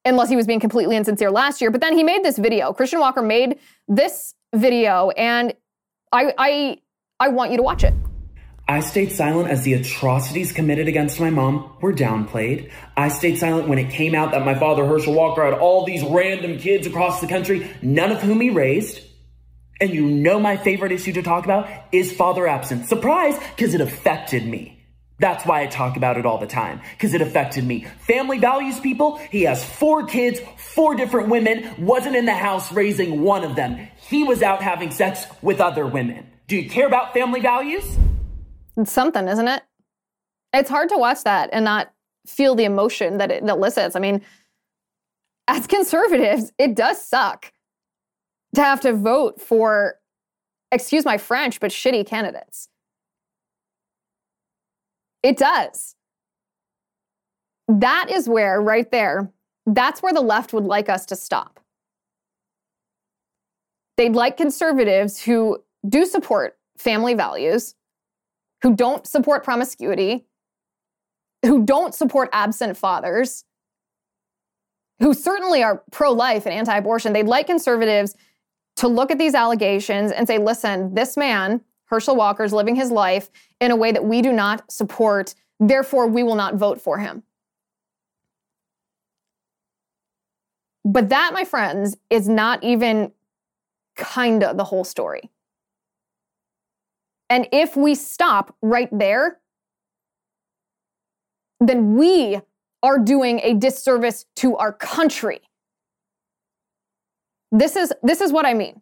unless 0.03 0.29
he 0.29 0.35
was 0.35 0.47
being 0.47 0.59
completely 0.59 0.95
insincere 0.95 1.29
last 1.29 1.61
year. 1.61 1.69
But 1.69 1.79
then 1.79 1.95
he 1.95 2.03
made 2.03 2.25
this 2.25 2.39
video. 2.39 2.73
Christian 2.73 2.99
Walker 2.99 3.21
made 3.21 3.59
this 3.87 4.33
video, 4.53 5.11
and 5.11 5.53
I, 6.11 6.33
I, 6.39 6.77
I 7.19 7.27
want 7.29 7.51
you 7.51 7.57
to 7.57 7.63
watch 7.63 7.83
it. 7.83 7.93
I 8.71 8.79
stayed 8.79 9.11
silent 9.11 9.49
as 9.49 9.63
the 9.63 9.73
atrocities 9.73 10.53
committed 10.53 10.87
against 10.87 11.19
my 11.19 11.29
mom 11.29 11.73
were 11.81 11.91
downplayed. 11.91 12.71
I 12.95 13.09
stayed 13.09 13.37
silent 13.37 13.67
when 13.67 13.79
it 13.79 13.89
came 13.89 14.15
out 14.15 14.31
that 14.31 14.45
my 14.45 14.57
father, 14.57 14.85
Herschel 14.85 15.13
Walker, 15.13 15.43
had 15.43 15.55
all 15.55 15.85
these 15.85 16.01
random 16.05 16.57
kids 16.57 16.87
across 16.87 17.19
the 17.19 17.27
country, 17.27 17.69
none 17.81 18.13
of 18.13 18.21
whom 18.21 18.39
he 18.39 18.49
raised. 18.49 19.01
And 19.81 19.89
you 19.89 20.05
know 20.05 20.39
my 20.39 20.55
favorite 20.55 20.93
issue 20.93 21.11
to 21.11 21.21
talk 21.21 21.43
about 21.43 21.67
is 21.91 22.13
father 22.13 22.47
absence. 22.47 22.87
Surprise, 22.87 23.37
because 23.57 23.73
it 23.73 23.81
affected 23.81 24.45
me. 24.45 24.81
That's 25.19 25.45
why 25.45 25.63
I 25.63 25.67
talk 25.67 25.97
about 25.97 26.17
it 26.17 26.25
all 26.25 26.37
the 26.37 26.47
time, 26.47 26.79
because 26.93 27.13
it 27.13 27.21
affected 27.21 27.65
me. 27.65 27.87
Family 28.07 28.37
values 28.37 28.79
people, 28.79 29.17
he 29.17 29.41
has 29.41 29.65
four 29.65 30.05
kids, 30.05 30.39
four 30.55 30.95
different 30.95 31.27
women, 31.27 31.75
wasn't 31.77 32.15
in 32.15 32.25
the 32.25 32.33
house 32.33 32.71
raising 32.71 33.21
one 33.21 33.43
of 33.43 33.57
them. 33.57 33.85
He 33.97 34.23
was 34.23 34.41
out 34.41 34.63
having 34.63 34.91
sex 34.91 35.25
with 35.41 35.59
other 35.59 35.85
women. 35.85 36.25
Do 36.47 36.55
you 36.55 36.69
care 36.69 36.87
about 36.87 37.13
family 37.13 37.41
values? 37.41 37.97
It's 38.77 38.91
something, 38.91 39.27
isn't 39.27 39.47
it? 39.47 39.63
It's 40.53 40.69
hard 40.69 40.89
to 40.89 40.97
watch 40.97 41.23
that 41.23 41.49
and 41.53 41.65
not 41.65 41.93
feel 42.25 42.55
the 42.55 42.65
emotion 42.65 43.17
that 43.17 43.31
it 43.31 43.43
elicits. 43.43 43.95
I 43.95 43.99
mean, 43.99 44.21
as 45.47 45.67
conservatives, 45.67 46.51
it 46.57 46.75
does 46.75 47.03
suck 47.03 47.51
to 48.55 48.61
have 48.61 48.81
to 48.81 48.93
vote 48.93 49.39
for, 49.39 49.95
excuse 50.71 51.05
my 51.05 51.17
French, 51.17 51.59
but 51.59 51.71
shitty 51.71 52.05
candidates. 52.05 52.67
It 55.23 55.37
does. 55.37 55.95
That 57.67 58.09
is 58.09 58.27
where, 58.27 58.61
right 58.61 58.89
there, 58.91 59.31
that's 59.65 60.01
where 60.01 60.13
the 60.13 60.21
left 60.21 60.51
would 60.53 60.65
like 60.65 60.89
us 60.89 61.05
to 61.07 61.15
stop. 61.15 61.59
They'd 63.97 64.13
like 64.13 64.35
conservatives 64.35 65.21
who 65.21 65.63
do 65.87 66.05
support 66.05 66.57
family 66.77 67.13
values, 67.13 67.75
who 68.63 68.75
don't 68.75 69.07
support 69.07 69.43
promiscuity, 69.43 70.25
who 71.45 71.65
don't 71.65 71.93
support 71.93 72.29
absent 72.31 72.77
fathers, 72.77 73.45
who 74.99 75.13
certainly 75.13 75.63
are 75.63 75.83
pro 75.91 76.11
life 76.11 76.45
and 76.45 76.53
anti 76.53 76.75
abortion, 76.77 77.13
they'd 77.13 77.23
like 77.23 77.47
conservatives 77.47 78.15
to 78.77 78.87
look 78.87 79.11
at 79.11 79.17
these 79.17 79.35
allegations 79.35 80.11
and 80.11 80.27
say, 80.27 80.37
listen, 80.37 80.93
this 80.93 81.17
man, 81.17 81.61
Herschel 81.85 82.15
Walker, 82.15 82.43
is 82.43 82.53
living 82.53 82.75
his 82.75 82.91
life 82.91 83.29
in 83.59 83.71
a 83.71 83.75
way 83.75 83.91
that 83.91 84.05
we 84.05 84.21
do 84.21 84.31
not 84.31 84.71
support. 84.71 85.35
Therefore, 85.59 86.07
we 86.07 86.23
will 86.23 86.35
not 86.35 86.55
vote 86.55 86.79
for 86.79 86.99
him. 86.99 87.23
But 90.85 91.09
that, 91.09 91.33
my 91.33 91.45
friends, 91.45 91.97
is 92.09 92.27
not 92.27 92.63
even 92.63 93.11
kinda 93.95 94.53
the 94.55 94.63
whole 94.63 94.83
story. 94.83 95.29
And 97.31 97.47
if 97.53 97.77
we 97.77 97.95
stop 97.95 98.53
right 98.61 98.89
there, 98.91 99.39
then 101.61 101.95
we 101.95 102.41
are 102.83 102.99
doing 102.99 103.39
a 103.41 103.53
disservice 103.53 104.25
to 104.35 104.57
our 104.57 104.73
country. 104.73 105.39
This 107.49 107.77
is 107.77 107.93
this 108.03 108.19
is 108.19 108.33
what 108.33 108.45
I 108.45 108.53
mean. 108.53 108.81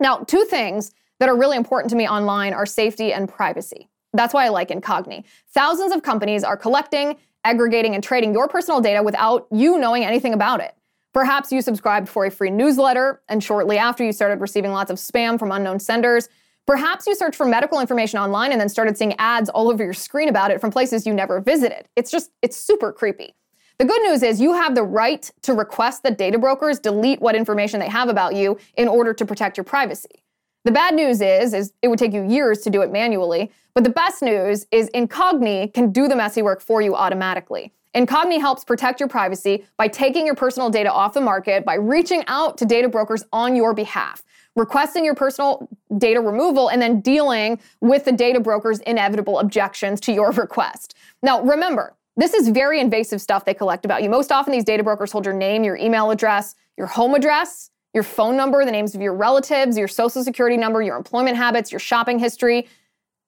Now, 0.00 0.18
two 0.18 0.44
things 0.46 0.90
that 1.20 1.28
are 1.28 1.36
really 1.36 1.56
important 1.56 1.90
to 1.90 1.96
me 1.96 2.08
online 2.08 2.54
are 2.54 2.66
safety 2.66 3.12
and 3.12 3.28
privacy. 3.28 3.88
That's 4.14 4.34
why 4.34 4.46
I 4.46 4.48
like 4.48 4.70
Incogni. 4.70 5.22
Thousands 5.54 5.92
of 5.92 6.02
companies 6.02 6.42
are 6.42 6.56
collecting, 6.56 7.18
aggregating, 7.44 7.94
and 7.94 8.02
trading 8.02 8.32
your 8.32 8.48
personal 8.48 8.80
data 8.80 9.00
without 9.00 9.46
you 9.52 9.78
knowing 9.78 10.04
anything 10.04 10.34
about 10.34 10.60
it. 10.60 10.74
Perhaps 11.12 11.52
you 11.52 11.62
subscribed 11.62 12.08
for 12.08 12.24
a 12.24 12.30
free 12.32 12.50
newsletter, 12.50 13.22
and 13.28 13.44
shortly 13.44 13.78
after 13.78 14.02
you 14.02 14.12
started 14.12 14.40
receiving 14.40 14.72
lots 14.72 14.90
of 14.90 14.96
spam 14.96 15.38
from 15.38 15.52
unknown 15.52 15.78
senders. 15.78 16.28
Perhaps 16.70 17.04
you 17.08 17.16
searched 17.16 17.34
for 17.34 17.46
medical 17.46 17.80
information 17.80 18.20
online 18.20 18.52
and 18.52 18.60
then 18.60 18.68
started 18.68 18.96
seeing 18.96 19.12
ads 19.18 19.48
all 19.48 19.72
over 19.72 19.82
your 19.82 19.92
screen 19.92 20.28
about 20.28 20.52
it 20.52 20.60
from 20.60 20.70
places 20.70 21.04
you 21.04 21.12
never 21.12 21.40
visited. 21.40 21.88
It's 21.96 22.12
just, 22.12 22.30
it's 22.42 22.56
super 22.56 22.92
creepy. 22.92 23.34
The 23.78 23.84
good 23.84 24.00
news 24.02 24.22
is 24.22 24.40
you 24.40 24.52
have 24.52 24.76
the 24.76 24.84
right 24.84 25.28
to 25.42 25.52
request 25.52 26.04
that 26.04 26.16
data 26.16 26.38
brokers 26.38 26.78
delete 26.78 27.20
what 27.20 27.34
information 27.34 27.80
they 27.80 27.88
have 27.88 28.08
about 28.08 28.36
you 28.36 28.56
in 28.76 28.86
order 28.86 29.12
to 29.12 29.26
protect 29.26 29.56
your 29.56 29.64
privacy. 29.64 30.22
The 30.64 30.70
bad 30.70 30.94
news 30.94 31.20
is, 31.20 31.54
is 31.54 31.72
it 31.82 31.88
would 31.88 31.98
take 31.98 32.12
you 32.12 32.22
years 32.22 32.60
to 32.60 32.70
do 32.70 32.82
it 32.82 32.92
manually, 32.92 33.50
but 33.74 33.82
the 33.82 33.90
best 33.90 34.22
news 34.22 34.64
is 34.70 34.88
Incogni 34.94 35.74
can 35.74 35.90
do 35.90 36.06
the 36.06 36.14
messy 36.14 36.40
work 36.40 36.60
for 36.60 36.80
you 36.80 36.94
automatically. 36.94 37.72
Incogni 37.94 38.38
helps 38.38 38.64
protect 38.64 39.00
your 39.00 39.08
privacy 39.08 39.64
by 39.76 39.88
taking 39.88 40.24
your 40.24 40.36
personal 40.36 40.70
data 40.70 40.92
off 40.92 41.12
the 41.12 41.20
market 41.20 41.64
by 41.64 41.74
reaching 41.74 42.22
out 42.28 42.56
to 42.58 42.64
data 42.64 42.88
brokers 42.88 43.24
on 43.32 43.56
your 43.56 43.74
behalf, 43.74 44.22
requesting 44.54 45.04
your 45.04 45.14
personal 45.14 45.68
data 45.98 46.20
removal, 46.20 46.68
and 46.68 46.80
then 46.80 47.00
dealing 47.00 47.58
with 47.80 48.04
the 48.04 48.12
data 48.12 48.38
broker's 48.38 48.78
inevitable 48.80 49.40
objections 49.40 50.00
to 50.00 50.12
your 50.12 50.30
request. 50.32 50.94
Now, 51.22 51.42
remember, 51.42 51.96
this 52.16 52.32
is 52.32 52.48
very 52.48 52.80
invasive 52.80 53.20
stuff 53.20 53.44
they 53.44 53.54
collect 53.54 53.84
about 53.84 54.02
you. 54.02 54.10
Most 54.10 54.30
often, 54.30 54.52
these 54.52 54.64
data 54.64 54.84
brokers 54.84 55.10
hold 55.10 55.24
your 55.24 55.34
name, 55.34 55.64
your 55.64 55.76
email 55.76 56.10
address, 56.10 56.54
your 56.76 56.86
home 56.86 57.14
address, 57.14 57.70
your 57.92 58.02
phone 58.04 58.36
number, 58.36 58.64
the 58.64 58.70
names 58.70 58.94
of 58.94 59.00
your 59.00 59.14
relatives, 59.14 59.76
your 59.76 59.88
social 59.88 60.22
security 60.22 60.56
number, 60.56 60.80
your 60.80 60.96
employment 60.96 61.36
habits, 61.36 61.72
your 61.72 61.80
shopping 61.80 62.18
history. 62.18 62.68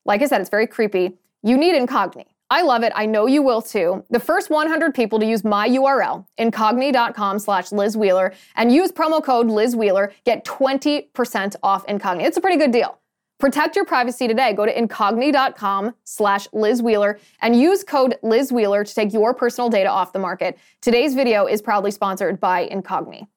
Like 0.04 0.22
I 0.22 0.26
said, 0.26 0.40
it's 0.40 0.50
very 0.50 0.66
creepy. 0.66 1.18
You 1.42 1.56
need 1.56 1.74
Incogni. 1.74 2.26
I 2.52 2.60
love 2.60 2.82
it. 2.82 2.92
I 2.94 3.06
know 3.06 3.24
you 3.24 3.40
will 3.40 3.62
too. 3.62 4.04
The 4.10 4.20
first 4.20 4.50
100 4.50 4.94
people 4.94 5.18
to 5.18 5.24
use 5.24 5.42
my 5.42 5.66
URL, 5.70 6.26
incogni.com 6.38 7.38
slash 7.38 7.72
Liz 7.72 7.96
Wheeler, 7.96 8.34
and 8.56 8.70
use 8.70 8.92
promo 8.92 9.24
code 9.24 9.46
Liz 9.46 9.74
Wheeler, 9.74 10.12
get 10.26 10.44
20% 10.44 11.56
off 11.62 11.86
Incogni. 11.86 12.24
It's 12.24 12.36
a 12.36 12.42
pretty 12.42 12.58
good 12.58 12.70
deal. 12.70 12.98
Protect 13.40 13.74
your 13.74 13.86
privacy 13.86 14.28
today. 14.28 14.52
Go 14.52 14.66
to 14.66 14.74
incogni.com 14.74 15.94
slash 16.04 16.46
Liz 16.52 16.82
Wheeler 16.82 17.18
and 17.40 17.58
use 17.58 17.82
code 17.82 18.18
Liz 18.22 18.52
Wheeler 18.52 18.84
to 18.84 18.94
take 18.94 19.14
your 19.14 19.32
personal 19.32 19.70
data 19.70 19.88
off 19.88 20.12
the 20.12 20.18
market. 20.18 20.58
Today's 20.82 21.14
video 21.14 21.46
is 21.46 21.62
proudly 21.62 21.90
sponsored 21.90 22.38
by 22.38 22.68
Incogni. 22.68 23.28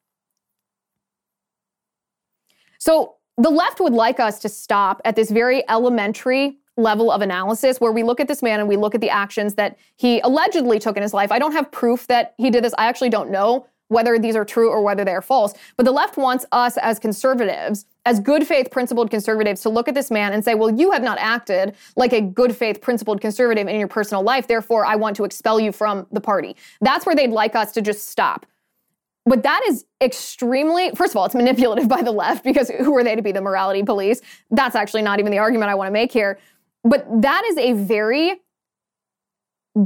So 2.79 3.15
the 3.37 3.49
left 3.49 3.79
would 3.79 3.93
like 3.93 4.19
us 4.19 4.39
to 4.39 4.49
stop 4.49 5.01
at 5.05 5.15
this 5.15 5.31
very 5.31 5.63
elementary 5.69 6.57
level 6.77 7.11
of 7.11 7.21
analysis 7.21 7.79
where 7.79 7.91
we 7.91 8.03
look 8.03 8.19
at 8.19 8.27
this 8.27 8.43
man 8.43 8.59
and 8.59 8.67
we 8.67 8.77
look 8.77 8.95
at 8.95 9.01
the 9.01 9.09
actions 9.09 9.55
that 9.55 9.77
he 9.95 10.19
allegedly 10.21 10.79
took 10.79 10.97
in 10.97 11.03
his 11.03 11.13
life. 11.13 11.31
I 11.31 11.39
don't 11.39 11.53
have 11.53 11.71
proof 11.71 12.07
that 12.07 12.33
he 12.37 12.49
did 12.49 12.63
this. 12.63 12.73
I 12.77 12.87
actually 12.87 13.09
don't 13.09 13.31
know 13.31 13.67
whether 13.87 14.17
these 14.17 14.35
are 14.35 14.45
true 14.45 14.69
or 14.69 14.81
whether 14.81 15.05
they're 15.05 15.21
false. 15.21 15.53
But 15.77 15.85
the 15.85 15.91
left 15.91 16.17
wants 16.17 16.45
us 16.51 16.77
as 16.77 16.97
conservatives, 16.97 17.85
as 18.05 18.19
good 18.19 18.47
faith 18.47 18.71
principled 18.71 19.11
conservatives, 19.11 19.61
to 19.61 19.69
look 19.69 19.87
at 19.87 19.93
this 19.93 20.09
man 20.09 20.33
and 20.33 20.43
say, 20.43 20.55
well, 20.55 20.71
you 20.71 20.91
have 20.91 21.03
not 21.03 21.17
acted 21.19 21.75
like 21.95 22.13
a 22.13 22.21
good 22.21 22.55
faith 22.55 22.81
principled 22.81 23.21
conservative 23.21 23.67
in 23.67 23.77
your 23.77 23.87
personal 23.87 24.23
life. 24.23 24.47
Therefore, 24.47 24.85
I 24.85 24.95
want 24.95 25.15
to 25.17 25.23
expel 25.23 25.59
you 25.59 25.71
from 25.71 26.07
the 26.11 26.21
party. 26.21 26.55
That's 26.81 27.05
where 27.05 27.15
they'd 27.15 27.31
like 27.31 27.55
us 27.55 27.71
to 27.73 27.81
just 27.81 28.09
stop. 28.09 28.45
But 29.27 29.41
that 29.41 29.61
is 29.67 29.85
extremely, 30.01 30.91
first 30.91 31.13
of 31.13 31.17
all, 31.17 31.25
it's 31.25 31.35
manipulative 31.35 31.87
by 31.89 32.01
the 32.01 32.11
left 32.11 32.43
because 32.43 32.69
who 32.69 32.95
are 32.97 33.03
they 33.03 33.15
to 33.15 33.21
be 33.21 33.31
the 33.31 33.41
morality 33.41 33.83
police? 33.83 34.21
That's 34.51 34.75
actually 34.75 35.01
not 35.01 35.19
even 35.19 35.31
the 35.31 35.39
argument 35.39 35.69
I 35.69 35.75
want 35.75 35.87
to 35.87 35.93
make 35.93 36.11
here. 36.11 36.39
But 36.87 37.05
that 37.21 37.43
is 37.45 37.57
a 37.57 37.73
very 37.73 38.41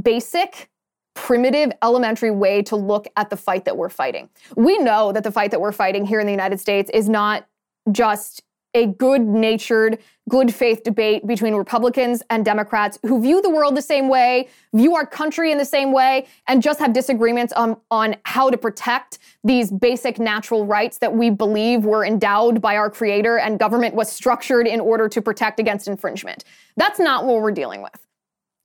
basic, 0.02 0.70
primitive, 1.14 1.72
elementary 1.82 2.30
way 2.30 2.62
to 2.62 2.76
look 2.76 3.08
at 3.16 3.30
the 3.30 3.36
fight 3.36 3.64
that 3.64 3.76
we're 3.76 3.88
fighting. 3.88 4.28
We 4.54 4.78
know 4.78 5.10
that 5.12 5.24
the 5.24 5.32
fight 5.32 5.50
that 5.50 5.60
we're 5.60 5.72
fighting 5.72 6.06
here 6.06 6.20
in 6.20 6.26
the 6.26 6.32
United 6.32 6.60
States 6.60 6.90
is 6.92 7.08
not 7.08 7.46
just 7.90 8.42
a 8.74 8.86
good 8.86 9.22
natured, 9.22 9.98
good 10.28 10.54
faith 10.54 10.82
debate 10.82 11.26
between 11.26 11.54
Republicans 11.54 12.22
and 12.30 12.44
Democrats 12.44 12.98
who 13.02 13.20
view 13.20 13.42
the 13.42 13.50
world 13.50 13.76
the 13.76 13.82
same 13.82 14.08
way, 14.08 14.48
view 14.72 14.94
our 14.94 15.04
country 15.04 15.50
in 15.50 15.58
the 15.58 15.64
same 15.64 15.92
way, 15.92 16.26
and 16.46 16.62
just 16.62 16.78
have 16.78 16.92
disagreements 16.92 17.52
on, 17.54 17.76
on 17.90 18.16
how 18.24 18.48
to 18.48 18.56
protect 18.56 19.18
these 19.42 19.70
basic 19.70 20.18
natural 20.18 20.66
rights 20.66 20.98
that 20.98 21.12
we 21.12 21.30
believe 21.30 21.84
were 21.84 22.04
endowed 22.04 22.60
by 22.60 22.76
our 22.76 22.90
creator 22.90 23.38
and 23.38 23.58
government 23.58 23.94
was 23.94 24.10
structured 24.10 24.66
in 24.66 24.80
order 24.80 25.08
to 25.08 25.20
protect 25.20 25.58
against 25.58 25.88
infringement. 25.88 26.44
That's 26.76 26.98
not 26.98 27.26
what 27.26 27.40
we're 27.40 27.50
dealing 27.50 27.82
with. 27.82 28.06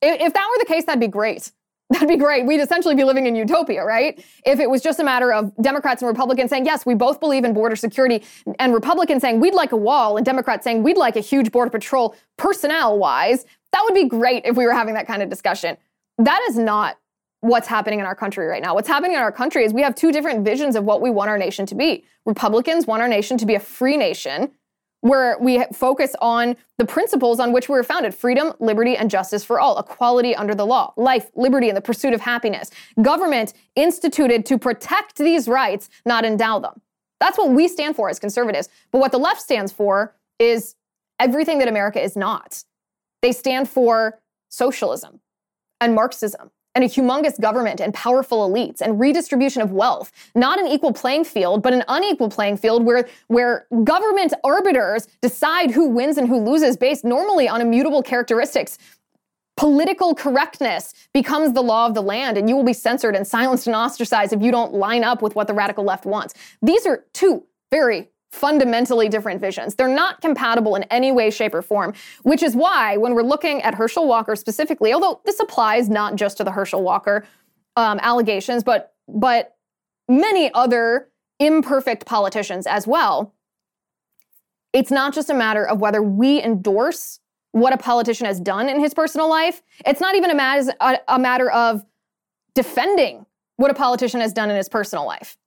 If 0.02 0.34
that 0.34 0.48
were 0.50 0.64
the 0.64 0.72
case, 0.72 0.86
that'd 0.86 1.00
be 1.00 1.08
great. 1.08 1.52
That'd 1.92 2.08
be 2.08 2.18
great. 2.18 2.46
We'd 2.46 2.62
essentially 2.62 2.96
be 2.96 3.04
living 3.04 3.28
in 3.28 3.36
utopia, 3.36 3.86
right? 3.86 4.24
If 4.44 4.60
it 4.60 4.70
was 4.70 4.82
just 4.82 5.00
a 5.00 5.04
matter 5.04 5.32
of 5.32 5.56
Democrats 5.62 6.02
and 6.02 6.08
Republicans 6.10 6.50
saying, 6.50 6.66
yes, 6.66 6.86
we 6.86 6.96
both 6.96 7.20
believe 7.20 7.44
in 7.44 7.54
border 7.54 7.76
security, 7.76 8.24
and 8.58 8.74
Republicans 8.74 9.22
saying, 9.22 9.40
we'd 9.40 9.54
like 9.54 9.72
a 9.72 9.78
wall, 9.78 10.18
and 10.18 10.26
Democrats 10.26 10.64
saying, 10.64 10.82
we'd 10.82 10.98
like 10.98 11.16
a 11.16 11.20
huge 11.20 11.52
border 11.52 11.70
patrol 11.70 12.16
personnel 12.38 12.98
wise, 12.98 13.46
that 13.72 13.82
would 13.84 13.94
be 13.94 14.08
great 14.08 14.46
if 14.46 14.58
we 14.58 14.66
were 14.66 14.74
having 14.74 14.96
that 14.96 15.06
kind 15.06 15.22
of 15.22 15.30
discussion. 15.30 15.78
That 16.18 16.42
is 16.50 16.58
not 16.58 16.98
what's 17.42 17.68
happening 17.68 18.00
in 18.00 18.06
our 18.06 18.16
country 18.16 18.48
right 18.48 18.64
now. 18.64 18.74
What's 18.74 18.88
happening 18.88 19.14
in 19.14 19.20
our 19.20 19.32
country 19.32 19.64
is 19.64 19.74
we 19.74 19.84
have 19.84 19.94
two 19.94 20.12
different 20.12 20.44
visions 20.44 20.76
of 20.76 20.86
what 20.86 21.02
we 21.02 21.12
want 21.12 21.30
our 21.30 21.38
nation 21.38 21.68
to 21.68 21.76
be. 21.76 22.04
Republicans 22.26 22.88
want 22.88 23.04
our 23.04 23.08
nation 23.08 23.38
to 23.38 23.46
be 23.46 23.54
a 23.54 23.60
free 23.60 23.98
nation 23.98 24.52
where 25.06 25.38
we 25.40 25.64
focus 25.72 26.16
on 26.20 26.56
the 26.80 26.86
principles 26.86 27.40
on 27.40 27.54
which 27.54 27.70
we 27.70 27.76
were 27.76 27.84
founded 27.84 28.16
freedom, 28.16 28.52
liberty, 28.60 28.98
and 28.98 29.08
justice 29.08 29.44
for 29.44 29.60
all, 29.60 29.78
equality 29.78 30.36
under 30.36 30.56
the 30.56 30.66
law, 30.66 30.92
life, 30.98 31.30
liberty, 31.36 31.70
and 31.70 31.78
the 31.78 31.82
pursuit 31.82 32.12
of 32.12 32.22
happiness. 32.22 32.72
Government 33.00 33.54
instituted 33.76 34.48
to 34.48 34.58
protect 34.58 35.18
these 35.18 35.48
rights, 35.48 35.92
not 36.08 36.26
endow 36.26 36.58
them. 36.58 36.82
That's 37.20 37.38
what 37.38 37.52
we 37.52 37.68
stand 37.68 37.96
for 37.96 38.10
as 38.10 38.18
conservatives. 38.18 38.68
But 38.92 38.98
what 38.98 39.12
the 39.12 39.20
left 39.20 39.42
stands 39.42 39.72
for 39.72 40.16
is 40.40 40.74
everything 41.20 41.60
that 41.60 41.68
America 41.68 42.02
is 42.04 42.16
not. 42.16 42.64
They 43.22 43.32
stand 43.32 43.70
for 43.70 44.20
socialism 44.50 45.20
and 45.80 45.94
Marxism 45.94 46.50
and 46.76 46.84
a 46.84 46.88
humongous 46.88 47.40
government 47.40 47.80
and 47.80 47.94
powerful 47.94 48.48
elites 48.48 48.82
and 48.82 49.00
redistribution 49.00 49.62
of 49.62 49.72
wealth, 49.72 50.12
not 50.36 50.60
an 50.60 50.68
equal 50.68 50.94
playing 50.94 51.24
field, 51.24 51.64
but 51.64 51.74
an 51.74 51.84
unequal 51.88 52.30
playing 52.30 52.58
field 52.58 52.84
where, 52.84 53.08
where 53.28 53.66
government 53.84 54.34
arbiters 54.44 55.08
decide 55.22 55.72
who 55.72 55.88
wins 55.88 56.18
and 56.18 56.28
who 56.28 56.38
loses 56.38 56.76
based 56.78 57.06
normally 57.06 57.48
on 57.48 57.62
immutable 57.62 58.04
characteristics. 58.04 58.78
Political 59.58 60.16
correctness 60.16 60.94
becomes 61.14 61.54
the 61.54 61.64
law 61.64 61.88
of 61.88 61.94
the 61.94 62.02
land, 62.02 62.38
and 62.38 62.50
you 62.50 62.58
will 62.58 62.66
be 62.66 62.74
censored 62.74 63.16
and 63.16 63.26
silenced 63.26 63.68
and 63.68 63.76
ostracized 63.76 64.34
if 64.34 64.42
you 64.42 64.52
don't 64.52 64.74
line 64.74 65.04
up 65.04 65.22
with 65.22 65.34
what 65.34 65.48
the 65.48 65.54
radical 65.54 65.86
left 65.86 66.06
wants. 66.06 66.34
These 66.62 66.86
are 66.86 67.06
two 67.14 67.46
very 67.72 68.10
fundamentally 68.36 69.08
different 69.08 69.40
visions. 69.40 69.76
They're 69.76 69.88
not 69.88 70.22
compatible 70.22 70.76
in 70.76 70.84
any 70.84 71.12
way, 71.12 71.32
shape, 71.32 71.54
or 71.54 71.62
form, 71.62 71.94
which 72.24 72.44
is 72.44 72.56
why 72.56 72.98
when 72.98 73.16
we're 73.16 73.24
looking 73.24 73.62
at 73.62 73.74
Herschel 73.74 74.08
Walker 74.08 74.36
specifically, 74.36 74.94
although 74.94 75.22
this 75.26 75.40
applies 75.40 75.90
not 75.90 76.16
just 76.16 76.38
to 76.38 76.44
the 76.44 76.52
Herschel 76.52 76.84
Walker 76.84 77.26
um, 77.76 78.00
allegations, 78.02 78.64
but 78.64 78.94
but 79.08 79.56
many 80.10 80.54
other 80.54 81.10
imperfect 81.40 82.06
politicians 82.06 82.68
as 82.68 82.86
well. 82.86 83.34
It's 84.74 84.92
not 84.92 85.14
just 85.14 85.30
a 85.30 85.34
matter 85.34 85.66
of 85.66 85.80
whether 85.80 86.02
we 86.02 86.42
endorse 86.44 87.20
what 87.52 87.72
a 87.72 87.78
politician 87.78 88.26
has 88.26 88.40
done 88.42 88.68
in 88.68 88.82
his 88.82 88.94
personal 88.94 89.30
life. 89.30 89.62
It's 89.86 90.02
not 90.02 90.16
even 90.16 90.38
a, 90.38 90.66
a, 90.82 91.00
a 91.08 91.20
matter 91.20 91.50
of 91.50 91.86
defending 92.54 93.26
what 93.56 93.72
a 93.72 93.74
politician 93.74 94.20
has 94.20 94.34
done 94.34 94.50
in 94.50 94.58
his 94.58 94.68
personal 94.68 95.06
life. 95.06 95.38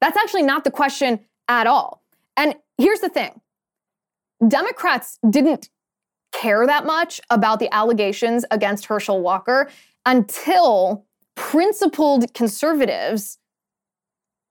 That's 0.00 0.16
actually 0.16 0.44
not 0.44 0.64
the 0.64 0.70
question 0.70 1.20
at 1.48 1.66
all. 1.66 1.99
And 2.40 2.54
here's 2.78 3.00
the 3.00 3.10
thing 3.10 3.42
Democrats 4.48 5.18
didn't 5.28 5.68
care 6.32 6.66
that 6.66 6.86
much 6.86 7.20
about 7.28 7.58
the 7.58 7.72
allegations 7.72 8.46
against 8.50 8.86
Herschel 8.86 9.20
Walker 9.20 9.68
until 10.06 11.04
principled 11.34 12.32
conservatives 12.32 13.36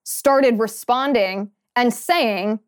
started 0.03 0.59
responding 0.59 1.49
and 1.75 1.91
saying, 1.91 2.59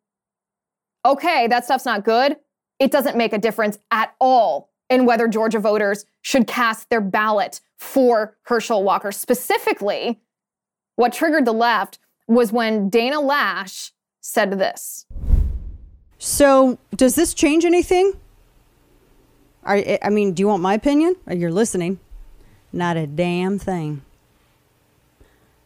okay, 1.05 1.47
that 1.47 1.65
stuff's 1.65 1.85
not 1.85 2.03
good. 2.03 2.37
It 2.79 2.91
doesn't 2.91 3.15
make 3.15 3.33
a 3.33 3.37
difference 3.37 3.77
at 3.91 4.15
all 4.19 4.71
in 4.89 5.05
whether 5.05 5.27
Georgia 5.27 5.59
voters 5.59 6.05
should 6.23 6.47
cast 6.47 6.89
their 6.89 7.01
ballot 7.01 7.61
for 7.77 8.37
Herschel 8.43 8.83
Walker. 8.83 9.11
Specifically, 9.11 10.19
what 10.95 11.13
triggered 11.13 11.45
the 11.45 11.53
left 11.53 11.99
was 12.27 12.51
when 12.51 12.89
Dana 12.89 13.17
Loesch 13.17 13.91
said 14.21 14.51
this. 14.57 15.05
So, 16.23 16.77
does 16.95 17.15
this 17.15 17.33
change 17.33 17.65
anything? 17.65 18.13
I, 19.65 19.97
I 20.03 20.11
mean, 20.11 20.33
do 20.33 20.41
you 20.41 20.47
want 20.47 20.61
my 20.61 20.75
opinion? 20.75 21.15
You're 21.27 21.51
listening. 21.51 21.99
Not 22.71 22.95
a 22.95 23.07
damn 23.07 23.57
thing. 23.57 24.03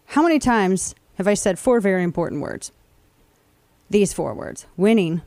How 0.06 0.24
many 0.24 0.39
times 0.39 0.96
have 1.15 1.28
I 1.28 1.34
said 1.34 1.60
four 1.60 1.82
very 1.82 2.04
important 2.04 2.41
words? 2.41 2.72
These 3.89 4.13
four 4.13 4.34
words 4.34 4.65
winning 4.78 5.24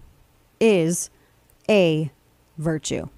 is 0.61 1.11
a 1.69 2.11
virtue. 2.57 3.11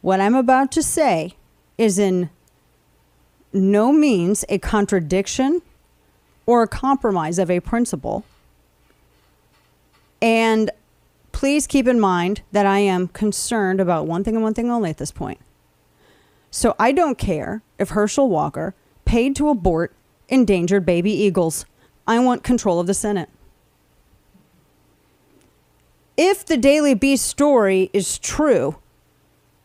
What 0.00 0.20
I'm 0.20 0.34
about 0.34 0.72
to 0.72 0.82
say 0.82 1.36
is 1.78 2.00
in 2.00 2.30
no 3.52 3.92
means 3.92 4.44
a 4.48 4.58
contradiction 4.58 5.62
or 6.46 6.64
a 6.64 6.68
compromise 6.68 7.38
of 7.38 7.48
a 7.48 7.60
principle. 7.60 8.24
And 10.26 10.72
please 11.30 11.68
keep 11.68 11.86
in 11.86 12.00
mind 12.00 12.42
that 12.50 12.66
I 12.66 12.80
am 12.80 13.06
concerned 13.06 13.80
about 13.80 14.08
one 14.08 14.24
thing 14.24 14.34
and 14.34 14.42
one 14.42 14.54
thing 14.54 14.72
only 14.72 14.90
at 14.90 14.96
this 14.96 15.12
point. 15.12 15.38
So 16.50 16.74
I 16.80 16.90
don't 16.90 17.16
care 17.16 17.62
if 17.78 17.90
Herschel 17.90 18.28
Walker 18.28 18.74
paid 19.04 19.36
to 19.36 19.48
abort 19.48 19.92
endangered 20.28 20.84
baby 20.84 21.12
eagles. 21.12 21.64
I 22.08 22.18
want 22.18 22.42
control 22.42 22.80
of 22.80 22.88
the 22.88 22.92
Senate. 22.94 23.28
If 26.16 26.44
the 26.44 26.56
Daily 26.56 26.94
Beast 26.94 27.24
story 27.24 27.88
is 27.92 28.18
true, 28.18 28.78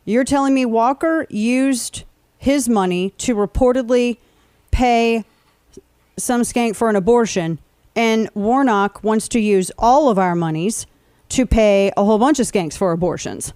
you're 0.06 0.24
telling 0.24 0.54
me 0.54 0.64
Walker 0.66 1.26
used 1.32 2.04
his 2.38 2.70
money 2.70 3.16
to 3.18 3.34
reportedly 3.34 4.18
pay 4.70 5.26
some 6.18 6.42
skank 6.42 6.76
for 6.76 6.88
an 6.88 6.96
abortion, 6.96 7.58
and 7.96 8.30
Warnock 8.34 9.04
wants 9.04 9.28
to 9.30 9.40
use 9.40 9.72
all 9.78 10.10
of 10.10 10.18
our 10.18 10.36
monies 10.36 10.86
to 11.30 11.46
pay 11.46 11.92
a 11.96 12.04
whole 12.04 12.18
bunch 12.18 12.40
of 12.40 12.48
skanks 12.48 12.78
for 12.78 12.92
abortions. 12.92 13.54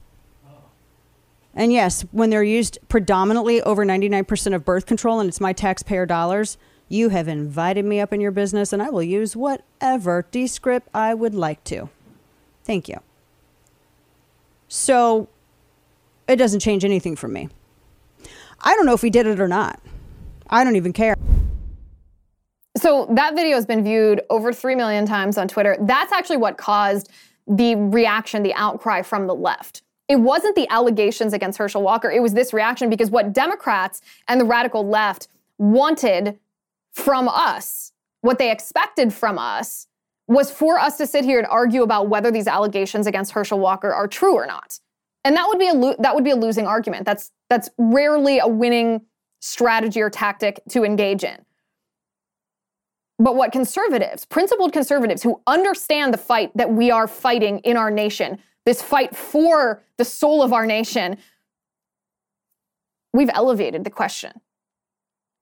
And 1.54 1.72
yes, 1.72 2.02
when 2.12 2.30
they're 2.30 2.44
used 2.44 2.80
predominantly 2.90 3.62
over 3.62 3.86
99% 3.86 4.54
of 4.54 4.66
birth 4.66 4.86
control 4.86 5.20
and 5.20 5.30
it's 5.30 5.40
my 5.40 5.54
taxpayer 5.54 6.06
dollars, 6.06 6.58
you 6.90 7.10
have 7.10 7.28
invited 7.28 7.86
me 7.86 8.00
up 8.00 8.12
in 8.12 8.20
your 8.20 8.32
business 8.32 8.74
and 8.74 8.82
I 8.82 8.90
will 8.90 9.04
use 9.04 9.36
whatever 9.36 10.26
descript 10.32 10.90
I 10.94 11.14
would 11.14 11.34
like 11.34 11.64
to. 11.66 11.90
Thank 12.66 12.90
you. 12.90 13.00
So 14.68 15.30
it 16.28 16.36
doesn't 16.36 16.60
change 16.60 16.84
anything 16.84 17.16
for 17.16 17.28
me. 17.28 17.50
I 18.62 18.76
don't 18.76 18.86
know 18.86 18.94
if 18.94 19.02
he 19.02 19.10
did 19.10 19.28
it 19.28 19.40
or 19.40 19.48
not. 19.48 19.80
I 20.50 20.64
don't 20.64 20.76
even 20.76 20.94
care. 20.94 21.16
So 22.78 23.08
that 23.12 23.36
video 23.36 23.56
has 23.56 23.66
been 23.66 23.84
viewed 23.84 24.22
over 24.30 24.52
3 24.52 24.76
million 24.76 25.06
times 25.06 25.38
on 25.38 25.48
Twitter. 25.48 25.78
That's 25.82 26.12
actually 26.12 26.38
what 26.38 26.58
caused 26.58 27.10
the 27.48 27.76
reaction, 27.76 28.44
the 28.44 28.54
outcry 28.54 29.02
from 29.02 29.28
the 29.28 29.36
left. 29.36 29.82
It 30.08 30.18
wasn't 30.18 30.56
the 30.56 30.68
allegations 30.70 31.34
against 31.34 31.58
Herschel 31.58 31.82
Walker. 31.82 32.12
It 32.12 32.22
was 32.22 32.34
this 32.34 32.54
reaction 32.54 32.90
because 32.90 33.10
what 33.10 33.34
Democrats 33.34 34.02
and 34.28 34.40
the 34.40 34.46
radical 34.46 34.88
left 34.88 35.28
wanted 35.58 36.38
from 36.94 37.28
us, 37.28 37.92
what 38.22 38.38
they 38.38 38.52
expected 38.52 39.14
from 39.14 39.40
us, 39.40 39.88
was 40.28 40.52
for 40.52 40.80
us 40.80 40.98
to 40.98 41.08
sit 41.08 41.24
here 41.24 41.40
and 41.40 41.48
argue 41.48 41.84
about 41.84 42.10
whether 42.10 42.32
these 42.32 42.48
allegations 42.48 43.08
against 43.08 43.32
Herschel 43.32 43.60
Walker 43.60 43.94
are 43.94 44.08
true 44.08 44.34
or 44.34 44.46
not. 44.46 44.80
And 45.24 45.36
that 45.36 45.48
would 45.48 45.60
be 45.60 45.70
a 45.70 45.74
lo- 45.74 45.96
that 46.00 46.14
would 46.14 46.24
be 46.24 46.32
a 46.32 46.36
losing 46.36 46.68
argument. 46.68 47.06
That's 47.06 47.32
that's 47.50 47.70
rarely 47.78 48.40
a 48.40 48.48
winning 48.48 49.02
strategy 49.40 50.02
or 50.02 50.10
tactic 50.10 50.60
to 50.70 50.84
engage 50.84 51.24
in. 51.24 51.46
But 53.18 53.36
what 53.36 53.52
conservatives, 53.52 54.26
principled 54.26 54.74
conservatives 54.74 55.24
who 55.24 55.42
understand 55.48 56.14
the 56.14 56.18
fight 56.18 56.52
that 56.56 56.72
we 56.72 56.92
are 56.92 57.08
fighting 57.08 57.60
in 57.60 57.78
our 57.78 57.90
nation, 57.90 58.40
this 58.66 58.82
fight 58.82 59.16
for 59.16 59.84
the 59.98 60.06
soul 60.06 60.42
of 60.42 60.52
our 60.52 60.66
nation, 60.66 61.18
we've 63.14 63.30
elevated 63.34 63.84
the 63.84 63.90
question. 63.90 64.34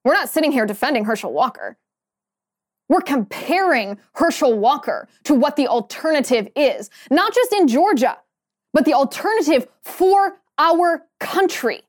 We're 0.05 0.13
not 0.13 0.29
sitting 0.29 0.51
here 0.51 0.65
defending 0.65 1.05
Herschel 1.05 1.33
Walker. 1.33 1.77
We're 2.89 3.01
comparing 3.01 3.97
Herschel 4.13 4.59
Walker 4.59 5.07
to 5.23 5.33
what 5.33 5.55
the 5.55 5.67
alternative 5.67 6.49
is, 6.55 6.89
not 7.09 7.33
just 7.33 7.53
in 7.53 7.67
Georgia, 7.67 8.17
but 8.73 8.85
the 8.85 8.93
alternative 8.93 9.67
for 9.81 10.37
our 10.59 11.07
country. 11.19 11.81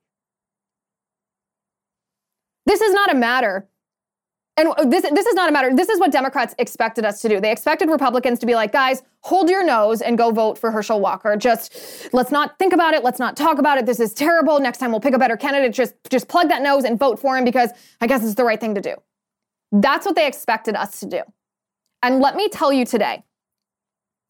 This 2.65 2.81
is 2.81 2.95
not 2.95 3.13
a 3.13 3.17
matter 3.17 3.69
and 4.57 4.73
this, 4.91 5.03
this 5.03 5.27
is 5.27 5.35
not 5.35 5.49
a 5.49 5.53
matter. 5.53 5.75
This 5.75 5.89
is 5.89 5.99
what 5.99 6.13
Democrats 6.13 6.55
expected 6.59 7.05
us 7.05 7.21
to 7.23 7.29
do. 7.29 7.41
They 7.41 7.51
expected 7.51 7.89
Republicans 7.89 8.39
to 8.39 8.47
be 8.47 8.55
like, 8.55 8.73
guys, 8.73 9.03
hold 9.21 9.51
your 9.51 9.65
nose 9.65 10.01
and 10.01 10.17
go 10.17 10.31
vote 10.31 10.59
for 10.59 10.71
Herschel 10.71 11.01
Walker. 11.01 11.37
Just 11.37 12.09
let's 12.13 12.31
not 12.31 12.57
think 12.59 12.73
about 12.73 12.95
it. 12.95 13.03
Let's 13.03 13.19
not 13.19 13.37
talk 13.37 13.59
about 13.59 13.79
it. 13.79 13.87
This 13.87 13.99
is 13.99 14.15
terrible. 14.15 14.61
Next 14.61 14.79
time 14.79 14.93
we'll 14.93 15.01
pick 15.01 15.15
a 15.15 15.19
better 15.19 15.37
candidate. 15.37 15.73
Just, 15.73 15.95
just 16.09 16.29
plug 16.29 16.49
that 16.51 16.63
nose 16.63 16.85
and 16.85 16.99
vote 16.99 17.19
for 17.19 17.37
him 17.37 17.45
because 17.45 17.71
I 18.01 18.07
guess 18.07 18.23
it's 18.23 18.35
the 18.35 18.45
right 18.45 18.61
thing 18.61 18.77
to 18.77 18.81
do. 18.81 18.95
That's 19.73 20.07
what 20.07 20.15
they 20.15 20.29
expected 20.29 20.77
us 20.77 21.01
to 21.01 21.07
do. 21.07 21.23
And 22.03 22.21
let 22.21 22.37
me 22.37 22.49
tell 22.49 22.73
you 22.73 22.85
today, 22.85 23.25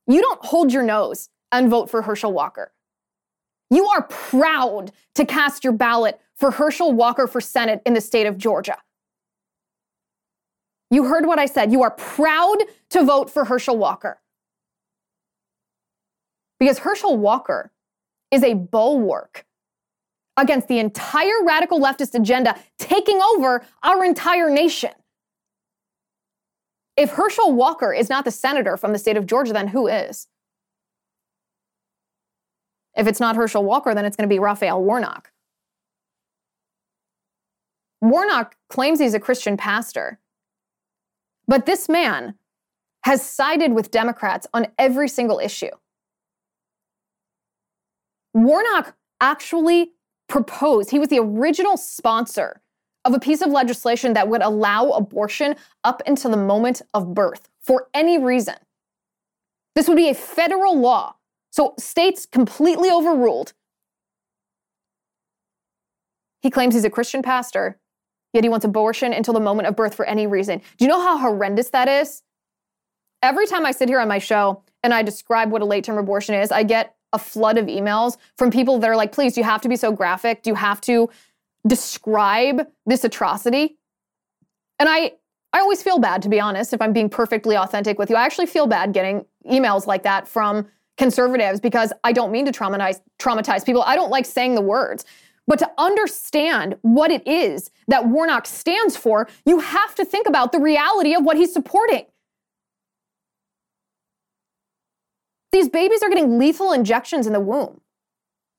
you 0.06 0.22
don't 0.22 0.42
hold 0.42 0.72
your 0.72 0.82
nose 0.82 1.28
and 1.52 1.68
vote 1.68 1.90
for 1.90 2.00
Herschel 2.00 2.32
Walker. 2.32 2.72
You 3.68 3.86
are 3.88 4.02
proud 4.02 4.92
to 5.16 5.26
cast 5.26 5.64
your 5.64 5.72
ballot 5.72 6.18
for 6.36 6.52
Herschel 6.52 6.92
Walker 6.92 7.26
for 7.26 7.40
Senate 7.40 7.82
in 7.84 7.92
the 7.92 8.00
state 8.00 8.26
of 8.26 8.38
Georgia. 8.38 8.76
You 10.94 11.06
heard 11.06 11.26
what 11.26 11.40
I 11.40 11.46
said. 11.46 11.72
You 11.72 11.82
are 11.82 11.90
proud 11.90 12.58
to 12.90 13.04
vote 13.04 13.28
for 13.28 13.46
Herschel 13.46 13.76
Walker. 13.76 14.20
Because 16.60 16.78
Herschel 16.78 17.16
Walker 17.16 17.72
is 18.30 18.44
a 18.44 18.54
bulwark 18.54 19.44
against 20.36 20.68
the 20.68 20.78
entire 20.78 21.42
radical 21.44 21.80
leftist 21.80 22.14
agenda 22.14 22.56
taking 22.78 23.20
over 23.20 23.66
our 23.82 24.04
entire 24.04 24.48
nation. 24.48 24.92
If 26.96 27.10
Herschel 27.10 27.52
Walker 27.52 27.92
is 27.92 28.08
not 28.08 28.24
the 28.24 28.30
senator 28.30 28.76
from 28.76 28.92
the 28.92 28.98
state 29.00 29.16
of 29.16 29.26
Georgia, 29.26 29.52
then 29.52 29.66
who 29.66 29.88
is? 29.88 30.28
If 32.96 33.08
it's 33.08 33.18
not 33.18 33.34
Herschel 33.34 33.64
Walker, 33.64 33.96
then 33.96 34.04
it's 34.04 34.16
going 34.16 34.28
to 34.28 34.32
be 34.32 34.38
Raphael 34.38 34.80
Warnock. 34.80 35.32
Warnock 38.00 38.54
claims 38.68 39.00
he's 39.00 39.14
a 39.14 39.18
Christian 39.18 39.56
pastor. 39.56 40.20
But 41.46 41.66
this 41.66 41.88
man 41.88 42.34
has 43.04 43.22
sided 43.22 43.72
with 43.72 43.90
Democrats 43.90 44.46
on 44.54 44.66
every 44.78 45.08
single 45.08 45.38
issue. 45.38 45.70
Warnock 48.32 48.96
actually 49.20 49.92
proposed, 50.28 50.90
he 50.90 50.98
was 50.98 51.08
the 51.08 51.18
original 51.18 51.76
sponsor 51.76 52.62
of 53.04 53.12
a 53.12 53.20
piece 53.20 53.42
of 53.42 53.50
legislation 53.50 54.14
that 54.14 54.28
would 54.28 54.42
allow 54.42 54.90
abortion 54.90 55.56
up 55.84 56.02
until 56.06 56.30
the 56.30 56.36
moment 56.36 56.80
of 56.94 57.14
birth 57.14 57.48
for 57.60 57.88
any 57.92 58.18
reason. 58.18 58.54
This 59.74 59.88
would 59.88 59.96
be 59.96 60.08
a 60.08 60.14
federal 60.14 60.78
law. 60.78 61.16
So 61.50 61.74
states 61.78 62.26
completely 62.26 62.90
overruled. 62.90 63.52
He 66.40 66.50
claims 66.50 66.74
he's 66.74 66.84
a 66.84 66.90
Christian 66.90 67.22
pastor 67.22 67.78
yet 68.34 68.44
he 68.44 68.50
wants 68.50 68.66
abortion 68.66 69.12
until 69.14 69.32
the 69.32 69.40
moment 69.40 69.68
of 69.68 69.76
birth 69.76 69.94
for 69.94 70.04
any 70.04 70.26
reason. 70.26 70.60
Do 70.76 70.84
you 70.84 70.88
know 70.88 71.00
how 71.00 71.16
horrendous 71.16 71.70
that 71.70 71.88
is? 71.88 72.22
Every 73.22 73.46
time 73.46 73.64
I 73.64 73.70
sit 73.70 73.88
here 73.88 74.00
on 74.00 74.08
my 74.08 74.18
show 74.18 74.62
and 74.82 74.92
I 74.92 75.02
describe 75.02 75.50
what 75.50 75.62
a 75.62 75.64
late 75.64 75.84
term 75.84 75.96
abortion 75.96 76.34
is, 76.34 76.52
I 76.52 76.64
get 76.64 76.94
a 77.14 77.18
flood 77.18 77.56
of 77.56 77.66
emails 77.66 78.18
from 78.36 78.50
people 78.50 78.78
that 78.80 78.90
are 78.90 78.96
like, 78.96 79.12
please, 79.12 79.34
do 79.34 79.40
you 79.40 79.44
have 79.44 79.62
to 79.62 79.68
be 79.68 79.76
so 79.76 79.92
graphic? 79.92 80.42
Do 80.42 80.50
you 80.50 80.56
have 80.56 80.80
to 80.82 81.08
describe 81.66 82.66
this 82.84 83.04
atrocity? 83.04 83.78
And 84.78 84.88
I, 84.88 85.12
I 85.52 85.60
always 85.60 85.82
feel 85.82 86.00
bad, 86.00 86.20
to 86.22 86.28
be 86.28 86.40
honest, 86.40 86.72
if 86.72 86.82
I'm 86.82 86.92
being 86.92 87.08
perfectly 87.08 87.56
authentic 87.56 87.98
with 87.98 88.10
you. 88.10 88.16
I 88.16 88.24
actually 88.24 88.46
feel 88.46 88.66
bad 88.66 88.92
getting 88.92 89.24
emails 89.48 89.86
like 89.86 90.02
that 90.02 90.26
from 90.26 90.66
conservatives 90.96 91.60
because 91.60 91.92
I 92.02 92.12
don't 92.12 92.32
mean 92.32 92.44
to 92.46 92.52
traumatize 92.52 93.00
traumatize 93.18 93.64
people. 93.64 93.82
I 93.82 93.94
don't 93.94 94.10
like 94.10 94.26
saying 94.26 94.54
the 94.56 94.60
words. 94.60 95.04
But 95.46 95.58
to 95.58 95.70
understand 95.76 96.76
what 96.82 97.10
it 97.10 97.26
is 97.26 97.70
that 97.88 98.08
Warnock 98.08 98.46
stands 98.46 98.96
for, 98.96 99.28
you 99.44 99.60
have 99.60 99.94
to 99.96 100.04
think 100.04 100.26
about 100.26 100.52
the 100.52 100.58
reality 100.58 101.14
of 101.14 101.24
what 101.24 101.36
he's 101.36 101.52
supporting. 101.52 102.06
These 105.52 105.68
babies 105.68 106.02
are 106.02 106.08
getting 106.08 106.38
lethal 106.38 106.72
injections 106.72 107.26
in 107.26 107.32
the 107.32 107.40
womb. 107.40 107.80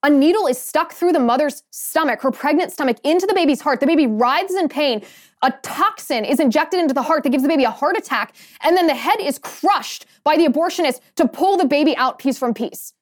A 0.03 0.09
needle 0.09 0.45
is 0.45 0.59
stuck 0.59 0.93
through 0.93 1.13
the 1.13 1.19
mother's 1.19 1.63
stomach, 1.71 2.21
her 2.21 2.31
pregnant 2.31 2.71
stomach, 2.71 2.97
into 3.03 3.25
the 3.25 3.33
baby's 3.33 3.59
heart. 3.59 3.79
The 3.79 3.87
baby 3.87 4.05
writhes 4.05 4.53
in 4.53 4.69
pain. 4.69 5.03
A 5.41 5.51
toxin 5.63 6.23
is 6.23 6.39
injected 6.39 6.79
into 6.79 6.93
the 6.93 7.01
heart 7.01 7.23
that 7.23 7.31
gives 7.31 7.41
the 7.41 7.49
baby 7.49 7.63
a 7.63 7.71
heart 7.71 7.97
attack. 7.97 8.35
And 8.61 8.77
then 8.77 8.85
the 8.85 8.93
head 8.95 9.19
is 9.19 9.39
crushed 9.39 10.05
by 10.23 10.37
the 10.37 10.45
abortionist 10.45 11.01
to 11.15 11.27
pull 11.27 11.57
the 11.57 11.65
baby 11.65 11.97
out 11.97 12.19
piece 12.19 12.37
from 12.37 12.53
piece. 12.53 12.93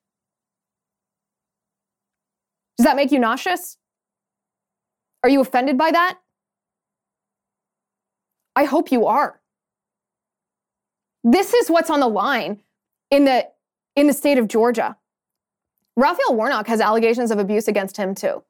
Does 2.83 2.89
that 2.89 2.97
make 2.97 3.13
you 3.13 3.19
nauseous? 3.19 3.77
Are 5.23 5.29
you 5.29 5.39
offended 5.39 5.77
by 5.77 5.91
that? 5.91 6.19
I 8.57 8.65
hope 8.65 8.91
you 8.91 9.05
are. 9.05 9.39
This 11.23 11.53
is 11.53 11.69
what's 11.69 11.89
on 11.89 12.01
the 12.01 12.09
line 12.09 12.59
in 13.09 13.23
the 13.23 13.47
in 13.95 14.07
the 14.07 14.13
state 14.13 14.37
of 14.37 14.49
Georgia. 14.49 14.97
Raphael 15.95 16.35
Warnock 16.35 16.67
has 16.67 16.81
allegations 16.81 17.31
of 17.31 17.39
abuse 17.39 17.69
against 17.69 17.95
him 17.95 18.13
too. 18.13 18.43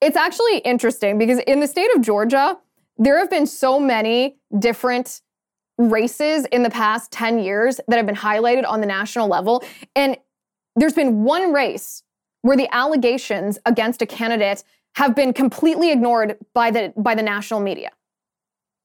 It's 0.00 0.16
actually 0.16 0.58
interesting 0.58 1.16
because 1.16 1.38
in 1.46 1.60
the 1.60 1.68
state 1.68 1.94
of 1.94 2.02
Georgia, 2.02 2.58
there 2.98 3.20
have 3.20 3.30
been 3.30 3.46
so 3.46 3.78
many 3.78 4.38
different 4.58 5.20
races 5.78 6.44
in 6.46 6.64
the 6.64 6.70
past 6.70 7.12
10 7.12 7.38
years 7.38 7.78
that 7.86 7.98
have 7.98 8.06
been 8.06 8.16
highlighted 8.16 8.66
on 8.66 8.80
the 8.80 8.86
national 8.88 9.28
level. 9.28 9.62
And 9.94 10.16
there's 10.74 10.94
been 10.94 11.22
one 11.22 11.52
race 11.52 12.02
where 12.46 12.56
the 12.56 12.72
allegations 12.72 13.58
against 13.66 14.00
a 14.02 14.06
candidate 14.06 14.62
have 14.94 15.16
been 15.16 15.32
completely 15.32 15.90
ignored 15.90 16.36
by 16.54 16.70
the, 16.70 16.92
by 16.96 17.12
the 17.14 17.22
national 17.22 17.58
media. 17.58 17.90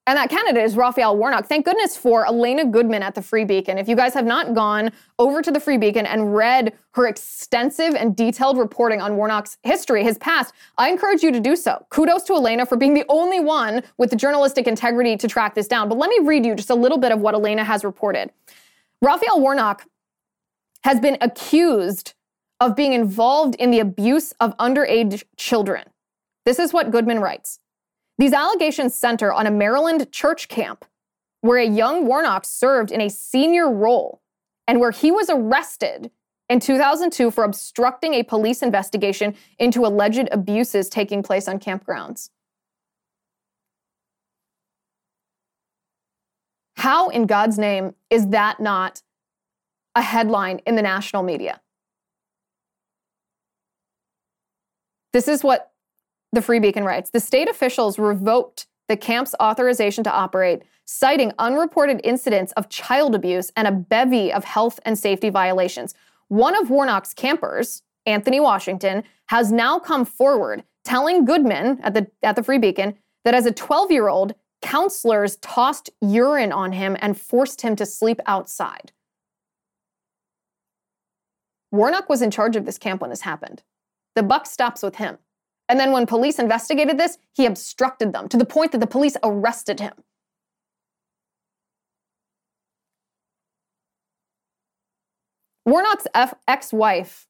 And 0.04 0.16
that 0.16 0.30
candidate 0.30 0.64
is 0.64 0.76
Raphael 0.76 1.16
Warnock. 1.16 1.46
Thank 1.46 1.64
goodness 1.64 1.96
for 1.96 2.26
Alana 2.26 2.68
Goodman 2.68 3.04
at 3.04 3.14
the 3.14 3.22
Free 3.22 3.44
Beacon. 3.44 3.78
If 3.78 3.88
you 3.88 3.94
guys 3.94 4.14
have 4.14 4.26
not 4.26 4.52
gone 4.52 4.90
over 5.20 5.40
to 5.42 5.52
the 5.52 5.60
Free 5.60 5.78
Beacon 5.78 6.06
and 6.06 6.34
read 6.34 6.72
her 6.94 7.06
extensive 7.06 7.94
and 7.94 8.16
detailed 8.16 8.58
reporting 8.58 9.00
on 9.00 9.16
Warnock's 9.16 9.58
history, 9.62 10.02
his 10.02 10.18
past, 10.18 10.52
I 10.76 10.90
encourage 10.90 11.22
you 11.22 11.30
to 11.30 11.38
do 11.38 11.54
so. 11.54 11.86
Kudos 11.88 12.24
to 12.24 12.32
Alana 12.32 12.68
for 12.68 12.76
being 12.76 12.94
the 12.94 13.04
only 13.08 13.38
one 13.38 13.84
with 13.96 14.10
the 14.10 14.16
journalistic 14.16 14.66
integrity 14.66 15.16
to 15.16 15.28
track 15.28 15.54
this 15.54 15.68
down. 15.68 15.88
But 15.88 15.98
let 15.98 16.10
me 16.10 16.18
read 16.26 16.44
you 16.44 16.56
just 16.56 16.70
a 16.70 16.74
little 16.74 16.98
bit 16.98 17.12
of 17.12 17.20
what 17.20 17.36
Alana 17.36 17.64
has 17.64 17.84
reported. 17.84 18.32
Raphael 19.00 19.40
Warnock 19.40 19.86
has 20.82 20.98
been 20.98 21.16
accused 21.20 22.14
of 22.62 22.76
being 22.76 22.92
involved 22.92 23.56
in 23.56 23.72
the 23.72 23.80
abuse 23.80 24.32
of 24.38 24.56
underage 24.56 25.24
children. 25.36 25.82
This 26.46 26.60
is 26.60 26.72
what 26.72 26.92
Goodman 26.92 27.18
writes. 27.18 27.58
These 28.18 28.32
allegations 28.32 28.94
center 28.94 29.32
on 29.32 29.48
a 29.48 29.50
Maryland 29.50 30.12
church 30.12 30.46
camp 30.46 30.84
where 31.40 31.58
a 31.58 31.66
young 31.66 32.06
Warnock 32.06 32.44
served 32.44 32.92
in 32.92 33.00
a 33.00 33.10
senior 33.10 33.68
role 33.68 34.22
and 34.68 34.78
where 34.78 34.92
he 34.92 35.10
was 35.10 35.28
arrested 35.28 36.12
in 36.48 36.60
2002 36.60 37.32
for 37.32 37.42
obstructing 37.42 38.14
a 38.14 38.22
police 38.22 38.62
investigation 38.62 39.34
into 39.58 39.84
alleged 39.84 40.28
abuses 40.30 40.88
taking 40.88 41.20
place 41.20 41.48
on 41.48 41.58
campgrounds. 41.58 42.30
How 46.76 47.08
in 47.08 47.26
God's 47.26 47.58
name 47.58 47.96
is 48.08 48.28
that 48.28 48.60
not 48.60 49.02
a 49.96 50.02
headline 50.02 50.60
in 50.64 50.76
the 50.76 50.82
national 50.82 51.24
media? 51.24 51.61
This 55.12 55.28
is 55.28 55.44
what 55.44 55.72
the 56.32 56.42
Free 56.42 56.58
Beacon 56.58 56.84
writes 56.84 57.10
The 57.10 57.20
state 57.20 57.48
officials 57.48 57.98
revoked 57.98 58.66
the 58.88 58.96
camp's 58.96 59.34
authorization 59.40 60.02
to 60.04 60.12
operate, 60.12 60.62
citing 60.84 61.32
unreported 61.38 62.00
incidents 62.02 62.52
of 62.52 62.68
child 62.68 63.14
abuse 63.14 63.52
and 63.56 63.68
a 63.68 63.72
bevy 63.72 64.32
of 64.32 64.44
health 64.44 64.80
and 64.84 64.98
safety 64.98 65.30
violations. 65.30 65.94
One 66.28 66.56
of 66.56 66.70
Warnock's 66.70 67.14
campers, 67.14 67.82
Anthony 68.06 68.40
Washington, 68.40 69.04
has 69.26 69.52
now 69.52 69.78
come 69.78 70.04
forward 70.04 70.64
telling 70.84 71.24
Goodman 71.24 71.80
at 71.82 71.94
the, 71.94 72.10
at 72.22 72.36
the 72.36 72.42
Free 72.42 72.58
Beacon 72.58 72.96
that 73.24 73.34
as 73.34 73.46
a 73.46 73.52
12 73.52 73.90
year 73.90 74.08
old, 74.08 74.34
counselors 74.62 75.36
tossed 75.36 75.90
urine 76.00 76.52
on 76.52 76.72
him 76.72 76.96
and 77.00 77.20
forced 77.20 77.62
him 77.62 77.76
to 77.76 77.86
sleep 77.86 78.20
outside. 78.26 78.92
Warnock 81.70 82.08
was 82.08 82.22
in 82.22 82.30
charge 82.30 82.56
of 82.56 82.66
this 82.66 82.78
camp 82.78 83.00
when 83.00 83.10
this 83.10 83.22
happened. 83.22 83.62
The 84.14 84.22
buck 84.22 84.46
stops 84.46 84.82
with 84.82 84.96
him. 84.96 85.18
And 85.68 85.80
then 85.80 85.92
when 85.92 86.06
police 86.06 86.38
investigated 86.38 86.98
this, 86.98 87.18
he 87.32 87.46
obstructed 87.46 88.12
them 88.12 88.28
to 88.28 88.36
the 88.36 88.44
point 88.44 88.72
that 88.72 88.78
the 88.78 88.86
police 88.86 89.16
arrested 89.22 89.80
him. 89.80 89.94
Warnock's 95.64 96.06
ex 96.48 96.72
wife 96.72 97.28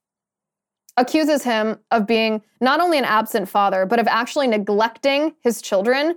accuses 0.96 1.44
him 1.44 1.78
of 1.90 2.06
being 2.06 2.42
not 2.60 2.80
only 2.80 2.98
an 2.98 3.04
absent 3.04 3.48
father, 3.48 3.86
but 3.86 4.00
of 4.00 4.08
actually 4.08 4.46
neglecting 4.46 5.34
his 5.42 5.62
children 5.62 6.16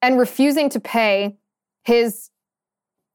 and 0.00 0.18
refusing 0.18 0.68
to 0.70 0.80
pay 0.80 1.36
his, 1.84 2.30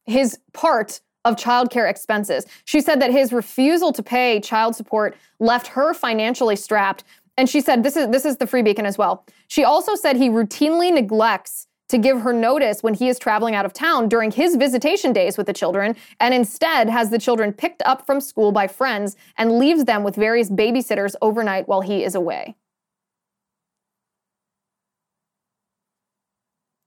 his 0.06 0.40
part 0.54 1.02
of 1.28 1.36
childcare 1.36 1.90
expenses. 1.90 2.46
She 2.66 2.82
said 2.82 3.02
that 3.02 3.12
his 3.12 3.34
refusal 3.34 3.92
to 3.94 4.02
pay 4.02 4.40
child 4.40 4.76
support 4.76 5.16
left 5.40 5.68
her 5.68 5.94
financially 5.94 6.56
strapped 6.56 7.04
and 7.38 7.48
she 7.48 7.62
said, 7.62 7.84
this 7.84 7.96
is 7.96 8.08
this 8.10 8.26
is 8.26 8.38
the 8.38 8.48
free 8.48 8.64
beacon 8.64 8.86
as 8.86 8.98
well. 8.98 9.24
She 9.48 9.64
also 9.64 9.96
said 9.96 10.16
he 10.16 10.30
routinely 10.30 10.92
neglects 10.92 11.68
to 11.90 11.98
give 11.98 12.22
her 12.22 12.34
notice 12.34 12.84
when 12.84 12.94
he 12.94 13.08
is 13.08 13.18
traveling 13.20 13.56
out 13.56 13.66
of 13.66 13.74
town 13.74 14.10
during 14.10 14.32
his 14.32 14.56
visitation 14.56 15.14
days 15.14 15.38
with 15.38 15.48
the 15.48 15.54
children, 15.54 15.96
and 16.20 16.34
instead 16.34 16.90
has 16.90 17.12
the 17.12 17.20
children 17.20 17.54
picked 17.54 17.82
up 17.84 18.06
from 18.06 18.20
school 18.20 18.52
by 18.52 18.68
friends 18.68 19.16
and 19.38 19.58
leaves 19.58 19.86
them 19.86 20.04
with 20.04 20.16
various 20.16 20.50
babysitters 20.50 21.16
overnight 21.22 21.68
while 21.68 21.82
he 21.82 22.04
is 22.04 22.14
away. 22.14 22.56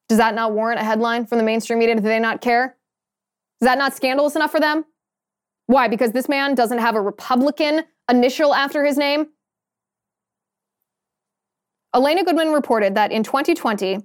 Does 0.08 0.18
that 0.18 0.34
not 0.34 0.52
warrant 0.52 0.80
a 0.80 0.84
headline 0.84 1.24
from 1.24 1.38
the 1.38 1.44
mainstream 1.44 1.78
media? 1.78 1.94
Do 1.94 2.02
they 2.02 2.18
not 2.18 2.40
care? 2.40 2.76
Is 3.60 3.66
that 3.66 3.78
not 3.78 3.94
scandalous 3.94 4.36
enough 4.36 4.50
for 4.50 4.60
them? 4.60 4.84
Why? 5.66 5.88
Because 5.88 6.12
this 6.12 6.28
man 6.28 6.54
doesn't 6.54 6.78
have 6.78 6.96
a 6.96 7.00
Republican 7.00 7.84
initial 8.10 8.54
after 8.54 8.84
his 8.84 8.96
name? 8.96 9.28
Alana 11.94 12.24
Goodman 12.24 12.52
reported 12.52 12.94
that 12.94 13.12
in 13.12 13.22
2020, 13.22 13.98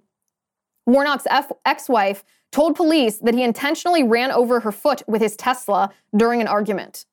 Warnock's 0.85 1.27
ex 1.65 1.89
wife 1.89 2.23
told 2.51 2.75
police 2.75 3.17
that 3.19 3.33
he 3.33 3.43
intentionally 3.43 4.03
ran 4.03 4.31
over 4.31 4.59
her 4.59 4.71
foot 4.71 5.03
with 5.07 5.21
his 5.21 5.35
Tesla 5.35 5.91
during 6.15 6.41
an 6.41 6.47
argument. 6.47 7.05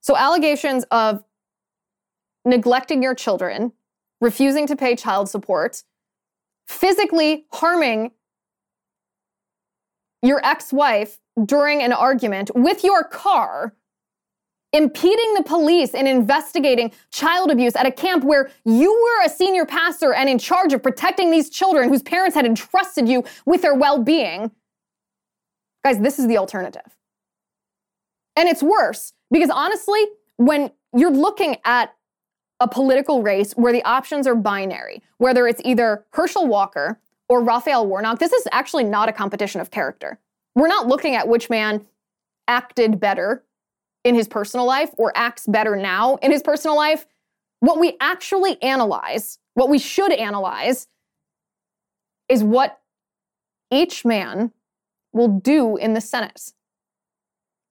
So, 0.00 0.16
allegations 0.16 0.84
of 0.90 1.24
neglecting 2.44 3.02
your 3.02 3.14
children, 3.14 3.72
refusing 4.20 4.66
to 4.68 4.76
pay 4.76 4.94
child 4.94 5.28
support, 5.28 5.82
physically 6.68 7.46
harming 7.52 8.12
your 10.22 10.44
ex 10.44 10.72
wife 10.72 11.18
during 11.44 11.82
an 11.82 11.92
argument 11.92 12.50
with 12.54 12.82
your 12.82 13.04
car 13.04 13.74
impeding 14.72 15.34
the 15.34 15.42
police 15.42 15.94
in 15.94 16.06
investigating 16.06 16.92
child 17.10 17.50
abuse 17.50 17.74
at 17.76 17.86
a 17.86 17.90
camp 17.90 18.24
where 18.24 18.50
you 18.64 18.92
were 18.92 19.24
a 19.24 19.28
senior 19.28 19.64
pastor 19.64 20.12
and 20.12 20.28
in 20.28 20.38
charge 20.38 20.72
of 20.72 20.82
protecting 20.82 21.30
these 21.30 21.48
children 21.48 21.88
whose 21.88 22.02
parents 22.02 22.34
had 22.34 22.44
entrusted 22.44 23.08
you 23.08 23.24
with 23.46 23.62
their 23.62 23.74
well 23.74 24.02
being. 24.02 24.50
Guys, 25.84 26.00
this 26.00 26.18
is 26.18 26.26
the 26.26 26.36
alternative. 26.36 26.96
And 28.36 28.48
it's 28.48 28.62
worse 28.62 29.14
because 29.30 29.50
honestly, 29.50 30.04
when 30.36 30.70
you're 30.94 31.12
looking 31.12 31.56
at 31.64 31.94
a 32.60 32.68
political 32.68 33.22
race 33.22 33.52
where 33.52 33.72
the 33.72 33.84
options 33.84 34.26
are 34.26 34.34
binary, 34.34 35.02
whether 35.18 35.46
it's 35.46 35.60
either 35.64 36.04
Herschel 36.10 36.46
Walker 36.46 37.00
or 37.28 37.42
Raphael 37.42 37.86
Warnock, 37.86 38.18
this 38.18 38.32
is 38.32 38.46
actually 38.52 38.84
not 38.84 39.08
a 39.08 39.12
competition 39.12 39.60
of 39.60 39.70
character. 39.70 40.18
We're 40.54 40.68
not 40.68 40.86
looking 40.86 41.14
at 41.14 41.28
which 41.28 41.50
man 41.50 41.86
acted 42.48 43.00
better 43.00 43.44
in 44.04 44.14
his 44.14 44.28
personal 44.28 44.66
life 44.66 44.90
or 44.96 45.12
acts 45.16 45.46
better 45.46 45.76
now 45.76 46.16
in 46.16 46.30
his 46.30 46.42
personal 46.42 46.76
life. 46.76 47.06
What 47.60 47.80
we 47.80 47.96
actually 48.00 48.62
analyze, 48.62 49.38
what 49.54 49.68
we 49.68 49.78
should 49.78 50.12
analyze, 50.12 50.86
is 52.28 52.44
what 52.44 52.80
each 53.70 54.04
man 54.04 54.52
will 55.12 55.28
do 55.28 55.76
in 55.76 55.94
the 55.94 56.00
Senate. 56.00 56.52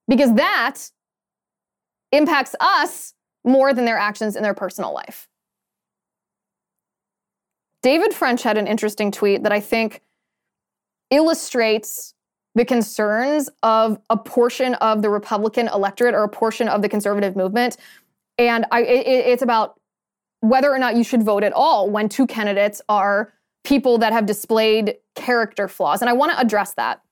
Because 0.08 0.34
that 0.34 0.90
impacts 2.12 2.56
us 2.60 3.14
more 3.44 3.74
than 3.74 3.86
their 3.86 3.98
actions 3.98 4.36
in 4.36 4.44
their 4.44 4.54
personal 4.54 4.94
life. 4.94 5.28
David 7.86 8.16
French 8.16 8.42
had 8.42 8.58
an 8.58 8.66
interesting 8.66 9.12
tweet 9.12 9.44
that 9.44 9.52
I 9.52 9.60
think 9.60 10.02
illustrates 11.12 12.16
the 12.56 12.66
concerns 12.66 13.48
of 13.62 14.00
a 14.10 14.18
portion 14.18 14.74
of 14.76 15.04
the 15.04 15.10
Republican 15.12 15.68
electorate 15.68 16.16
or 16.16 16.24
a 16.24 16.28
portion 16.28 16.68
of 16.68 16.82
the 16.82 16.90
conservative 16.90 17.36
movement. 17.36 17.78
And 18.40 18.66
I, 18.72 18.82
it, 18.82 19.28
it's 19.28 19.44
about 19.44 19.80
whether 20.40 20.72
or 20.72 20.80
not 20.80 20.96
you 20.96 21.04
should 21.04 21.22
vote 21.22 21.44
at 21.44 21.54
all 21.54 21.88
when 21.88 22.10
two 22.10 22.26
candidates 22.26 22.82
are 22.90 23.32
people 23.64 24.00
that 24.00 24.14
have 24.14 24.26
displayed 24.26 24.96
character 25.14 25.68
flaws. 25.68 26.02
And 26.02 26.10
I 26.10 26.14
want 26.14 26.32
to 26.32 26.40
address 26.40 26.74
that. 26.74 27.04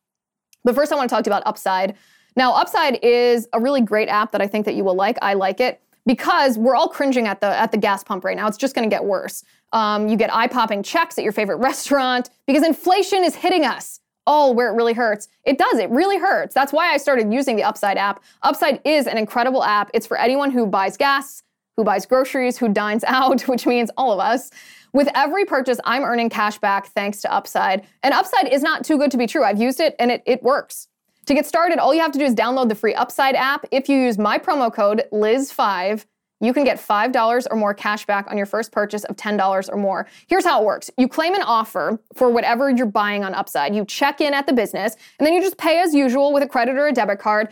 But 0.64 0.74
first, 0.74 0.92
I 0.92 0.96
want 0.96 1.08
to 1.08 1.16
talk 1.16 1.24
to 1.24 1.30
you 1.30 1.36
about 1.36 1.46
Upside. 1.46 1.94
Now, 2.36 2.54
Upside 2.54 2.98
is 3.04 3.48
a 3.54 3.60
really 3.60 3.82
great 3.82 4.10
app 4.10 4.32
that 4.32 4.42
I 4.42 4.48
think 4.48 4.66
that 4.66 4.74
you 4.74 4.84
will 4.84 4.96
like. 4.96 5.20
I 5.22 5.36
like 5.36 5.60
it 5.60 5.84
because 6.06 6.58
we're 6.58 6.76
all 6.76 6.90
cringing 6.90 7.28
at 7.28 7.42
the 7.42 7.48
at 7.48 7.72
the 7.72 7.78
gas 7.78 8.04
pump 8.04 8.24
right 8.24 8.36
now. 8.36 8.48
It's 8.48 8.58
just 8.58 8.76
going 8.76 8.90
to 8.90 8.94
get 8.94 9.04
worse. 9.04 9.44
Um, 9.72 10.08
you 10.08 10.18
get 10.18 10.34
eye 10.34 10.48
popping 10.48 10.84
checks 10.84 11.18
at 11.18 11.24
your 11.24 11.34
favorite 11.34 11.58
restaurant 11.70 12.30
because 12.46 12.64
inflation 12.64 13.24
is 13.24 13.36
hitting 13.36 13.66
us 13.66 14.00
all 14.26 14.54
where 14.54 14.70
it 14.70 14.76
really 14.76 14.94
hurts. 14.94 15.28
It 15.44 15.58
does, 15.58 15.80
it 15.80 15.90
really 15.90 16.18
hurts. 16.18 16.54
That's 16.54 16.72
why 16.72 16.92
I 16.94 16.98
started 16.98 17.34
using 17.34 17.56
the 17.56 17.64
Upside 17.64 17.98
app. 17.98 18.24
Upside 18.42 18.80
is 18.86 19.08
an 19.08 19.18
incredible 19.18 19.64
app. 19.64 19.90
It's 19.94 20.08
for 20.08 20.18
anyone 20.18 20.52
who 20.52 20.66
buys 20.66 20.98
gas, 20.98 21.44
who 21.76 21.84
buys 21.84 22.06
groceries, 22.06 22.58
who 22.58 22.70
dines 22.70 23.04
out, 23.08 23.42
which 23.44 23.66
means 23.66 23.90
all 23.98 24.12
of 24.12 24.20
us. 24.20 24.50
With 24.94 25.10
every 25.16 25.44
purchase, 25.44 25.80
I'm 25.86 26.04
earning 26.04 26.30
cash 26.30 26.60
back 26.60 26.88
thanks 26.88 27.22
to 27.22 27.34
Upside. 27.34 27.86
And 28.04 28.14
Upside 28.14 28.48
is 28.48 28.62
not 28.62 28.86
too 28.86 28.98
good 28.98 29.12
to 29.12 29.18
be 29.18 29.26
true. 29.26 29.44
I've 29.44 29.60
used 29.60 29.80
it 29.80 29.96
and 30.00 30.12
it, 30.12 30.22
it 30.26 30.44
works. 30.44 30.88
To 31.28 31.34
get 31.34 31.46
started, 31.46 31.80
all 31.80 31.94
you 31.94 32.02
have 32.02 32.12
to 32.12 32.20
do 32.20 32.26
is 32.26 32.36
download 32.36 32.68
the 32.68 32.76
free 32.76 32.94
Upside 32.94 33.36
app. 33.36 33.66
If 33.72 33.88
you 33.88 33.98
use 33.98 34.18
my 34.18 34.38
promo 34.38 34.74
code 34.74 35.06
Liz5, 35.14 36.06
you 36.42 36.54
can 36.54 36.66
get 36.66 36.78
$5 36.78 37.48
or 37.50 37.56
more 37.56 37.74
cash 37.74 38.06
back 38.06 38.30
on 38.30 38.36
your 38.36 38.46
first 38.46 38.74
purchase 38.74 39.06
of 39.06 39.16
$10 39.16 39.70
or 39.72 39.78
more. 39.78 40.06
Here's 40.28 40.44
how 40.44 40.62
it 40.62 40.66
works 40.66 40.92
you 40.98 41.08
claim 41.08 41.34
an 41.34 41.42
offer 41.42 41.98
for 42.14 42.30
whatever 42.30 42.70
you're 42.70 42.86
buying 42.86 43.24
on 43.24 43.34
Upside. 43.34 43.74
You 43.74 43.86
check 43.86 44.20
in 44.20 44.34
at 44.34 44.48
the 44.48 44.54
business, 44.54 44.98
and 45.18 45.26
then 45.26 45.34
you 45.34 45.42
just 45.42 45.58
pay 45.58 45.80
as 45.80 45.94
usual 45.94 46.34
with 46.34 46.44
a 46.44 46.48
credit 46.48 46.76
or 46.76 46.88
a 46.88 46.92
debit 46.92 47.20
card, 47.20 47.50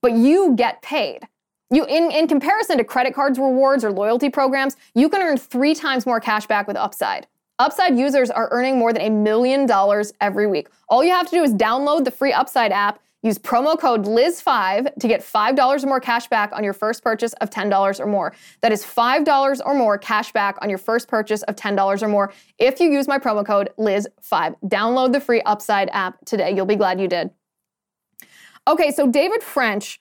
but 0.00 0.12
you 0.12 0.54
get 0.54 0.80
paid. 0.82 1.26
You, 1.70 1.84
in, 1.86 2.12
in 2.12 2.28
comparison 2.28 2.78
to 2.78 2.84
credit 2.84 3.14
cards 3.14 3.36
rewards 3.38 3.84
or 3.84 3.90
loyalty 3.90 4.30
programs, 4.30 4.76
you 4.94 5.08
can 5.08 5.20
earn 5.20 5.36
three 5.36 5.74
times 5.74 6.06
more 6.06 6.20
cash 6.20 6.46
back 6.46 6.68
with 6.68 6.76
Upside. 6.76 7.26
Upside 7.58 7.98
users 7.98 8.30
are 8.30 8.48
earning 8.52 8.78
more 8.78 8.92
than 8.92 9.02
a 9.02 9.10
million 9.10 9.66
dollars 9.66 10.12
every 10.20 10.46
week. 10.46 10.68
All 10.88 11.02
you 11.02 11.10
have 11.10 11.28
to 11.30 11.36
do 11.36 11.42
is 11.42 11.52
download 11.52 12.04
the 12.04 12.12
free 12.12 12.32
Upside 12.32 12.70
app 12.70 13.00
Use 13.22 13.36
promo 13.36 13.78
code 13.78 14.04
LIZ5 14.04 14.94
to 15.00 15.08
get 15.08 15.20
$5 15.22 15.84
or 15.84 15.86
more 15.88 15.98
cash 15.98 16.28
back 16.28 16.52
on 16.52 16.62
your 16.62 16.72
first 16.72 17.02
purchase 17.02 17.32
of 17.34 17.50
$10 17.50 18.00
or 18.00 18.06
more. 18.06 18.32
That 18.60 18.70
is 18.70 18.84
$5 18.84 19.60
or 19.64 19.74
more 19.74 19.98
cash 19.98 20.30
back 20.32 20.56
on 20.62 20.68
your 20.68 20.78
first 20.78 21.08
purchase 21.08 21.42
of 21.42 21.56
$10 21.56 22.02
or 22.02 22.08
more 22.08 22.32
if 22.58 22.78
you 22.78 22.92
use 22.92 23.08
my 23.08 23.18
promo 23.18 23.44
code 23.44 23.70
LIZ5. 23.78 24.54
Download 24.66 25.12
the 25.12 25.20
free 25.20 25.42
Upside 25.42 25.88
app 25.90 26.24
today. 26.26 26.54
You'll 26.54 26.66
be 26.66 26.76
glad 26.76 27.00
you 27.00 27.08
did. 27.08 27.30
Okay, 28.68 28.92
so 28.92 29.10
David 29.10 29.42
French 29.42 30.00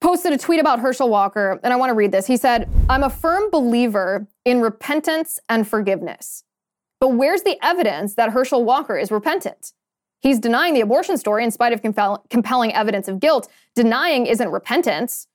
posted 0.00 0.32
a 0.32 0.38
tweet 0.38 0.58
about 0.58 0.80
Herschel 0.80 1.08
Walker, 1.08 1.60
and 1.62 1.72
I 1.72 1.76
want 1.76 1.90
to 1.90 1.94
read 1.94 2.12
this. 2.12 2.26
He 2.26 2.36
said, 2.36 2.68
I'm 2.88 3.02
a 3.02 3.10
firm 3.10 3.50
believer 3.50 4.26
in 4.44 4.60
repentance 4.60 5.38
and 5.48 5.68
forgiveness. 5.68 6.44
But 7.00 7.10
where's 7.10 7.42
the 7.42 7.58
evidence 7.62 8.14
that 8.14 8.30
Herschel 8.30 8.64
Walker 8.64 8.96
is 8.96 9.10
repentant? 9.12 9.72
He's 10.20 10.38
denying 10.38 10.74
the 10.74 10.80
abortion 10.80 11.16
story 11.16 11.44
in 11.44 11.50
spite 11.50 11.72
of 11.72 11.80
compel- 11.80 12.24
compelling 12.28 12.72
evidence 12.74 13.08
of 13.08 13.20
guilt. 13.20 13.48
Denying 13.74 14.26
isn't 14.26 14.50
repentance. 14.50 15.28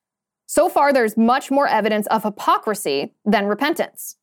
So 0.46 0.68
far, 0.68 0.92
there's 0.92 1.16
much 1.16 1.50
more 1.50 1.68
evidence 1.68 2.06
of 2.08 2.24
hypocrisy 2.24 3.14
than 3.26 3.46
repentance. 3.46 4.18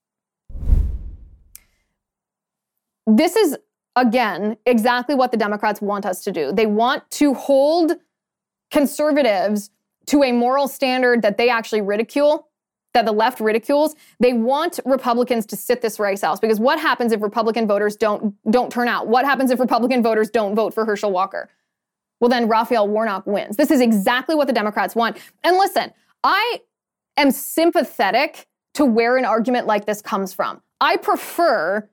This 3.07 3.37
is, 3.37 3.57
again, 3.97 4.57
exactly 4.67 5.15
what 5.15 5.31
the 5.33 5.39
Democrats 5.39 5.81
want 5.81 6.05
us 6.05 6.23
to 6.25 6.31
do. 6.33 6.53
They 6.53 6.67
want 6.67 7.11
to 7.13 7.35
hold 7.35 7.93
conservatives 8.71 9.71
to 10.07 10.23
a 10.23 10.33
moral 10.33 10.69
standard 10.69 11.23
that 11.23 11.39
they 11.39 11.49
actually 11.49 11.81
ridicule 11.81 12.50
that 12.93 13.05
the 13.05 13.13
left 13.13 13.41
ridicules, 13.41 13.95
they 14.19 14.33
want 14.33 14.81
Republicans 14.85 15.47
to 15.47 15.57
sit 15.57 15.81
this 15.81 15.99
race 15.99 16.25
out 16.25 16.41
because 16.41 16.59
what 16.59 16.81
happens 16.81 17.13
if 17.13 17.23
Republican 17.23 17.67
voters 17.67 17.97
don't 17.97 18.35
don't 18.51 18.71
turn 18.71 18.89
out? 18.89 19.07
What 19.07 19.25
happens 19.25 19.51
if 19.51 19.61
Republican 19.61 20.03
voters 20.03 20.31
don't 20.31 20.55
vote 20.55 20.75
for 20.75 20.85
Herschel 20.85 21.13
Walker? 21.13 21.49
Well, 22.21 22.29
then 22.29 22.49
Raphael 22.49 22.87
Warnock 22.87 23.27
wins. 23.27 23.57
This 23.57 23.71
is 23.71 23.81
exactly 23.81 24.35
what 24.35 24.47
the 24.47 24.53
Democrats 24.53 24.95
want. 24.95 25.17
And 25.43 25.57
listen, 25.57 25.93
I 26.23 26.61
am 27.17 27.31
sympathetic 27.31 28.47
to 28.75 28.85
where 28.85 29.17
an 29.17 29.25
argument 29.25 29.67
like 29.67 29.87
this 29.87 30.03
comes 30.03 30.33
from. 30.33 30.61
I 30.81 30.97
prefer 30.97 31.89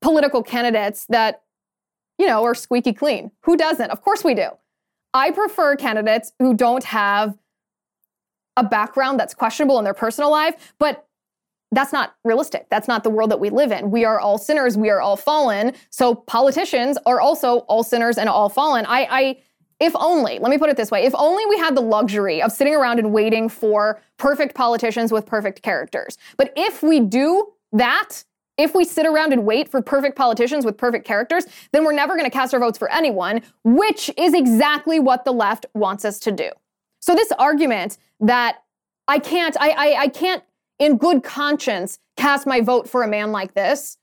political 0.00 0.42
candidates 0.42 1.06
that, 1.08 1.42
you 2.18 2.26
know, 2.26 2.44
are 2.44 2.54
squeaky 2.54 2.92
clean. 2.92 3.32
Who 3.42 3.56
doesn't? 3.56 3.90
Of 3.90 4.02
course 4.02 4.22
we 4.24 4.34
do. 4.34 4.50
I 5.14 5.30
prefer 5.30 5.76
candidates 5.76 6.32
who 6.38 6.54
don't 6.54 6.84
have 6.84 7.36
a 8.56 8.64
background 8.64 9.18
that's 9.18 9.34
questionable 9.34 9.78
in 9.78 9.84
their 9.84 9.94
personal 9.94 10.30
life, 10.30 10.74
but 10.78 11.06
that's 11.72 11.92
not 11.92 12.14
realistic. 12.22 12.66
That's 12.70 12.86
not 12.86 13.02
the 13.02 13.10
world 13.10 13.30
that 13.30 13.40
we 13.40 13.48
live 13.48 13.72
in. 13.72 13.90
We 13.90 14.04
are 14.04 14.20
all 14.20 14.36
sinners. 14.36 14.76
We 14.76 14.90
are 14.90 15.00
all 15.00 15.16
fallen. 15.16 15.72
So 15.90 16.14
politicians 16.14 16.98
are 17.06 17.20
also 17.20 17.60
all 17.60 17.82
sinners 17.82 18.18
and 18.18 18.28
all 18.28 18.50
fallen. 18.50 18.84
I, 18.86 19.08
I, 19.10 19.38
if 19.80 19.94
only, 19.96 20.38
let 20.38 20.50
me 20.50 20.58
put 20.58 20.68
it 20.68 20.76
this 20.76 20.90
way, 20.90 21.04
if 21.04 21.14
only 21.16 21.44
we 21.46 21.58
had 21.58 21.74
the 21.74 21.80
luxury 21.80 22.42
of 22.42 22.52
sitting 22.52 22.74
around 22.74 22.98
and 22.98 23.12
waiting 23.12 23.48
for 23.48 24.00
perfect 24.18 24.54
politicians 24.54 25.12
with 25.12 25.24
perfect 25.24 25.62
characters. 25.62 26.18
But 26.36 26.52
if 26.56 26.82
we 26.82 27.00
do 27.00 27.52
that, 27.72 28.22
if 28.58 28.74
we 28.74 28.84
sit 28.84 29.06
around 29.06 29.32
and 29.32 29.46
wait 29.46 29.68
for 29.68 29.80
perfect 29.80 30.14
politicians 30.14 30.66
with 30.66 30.76
perfect 30.76 31.06
characters, 31.06 31.46
then 31.72 31.84
we're 31.84 31.92
never 31.92 32.16
going 32.16 32.30
to 32.30 32.30
cast 32.30 32.52
our 32.52 32.60
votes 32.60 32.76
for 32.76 32.92
anyone, 32.92 33.40
which 33.64 34.10
is 34.18 34.34
exactly 34.34 35.00
what 35.00 35.24
the 35.24 35.32
left 35.32 35.64
wants 35.74 36.04
us 36.04 36.18
to 36.20 36.30
do. 36.30 36.50
So 37.02 37.16
this 37.16 37.32
argument 37.32 37.98
that 38.20 38.62
I 39.08 39.18
can't, 39.18 39.56
I, 39.60 39.70
I, 39.70 40.00
I 40.02 40.08
can't 40.08 40.42
in 40.78 40.96
good 40.96 41.24
conscience 41.24 41.98
cast 42.16 42.46
my 42.46 42.60
vote 42.60 42.88
for 42.88 43.02
a 43.02 43.08
man 43.08 43.32
like 43.32 43.54
this 43.54 43.98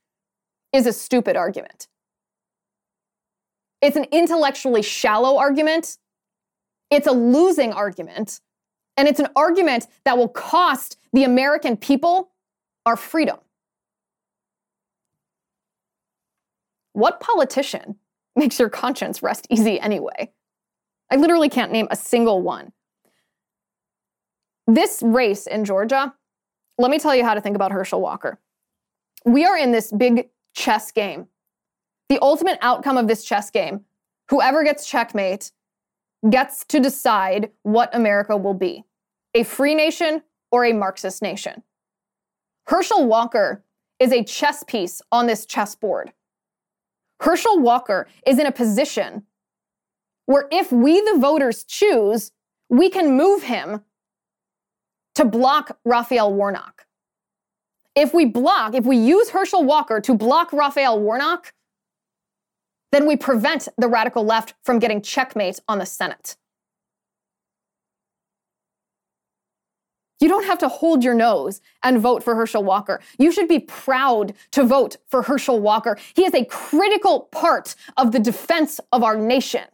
is 0.72 0.86
a 0.86 0.92
stupid 0.92 1.34
argument. 1.34 1.88
It's 3.80 3.96
an 3.96 4.04
intellectually 4.12 4.82
shallow 4.82 5.38
argument. 5.38 5.96
It's 6.90 7.06
a 7.06 7.12
losing 7.12 7.72
argument. 7.72 8.40
And 8.98 9.08
it's 9.08 9.18
an 9.18 9.28
argument 9.34 9.86
that 10.04 10.18
will 10.18 10.28
cost 10.28 10.98
the 11.14 11.24
American 11.24 11.78
people 11.78 12.30
our 12.84 12.96
freedom. 12.96 13.38
What 16.92 17.20
politician 17.20 17.96
makes 18.36 18.58
your 18.58 18.68
conscience 18.68 19.22
rest 19.22 19.46
easy 19.48 19.80
anyway? 19.80 20.32
I 21.10 21.16
literally 21.16 21.48
can't 21.48 21.72
name 21.72 21.88
a 21.90 21.96
single 21.96 22.42
one. 22.42 22.72
This 24.66 25.02
race 25.02 25.46
in 25.46 25.64
Georgia, 25.64 26.14
let 26.78 26.90
me 26.90 26.98
tell 26.98 27.14
you 27.14 27.24
how 27.24 27.34
to 27.34 27.40
think 27.40 27.56
about 27.56 27.72
Herschel 27.72 28.00
Walker. 28.00 28.38
We 29.24 29.44
are 29.44 29.56
in 29.56 29.72
this 29.72 29.92
big 29.92 30.30
chess 30.54 30.92
game. 30.92 31.28
The 32.08 32.18
ultimate 32.22 32.58
outcome 32.62 32.96
of 32.96 33.06
this 33.06 33.24
chess 33.24 33.50
game, 33.50 33.84
whoever 34.28 34.64
gets 34.64 34.88
checkmate 34.88 35.52
gets 36.28 36.64
to 36.66 36.80
decide 36.80 37.50
what 37.62 37.94
America 37.94 38.36
will 38.36 38.54
be 38.54 38.84
a 39.34 39.44
free 39.44 39.74
nation 39.74 40.22
or 40.50 40.64
a 40.64 40.72
Marxist 40.72 41.22
nation. 41.22 41.62
Herschel 42.66 43.06
Walker 43.06 43.64
is 43.98 44.12
a 44.12 44.24
chess 44.24 44.64
piece 44.64 45.00
on 45.12 45.26
this 45.26 45.46
chessboard. 45.46 46.12
Herschel 47.20 47.60
Walker 47.60 48.08
is 48.26 48.38
in 48.38 48.46
a 48.46 48.52
position 48.52 49.24
where 50.26 50.48
if 50.50 50.72
we, 50.72 51.00
the 51.00 51.18
voters, 51.18 51.64
choose, 51.64 52.32
we 52.68 52.88
can 52.88 53.16
move 53.16 53.42
him 53.42 53.82
to 55.14 55.24
block 55.24 55.78
Raphael 55.84 56.32
Warnock. 56.32 56.86
If 57.94 58.14
we 58.14 58.24
block, 58.24 58.74
if 58.74 58.84
we 58.84 58.96
use 58.96 59.30
Herschel 59.30 59.64
Walker 59.64 60.00
to 60.00 60.14
block 60.14 60.52
Raphael 60.52 61.00
Warnock, 61.00 61.52
then 62.92 63.06
we 63.06 63.16
prevent 63.16 63.68
the 63.76 63.88
radical 63.88 64.24
left 64.24 64.54
from 64.62 64.78
getting 64.78 65.02
checkmate 65.02 65.60
on 65.68 65.78
the 65.78 65.86
Senate. 65.86 66.36
You 70.20 70.28
don't 70.28 70.44
have 70.44 70.58
to 70.58 70.68
hold 70.68 71.02
your 71.02 71.14
nose 71.14 71.62
and 71.82 71.98
vote 71.98 72.22
for 72.22 72.34
Herschel 72.34 72.62
Walker. 72.62 73.00
You 73.18 73.32
should 73.32 73.48
be 73.48 73.58
proud 73.58 74.34
to 74.50 74.64
vote 74.64 74.98
for 75.06 75.22
Herschel 75.22 75.60
Walker. 75.60 75.98
He 76.14 76.24
is 76.24 76.34
a 76.34 76.44
critical 76.44 77.28
part 77.32 77.74
of 77.96 78.12
the 78.12 78.18
defense 78.18 78.80
of 78.92 79.02
our 79.02 79.16
nation. 79.16 79.64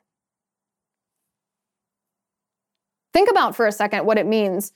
Think 3.13 3.29
about 3.29 3.57
for 3.57 3.67
a 3.67 3.73
second 3.73 4.07
what 4.07 4.19
it 4.19 4.27
means 4.27 4.73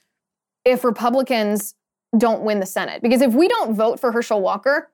if 0.65 0.83
Republicans 0.83 1.75
don't 2.17 2.41
win 2.41 2.59
the 2.59 2.65
Senate. 2.65 3.01
Because 3.01 3.21
if 3.21 3.33
we 3.33 3.47
don't 3.47 3.75
vote 3.75 3.99
for 3.99 4.11
Herschel 4.11 4.41
Walker 4.41 4.91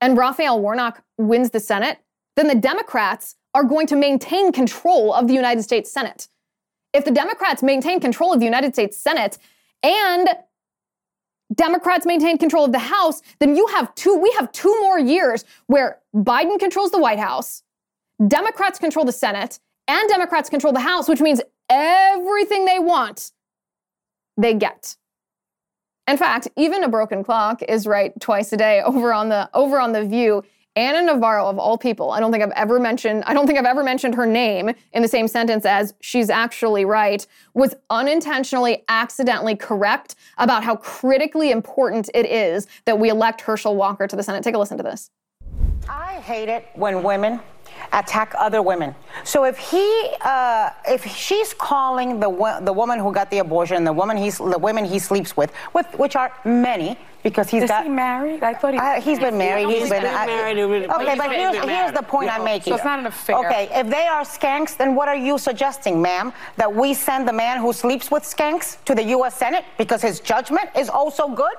and 0.00 0.16
Raphael 0.16 0.60
Warnock 0.60 1.02
wins 1.18 1.50
the 1.50 1.60
Senate, 1.60 1.98
then 2.36 2.48
the 2.48 2.54
Democrats 2.54 3.36
are 3.54 3.64
going 3.64 3.86
to 3.88 3.96
maintain 3.96 4.52
control 4.52 5.12
of 5.12 5.26
the 5.26 5.34
United 5.34 5.62
States 5.62 5.90
Senate. 5.90 6.28
If 6.92 7.04
the 7.04 7.10
Democrats 7.10 7.62
maintain 7.62 8.00
control 8.00 8.32
of 8.32 8.38
the 8.38 8.44
United 8.44 8.74
States 8.74 8.96
Senate 8.96 9.38
and 9.82 10.28
Democrats 11.54 12.06
maintain 12.06 12.38
control 12.38 12.64
of 12.64 12.72
the 12.72 12.78
House, 12.78 13.22
then 13.38 13.56
you 13.56 13.66
have 13.68 13.94
two 13.94 14.16
we 14.16 14.30
have 14.32 14.52
two 14.52 14.74
more 14.82 14.98
years 14.98 15.44
where 15.66 16.00
Biden 16.14 16.58
controls 16.58 16.90
the 16.90 16.98
White 16.98 17.18
House, 17.18 17.62
Democrats 18.26 18.78
control 18.78 19.04
the 19.04 19.12
Senate, 19.12 19.58
and 19.88 20.08
Democrats 20.08 20.50
control 20.50 20.72
the 20.72 20.80
House, 20.80 21.08
which 21.08 21.20
means 21.20 21.40
everything 21.68 22.64
they 22.64 22.78
want 22.78 23.32
they 24.36 24.54
get. 24.54 24.96
In 26.08 26.16
fact, 26.16 26.48
even 26.56 26.84
a 26.84 26.88
broken 26.88 27.24
clock 27.24 27.62
is 27.62 27.86
right 27.86 28.12
twice 28.20 28.52
a 28.52 28.56
day 28.56 28.80
over 28.82 29.12
on 29.12 29.28
the 29.28 29.50
over 29.54 29.80
on 29.80 29.92
the 29.92 30.04
view. 30.04 30.44
Ana 30.76 31.02
Navarro 31.02 31.46
of 31.46 31.58
all 31.58 31.78
people, 31.78 32.10
I 32.10 32.20
don't 32.20 32.30
think 32.30 32.44
I've 32.44 32.50
ever 32.50 32.78
mentioned 32.78 33.24
I 33.26 33.32
don't 33.32 33.46
think 33.46 33.58
I've 33.58 33.64
ever 33.64 33.82
mentioned 33.82 34.14
her 34.14 34.26
name 34.26 34.70
in 34.92 35.02
the 35.02 35.08
same 35.08 35.26
sentence 35.26 35.64
as 35.64 35.94
she's 36.00 36.30
actually 36.30 36.84
right, 36.84 37.26
was 37.54 37.74
unintentionally 37.90 38.84
accidentally 38.88 39.56
correct 39.56 40.16
about 40.38 40.62
how 40.62 40.76
critically 40.76 41.50
important 41.50 42.10
it 42.14 42.26
is 42.26 42.66
that 42.84 42.98
we 42.98 43.08
elect 43.08 43.40
Herschel 43.40 43.74
Walker 43.74 44.06
to 44.06 44.14
the 44.14 44.22
Senate. 44.22 44.44
Take 44.44 44.54
a 44.54 44.58
listen 44.58 44.76
to 44.76 44.84
this. 44.84 45.10
I 45.88 46.20
hate 46.20 46.48
it 46.48 46.68
when 46.74 47.02
women 47.02 47.40
attack 47.92 48.34
other 48.38 48.62
women. 48.62 48.94
So 49.24 49.44
if 49.44 49.58
he, 49.58 50.10
uh, 50.20 50.70
if 50.88 51.04
she's 51.06 51.54
calling 51.54 52.20
the 52.20 52.28
wo- 52.28 52.60
the 52.60 52.72
woman 52.72 52.98
who 52.98 53.12
got 53.12 53.30
the 53.30 53.38
abortion, 53.38 53.84
the 53.84 53.92
woman 53.92 54.16
he's 54.16 54.38
the 54.38 54.58
women 54.58 54.84
he 54.84 54.98
sleeps 54.98 55.36
with, 55.36 55.52
with 55.74 55.86
which 55.98 56.16
are 56.16 56.32
many, 56.44 56.96
because 57.22 57.48
he's 57.50 57.64
Is 57.64 57.70
got. 57.70 57.82
he 57.84 57.88
married? 57.90 58.42
I 58.42 58.54
thought 58.54 58.74
he. 58.74 58.78
Uh, 58.78 59.00
he's 59.00 59.18
been 59.18 59.36
married. 59.36 59.66
He's 59.68 59.80
He's 59.80 59.90
been, 59.90 60.02
been 60.02 60.14
I- 60.14 60.26
married, 60.26 60.56
he's 60.58 60.90
Okay, 60.90 61.16
but 61.16 61.30
here's, 61.32 61.54
married. 61.54 61.68
here's 61.70 61.92
the 61.92 62.02
point 62.02 62.30
I'm 62.30 62.44
making. 62.44 62.70
So 62.70 62.76
it's 62.76 62.84
not 62.84 62.98
an 63.00 63.06
affair. 63.06 63.36
Okay, 63.38 63.68
if 63.72 63.88
they 63.88 64.06
are 64.06 64.22
skanks, 64.22 64.76
then 64.76 64.94
what 64.94 65.08
are 65.08 65.16
you 65.16 65.36
suggesting, 65.38 66.00
ma'am? 66.00 66.32
That 66.56 66.72
we 66.72 66.94
send 66.94 67.26
the 67.26 67.32
man 67.32 67.60
who 67.60 67.72
sleeps 67.72 68.10
with 68.10 68.22
skanks 68.22 68.76
to 68.84 68.94
the 68.94 69.02
U.S. 69.16 69.34
Senate 69.36 69.64
because 69.78 70.02
his 70.02 70.20
judgment 70.20 70.68
is 70.76 70.88
also 70.88 71.28
good? 71.28 71.54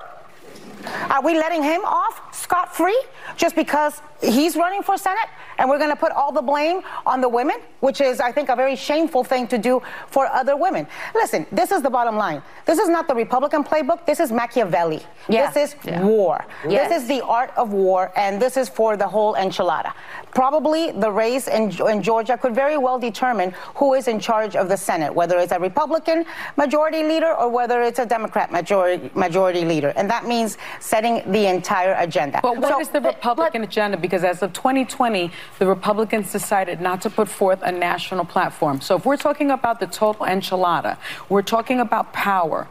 Are 1.10 1.20
we 1.22 1.34
letting 1.34 1.62
him 1.62 1.82
off 1.84 2.34
scot 2.34 2.74
free 2.74 2.98
just 3.36 3.54
because 3.56 4.00
he's 4.20 4.56
running 4.56 4.82
for 4.82 4.96
Senate? 4.96 5.28
And 5.58 5.68
we're 5.68 5.78
going 5.78 5.90
to 5.90 5.96
put 5.96 6.12
all 6.12 6.30
the 6.32 6.42
blame 6.42 6.82
on 7.04 7.20
the 7.20 7.28
women, 7.28 7.56
which 7.80 8.00
is, 8.00 8.20
I 8.20 8.30
think, 8.30 8.48
a 8.48 8.56
very 8.56 8.76
shameful 8.76 9.24
thing 9.24 9.48
to 9.48 9.58
do 9.58 9.82
for 10.08 10.26
other 10.26 10.56
women. 10.56 10.86
Listen, 11.14 11.46
this 11.50 11.72
is 11.72 11.82
the 11.82 11.90
bottom 11.90 12.16
line. 12.16 12.42
This 12.64 12.78
is 12.78 12.88
not 12.88 13.08
the 13.08 13.14
Republican 13.14 13.64
playbook. 13.64 14.06
This 14.06 14.20
is 14.20 14.30
Machiavelli. 14.30 15.02
Yeah. 15.28 15.50
This 15.50 15.74
is 15.74 16.00
war. 16.00 16.44
Yes. 16.68 16.88
This 16.90 17.02
is 17.02 17.08
the 17.08 17.24
art 17.24 17.52
of 17.56 17.72
war, 17.72 18.12
and 18.16 18.40
this 18.40 18.56
is 18.56 18.68
for 18.68 18.96
the 18.96 19.06
whole 19.06 19.34
enchilada. 19.34 19.92
Probably 20.32 20.92
the 20.92 21.10
race 21.10 21.48
in, 21.48 21.70
in 21.88 22.02
Georgia 22.02 22.38
could 22.38 22.54
very 22.54 22.78
well 22.78 22.98
determine 22.98 23.52
who 23.74 23.94
is 23.94 24.08
in 24.08 24.20
charge 24.20 24.54
of 24.56 24.68
the 24.68 24.76
Senate, 24.76 25.12
whether 25.12 25.38
it's 25.38 25.52
a 25.52 25.58
Republican 25.58 26.24
majority 26.56 27.02
leader 27.02 27.34
or 27.34 27.48
whether 27.48 27.82
it's 27.82 27.98
a 27.98 28.06
Democrat 28.06 28.52
majority, 28.52 29.10
majority 29.14 29.64
leader. 29.64 29.92
And 29.96 30.08
that 30.08 30.26
means 30.26 30.56
setting 30.80 31.22
the 31.32 31.46
entire 31.46 31.94
agenda. 31.98 32.40
But 32.42 32.58
what 32.58 32.74
So- 32.74 32.80
is 32.80 32.88
the 32.90 33.00
Republican 33.00 33.64
agenda? 33.64 33.96
Because 34.08 34.24
as 34.24 34.42
of 34.42 34.54
2020, 34.54 35.30
the 35.58 35.66
Republicans 35.66 36.32
decided 36.32 36.80
not 36.80 37.02
to 37.02 37.10
put 37.10 37.28
forth 37.28 37.60
a 37.62 37.70
national 37.70 38.24
platform. 38.24 38.80
So 38.80 38.96
if 38.96 39.04
we're 39.04 39.18
talking 39.18 39.50
about 39.50 39.80
the 39.80 39.86
total 39.86 40.24
enchilada, 40.24 40.96
we're 41.28 41.42
talking 41.42 41.80
about 41.80 42.14
power. 42.14 42.66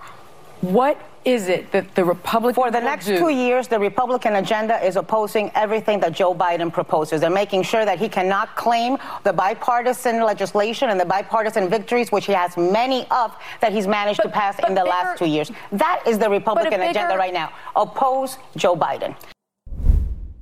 What 0.61 0.99
is 1.25 1.49
it 1.49 1.71
that 1.73 1.93
the 1.93 2.03
Republicans 2.03 2.55
For 2.55 2.71
the 2.71 2.79
next 2.79 3.05
do? 3.05 3.19
two 3.19 3.29
years, 3.29 3.67
the 3.67 3.77
Republican 3.77 4.38
agenda 4.38 4.83
is 4.83 4.95
opposing 4.95 5.51
everything 5.53 5.99
that 5.99 6.13
Joe 6.13 6.33
Biden 6.33 6.73
proposes. 6.73 7.21
They're 7.21 7.29
making 7.29 7.63
sure 7.63 7.85
that 7.85 7.99
he 7.99 8.09
cannot 8.09 8.55
claim 8.55 8.97
the 9.23 9.33
bipartisan 9.33 10.23
legislation 10.23 10.89
and 10.89 10.99
the 10.99 11.05
bipartisan 11.05 11.69
victories, 11.69 12.11
which 12.11 12.25
he 12.25 12.33
has 12.33 12.57
many 12.57 13.05
of, 13.11 13.35
that 13.61 13.71
he's 13.73 13.85
managed 13.85 14.21
to 14.21 14.29
pass 14.29 14.57
in 14.67 14.73
the 14.73 14.81
bigger- 14.81 14.89
last 14.89 15.19
two 15.19 15.25
years. 15.25 15.51
That 15.71 16.01
is 16.07 16.17
the 16.17 16.29
Republican 16.29 16.81
agenda 16.81 17.15
right 17.17 17.33
now. 17.33 17.51
Oppose 17.75 18.38
Joe 18.55 18.75
Biden. 18.75 19.13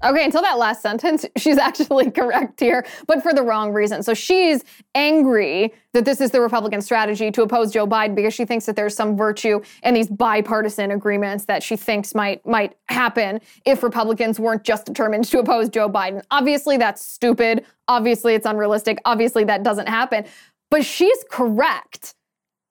Okay, 0.06 0.24
until 0.24 0.43
that 0.43 0.60
last 0.60 0.84
sentence, 0.84 1.26
she's 1.38 1.58
actually 1.58 2.12
correct 2.12 2.60
here, 2.60 2.86
but 3.08 3.24
for 3.24 3.34
the 3.34 3.41
wrong 3.41 3.74
reason. 3.74 4.03
So 4.03 4.14
she's 4.14 4.64
angry 4.93 5.74
that 5.93 6.06
this 6.06 6.22
is 6.22 6.30
the 6.30 6.41
Republican 6.41 6.82
strategy 6.82 7.32
to 7.32 7.41
oppose 7.41 7.72
Joe 7.72 7.88
Biden 7.88 8.14
because 8.14 8.34
she 8.34 8.45
thinks 8.45 8.66
that 8.68 8.76
there's 8.76 8.95
some 8.95 9.18
virtue 9.18 9.62
in 9.84 9.95
these 9.95 10.08
bipartisan 10.08 10.91
agreements 10.91 11.45
that 11.45 11.64
she 11.64 11.76
thinks 11.76 12.14
might 12.14 12.45
might 12.45 12.76
happen 12.89 13.39
if 13.66 13.82
Republicans 13.82 14.39
weren't 14.39 14.64
just 14.64 14.86
determined 14.86 15.26
to 15.26 15.39
oppose 15.39 15.70
Joe 15.70 15.89
Biden. 15.89 16.24
Obviously, 16.30 16.78
that's 16.78 17.03
stupid. 17.03 17.66
Obviously, 17.88 18.36
it's 18.36 18.45
unrealistic. 18.45 18.99
Obviously, 19.06 19.43
that 19.45 19.64
doesn't 19.64 19.88
happen. 19.88 20.26
But 20.70 20.86
she's 20.86 21.24
correct 21.30 22.14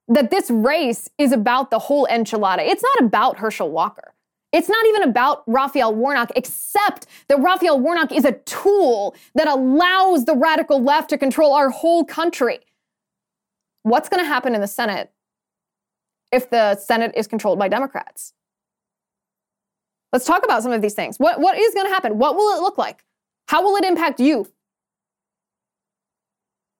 that 0.07 0.29
this 0.29 0.49
race 0.51 1.09
is 1.17 1.31
about 1.31 1.71
the 1.71 1.79
whole 1.79 2.07
enchilada. 2.07 2.59
It's 2.59 2.83
not 2.83 3.01
about 3.01 3.39
Herschel 3.39 3.71
Walker. 3.71 4.14
It's 4.55 4.69
not 4.69 4.85
even 4.85 5.03
about 5.03 5.43
Raphael 5.47 5.93
Warnock, 5.93 6.31
except 6.33 7.07
that 7.27 7.41
Raphael 7.41 7.77
Warnock 7.77 8.13
is 8.13 8.23
a 8.23 8.31
tool 8.31 9.13
that 9.33 9.49
allows 9.49 10.23
the 10.23 10.33
radical 10.33 10.81
left 10.81 11.09
to 11.09 11.17
control 11.17 11.53
our 11.53 11.69
whole 11.69 12.05
country. 12.05 12.59
What's 13.83 14.07
going 14.07 14.23
to 14.23 14.27
happen 14.27 14.55
in 14.55 14.61
the 14.61 14.67
Senate 14.67 15.11
if 16.31 16.49
the 16.49 16.77
Senate 16.77 17.11
is 17.17 17.27
controlled 17.27 17.59
by 17.59 17.67
Democrats? 17.67 18.31
Let's 20.13 20.25
talk 20.25 20.45
about 20.45 20.63
some 20.63 20.71
of 20.71 20.81
these 20.81 20.93
things. 20.93 21.17
What, 21.17 21.41
what 21.41 21.57
is 21.57 21.73
going 21.73 21.87
to 21.87 21.93
happen? 21.93 22.17
What 22.17 22.37
will 22.37 22.57
it 22.57 22.61
look 22.61 22.77
like? 22.77 23.03
How 23.49 23.61
will 23.61 23.75
it 23.75 23.83
impact 23.83 24.21
you? 24.21 24.47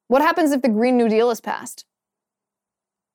What 0.08 0.22
happens 0.22 0.54
if 0.54 0.62
the 0.62 0.70
Green 0.70 0.96
New 0.96 1.10
Deal 1.10 1.30
is 1.30 1.42
passed? 1.42 1.84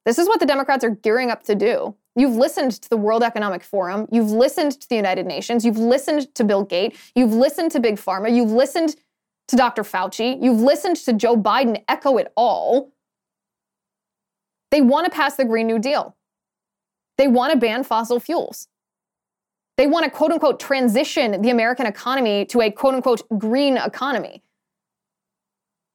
This 0.04 0.18
is 0.18 0.28
what 0.28 0.38
the 0.38 0.44
Democrats 0.44 0.84
are 0.84 0.90
gearing 0.90 1.30
up 1.30 1.44
to 1.44 1.54
do. 1.54 1.94
You've 2.20 2.36
listened 2.36 2.72
to 2.72 2.90
the 2.90 2.98
World 2.98 3.22
Economic 3.22 3.62
Forum. 3.62 4.06
You've 4.12 4.30
listened 4.30 4.78
to 4.78 4.86
the 4.90 4.94
United 4.94 5.24
Nations. 5.24 5.64
You've 5.64 5.78
listened 5.78 6.34
to 6.34 6.44
Bill 6.44 6.64
Gates. 6.64 7.12
You've 7.14 7.32
listened 7.32 7.72
to 7.72 7.80
Big 7.80 7.96
Pharma. 7.96 8.30
You've 8.30 8.52
listened 8.52 8.96
to 9.48 9.56
Dr. 9.56 9.84
Fauci. 9.84 10.36
You've 10.42 10.60
listened 10.60 10.96
to 10.96 11.14
Joe 11.14 11.34
Biden 11.34 11.82
echo 11.88 12.18
it 12.18 12.30
all. 12.36 12.92
They 14.70 14.82
want 14.82 15.06
to 15.06 15.10
pass 15.10 15.36
the 15.36 15.46
Green 15.46 15.66
New 15.66 15.78
Deal. 15.78 16.14
They 17.16 17.26
want 17.26 17.54
to 17.54 17.58
ban 17.58 17.84
fossil 17.84 18.20
fuels. 18.20 18.68
They 19.78 19.86
want 19.86 20.04
to 20.04 20.10
quote 20.10 20.30
unquote 20.30 20.60
transition 20.60 21.40
the 21.40 21.48
American 21.48 21.86
economy 21.86 22.44
to 22.46 22.60
a 22.60 22.70
quote 22.70 22.96
unquote 22.96 23.22
green 23.38 23.78
economy. 23.78 24.42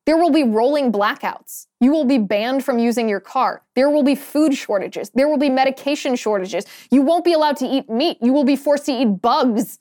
There 0.06 0.18
will 0.18 0.32
be 0.32 0.44
rolling 0.44 0.92
blackouts. 0.92 1.66
You 1.80 1.92
will 1.92 2.06
be 2.06 2.20
banned 2.20 2.64
from 2.64 2.78
using 2.78 3.10
your 3.10 3.20
car. 3.20 3.64
There 3.76 3.90
will 3.90 4.04
be 4.04 4.14
food 4.14 4.56
shortages. 4.56 5.10
There 5.10 5.28
will 5.28 5.40
be 5.40 5.50
medication 5.50 6.16
shortages. 6.16 6.66
You 6.92 7.02
won't 7.02 7.26
be 7.26 7.34
allowed 7.34 7.58
to 7.58 7.66
eat 7.66 7.90
meat. 7.90 8.18
You 8.22 8.32
will 8.32 8.44
be 8.44 8.56
forced 8.56 8.86
to 8.86 8.92
eat 8.92 9.22
bugs. 9.22 9.80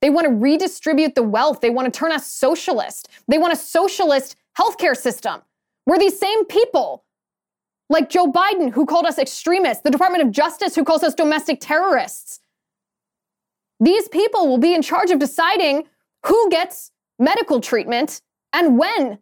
They 0.00 0.08
want 0.08 0.26
to 0.26 0.32
redistribute 0.32 1.14
the 1.14 1.22
wealth. 1.22 1.60
They 1.60 1.70
want 1.70 1.92
to 1.92 1.98
turn 1.98 2.12
us 2.12 2.26
socialist. 2.26 3.08
They 3.28 3.38
want 3.38 3.52
a 3.52 3.56
socialist 3.56 4.36
healthcare 4.58 4.96
system 4.96 5.42
where 5.84 5.98
these 5.98 6.18
same 6.18 6.44
people, 6.46 7.04
like 7.88 8.08
Joe 8.08 8.30
Biden, 8.30 8.72
who 8.72 8.86
called 8.86 9.04
us 9.04 9.18
extremists, 9.18 9.82
the 9.82 9.90
Department 9.90 10.24
of 10.24 10.30
Justice, 10.30 10.76
who 10.76 10.84
calls 10.84 11.02
us 11.02 11.14
domestic 11.14 11.58
terrorists, 11.60 12.40
these 13.80 14.08
people 14.08 14.46
will 14.46 14.58
be 14.58 14.74
in 14.74 14.82
charge 14.82 15.10
of 15.10 15.18
deciding 15.18 15.84
who 16.26 16.50
gets 16.50 16.92
medical 17.20 17.60
treatment 17.60 18.22
and 18.52 18.78
when, 18.78 19.18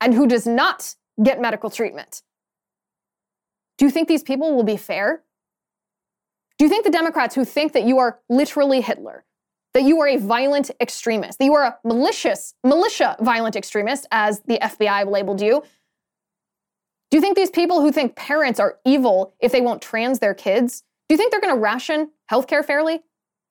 and 0.00 0.12
who 0.12 0.26
does 0.26 0.46
not 0.46 0.94
get 1.22 1.40
medical 1.40 1.70
treatment. 1.70 2.22
Do 3.78 3.84
you 3.84 3.90
think 3.90 4.08
these 4.08 4.22
people 4.22 4.54
will 4.54 4.64
be 4.64 4.76
fair? 4.76 5.22
Do 6.58 6.64
you 6.64 6.68
think 6.68 6.84
the 6.84 6.90
Democrats 6.90 7.34
who 7.34 7.44
think 7.44 7.72
that 7.72 7.84
you 7.84 7.98
are 7.98 8.18
literally 8.28 8.80
Hitler, 8.80 9.24
that 9.72 9.84
you 9.84 10.00
are 10.00 10.08
a 10.08 10.16
violent 10.16 10.70
extremist, 10.80 11.38
that 11.38 11.44
you 11.44 11.54
are 11.54 11.64
a 11.64 11.78
malicious, 11.84 12.54
militia 12.64 13.16
violent 13.20 13.54
extremist, 13.54 14.06
as 14.10 14.40
the 14.40 14.58
FBI 14.58 15.08
labeled 15.08 15.40
you, 15.40 15.62
do 17.10 17.16
you 17.16 17.20
think 17.22 17.36
these 17.36 17.50
people 17.50 17.80
who 17.80 17.90
think 17.90 18.16
parents 18.16 18.60
are 18.60 18.78
evil 18.84 19.34
if 19.40 19.52
they 19.52 19.60
won't 19.60 19.80
trans 19.80 20.18
their 20.18 20.34
kids, 20.34 20.82
do 21.08 21.14
you 21.14 21.16
think 21.16 21.30
they're 21.30 21.40
going 21.40 21.54
to 21.54 21.60
ration 21.60 22.10
healthcare 22.30 22.64
fairly? 22.64 23.00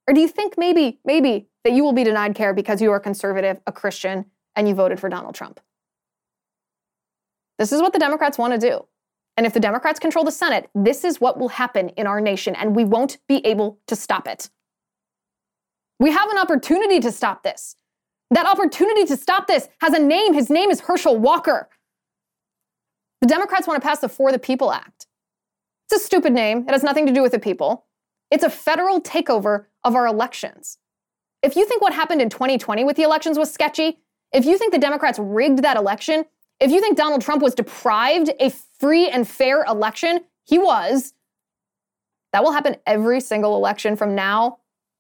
Or 0.08 0.14
do 0.14 0.22
you 0.22 0.28
think 0.28 0.58
maybe, 0.58 1.00
maybe 1.04 1.48
that 1.64 1.74
you 1.74 1.84
will 1.84 1.94
be 1.94 2.04
denied 2.04 2.34
care 2.34 2.54
because 2.54 2.82
you 2.82 2.92
are 2.92 3.00
conservative, 3.00 3.60
a 3.68 3.72
Christian, 3.72 4.26
and 4.56 4.68
you 4.68 4.74
voted 4.74 5.00
for 5.00 5.10
Donald 5.10 5.36
Trump? 5.36 5.60
This 7.60 7.72
is 7.72 7.82
what 7.82 7.92
the 7.94 8.00
Democrats 8.00 8.38
want 8.38 8.54
to 8.54 8.60
do. 8.60 8.86
And 9.36 9.46
if 9.46 9.54
the 9.54 9.60
Democrats 9.60 10.00
control 10.00 10.26
the 10.26 10.32
Senate, 10.32 10.70
this 10.74 11.04
is 11.04 11.20
what 11.20 11.38
will 11.38 11.50
happen 11.50 11.90
in 11.90 12.08
our 12.08 12.22
nation, 12.22 12.56
and 12.56 12.76
we 12.76 12.86
won't 12.86 13.18
be 13.28 13.46
able 13.46 13.80
to 13.88 13.96
stop 13.96 14.28
it. 14.28 14.50
We 16.00 16.12
have 16.12 16.30
an 16.30 16.38
opportunity 16.38 17.00
to 17.02 17.12
stop 17.12 17.44
this. 17.44 17.76
That 18.32 18.46
opportunity 18.46 19.06
to 19.06 19.18
stop 19.18 19.48
this 19.48 19.70
has 19.82 19.94
a 19.94 20.00
name. 20.00 20.34
His 20.34 20.50
name 20.50 20.70
is 20.70 20.82
Herschel 20.82 21.18
Walker. 21.18 21.70
The 23.22 23.28
Democrats 23.28 23.68
want 23.68 23.82
to 23.82 23.88
pass 23.88 24.00
the 24.00 24.10
For 24.10 24.32
the 24.32 24.40
People 24.40 24.72
Act. 24.72 25.08
It's 25.90 26.02
a 26.02 26.06
stupid 26.06 26.34
name. 26.34 26.66
It 26.68 26.72
has 26.72 26.84
nothing 26.84 27.06
to 27.08 27.14
do 27.14 27.22
with 27.22 27.32
the 27.32 27.40
people. 27.40 27.86
It's 28.30 28.44
a 28.44 28.50
federal 28.50 29.02
takeover 29.02 29.66
of 29.84 29.96
our 29.96 30.08
elections. 30.08 30.78
If 31.44 31.56
you 31.56 31.66
think 31.66 31.82
what 31.82 31.94
happened 31.94 32.22
in 32.22 32.30
2020 32.30 32.84
with 32.84 32.98
the 32.98 33.04
elections 33.04 33.38
was 33.38 33.54
sketchy, 33.54 34.00
if 34.32 34.46
you 34.46 34.58
think 34.58 34.74
the 34.74 34.80
Democrats 34.80 35.20
rigged 35.20 35.64
that 35.64 35.78
election, 35.78 36.26
if 36.60 36.72
you 36.72 36.82
think 36.82 36.98
Donald 36.98 37.22
Trump 37.22 37.42
was 37.42 37.56
deprived 37.56 38.32
a 38.40 38.50
free 38.50 39.08
and 39.08 39.28
fair 39.28 39.64
election, 39.64 40.22
he 40.44 40.58
was. 40.58 41.14
That 42.34 42.44
will 42.44 42.52
happen 42.52 42.78
every 42.86 43.22
single 43.22 43.56
election 43.56 43.96
from 43.96 44.16
now 44.16 44.60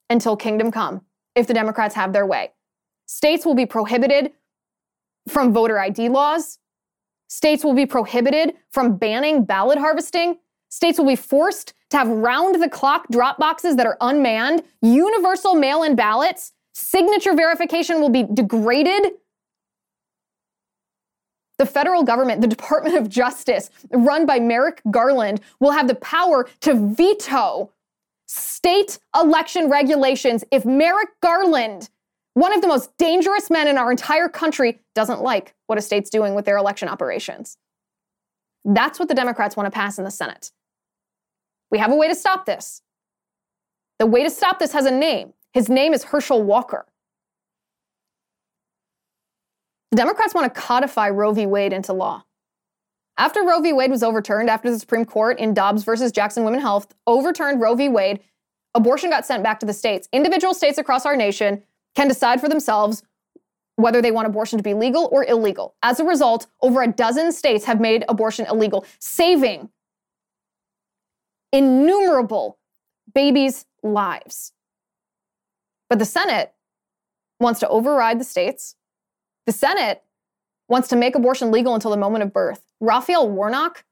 until 0.09 0.37
kingdom 0.37 0.71
come 0.71 1.01
if 1.35 1.47
the 1.47 1.53
Democrats 1.53 1.95
have 1.95 2.13
their 2.13 2.25
way. 2.25 2.51
States 3.05 3.45
will 3.45 3.55
be 3.55 3.65
prohibited 3.65 4.31
from 5.27 5.53
voter 5.53 5.79
ID 5.79 6.09
laws. 6.09 6.59
States 7.27 7.63
will 7.63 7.73
be 7.73 7.85
prohibited 7.85 8.53
from 8.71 8.97
banning 8.97 9.43
ballot 9.43 9.77
harvesting. 9.77 10.37
States 10.69 10.99
will 10.99 11.07
be 11.07 11.15
forced 11.15 11.73
to 11.89 11.97
have 11.97 12.07
round 12.07 12.61
the 12.61 12.69
clock 12.69 13.07
drop 13.09 13.37
boxes 13.37 13.75
that 13.77 13.85
are 13.85 13.97
unmanned, 14.01 14.63
universal 14.81 15.55
mail 15.55 15.83
in 15.83 15.95
ballots. 15.95 16.53
Signature 16.73 17.33
verification 17.33 18.01
will 18.01 18.09
be 18.09 18.23
degraded. 18.23 19.13
The 21.57 21.65
federal 21.65 22.03
government, 22.03 22.41
the 22.41 22.47
Department 22.57 22.97
of 22.97 23.09
Justice, 23.09 23.69
run 23.91 24.25
by 24.25 24.39
Merrick 24.39 24.81
Garland, 24.91 25.41
will 25.59 25.71
have 25.71 25.87
the 25.87 25.95
power 25.95 26.47
to 26.61 26.73
veto 26.73 27.71
state 28.27 28.99
election 29.15 29.69
regulations 29.69 30.43
if 30.51 30.65
Merrick 30.65 31.09
Garland 31.21 31.89
one 32.37 32.53
of 32.53 32.61
the 32.61 32.67
most 32.67 32.95
dangerous 32.99 33.49
men 33.49 33.67
in 33.67 33.79
our 33.79 33.89
entire 33.89 34.29
country, 34.29 34.79
doesn't 34.93 35.23
like 35.23 35.55
what 35.65 35.79
a 35.79 35.81
state's 35.81 36.11
doing 36.11 36.35
with 36.35 36.45
their 36.45 36.57
election 36.57 36.87
operations. 36.87 37.57
That's 38.63 38.99
what 38.99 39.07
the 39.07 39.15
Democrats 39.15 39.57
want 39.57 39.65
to 39.65 39.71
pass 39.71 39.97
in 39.97 40.03
the 40.03 40.11
Senate. 40.11 40.51
We 41.71 41.77
have 41.79 41.91
a 41.91 41.95
way 41.95 42.07
to 42.07 42.15
stop 42.15 42.45
this. 42.45 42.81
The 43.99 44.05
way 44.05 44.23
to 44.23 44.29
stop 44.29 44.59
this 44.59 44.73
has 44.73 44.85
a 44.85 44.91
name. 44.91 45.33
His 45.53 45.69
name 45.69 45.93
is 45.93 46.03
Herschel 46.03 46.43
Walker. 46.43 46.85
The 49.91 49.97
Democrats 49.97 50.35
want 50.35 50.53
to 50.53 50.61
codify 50.61 51.09
Roe 51.09 51.31
v. 51.31 51.45
Wade 51.45 51.73
into 51.73 51.93
law. 51.93 52.23
After 53.17 53.41
Roe 53.41 53.61
v. 53.61 53.73
Wade 53.73 53.89
was 53.89 54.03
overturned, 54.03 54.49
after 54.49 54.69
the 54.69 54.77
Supreme 54.77 55.05
Court 55.05 55.39
in 55.39 55.53
Dobbs 55.53 55.83
versus 55.83 56.11
Jackson 56.11 56.43
Women 56.43 56.59
Health 56.59 56.93
overturned 57.07 57.59
Roe 57.59 57.73
v. 57.73 57.89
Wade, 57.89 58.19
abortion 58.75 59.09
got 59.09 59.25
sent 59.25 59.43
back 59.43 59.59
to 59.61 59.65
the 59.65 59.73
states. 59.73 60.07
Individual 60.11 60.53
states 60.53 60.77
across 60.77 61.05
our 61.05 61.15
nation 61.15 61.63
can 61.95 62.07
decide 62.07 62.39
for 62.39 62.47
themselves 62.47 63.01
whether 63.77 64.01
they 64.01 64.11
want 64.11 64.27
abortion 64.27 64.57
to 64.57 64.63
be 64.63 64.73
legal 64.73 65.07
or 65.11 65.23
illegal. 65.25 65.75
As 65.81 65.99
a 65.99 66.03
result, 66.03 66.47
over 66.61 66.83
a 66.83 66.87
dozen 66.87 67.31
states 67.31 67.65
have 67.65 67.79
made 67.79 68.03
abortion 68.09 68.45
illegal, 68.47 68.85
saving 68.99 69.69
innumerable 71.51 72.57
babies' 73.13 73.65
lives. 73.83 74.53
But 75.89 75.99
the 75.99 76.05
Senate 76.05 76.53
wants 77.39 77.59
to 77.61 77.69
override 77.69 78.19
the 78.19 78.25
states. 78.25 78.75
The 79.45 79.51
Senate 79.51 80.03
wants 80.67 80.87
to 80.89 80.95
make 80.95 81.15
abortion 81.15 81.51
legal 81.51 81.75
until 81.75 81.91
the 81.91 81.97
moment 81.97 82.23
of 82.23 82.33
birth. 82.33 82.65
Raphael 82.79 83.29
Warnock 83.29 83.85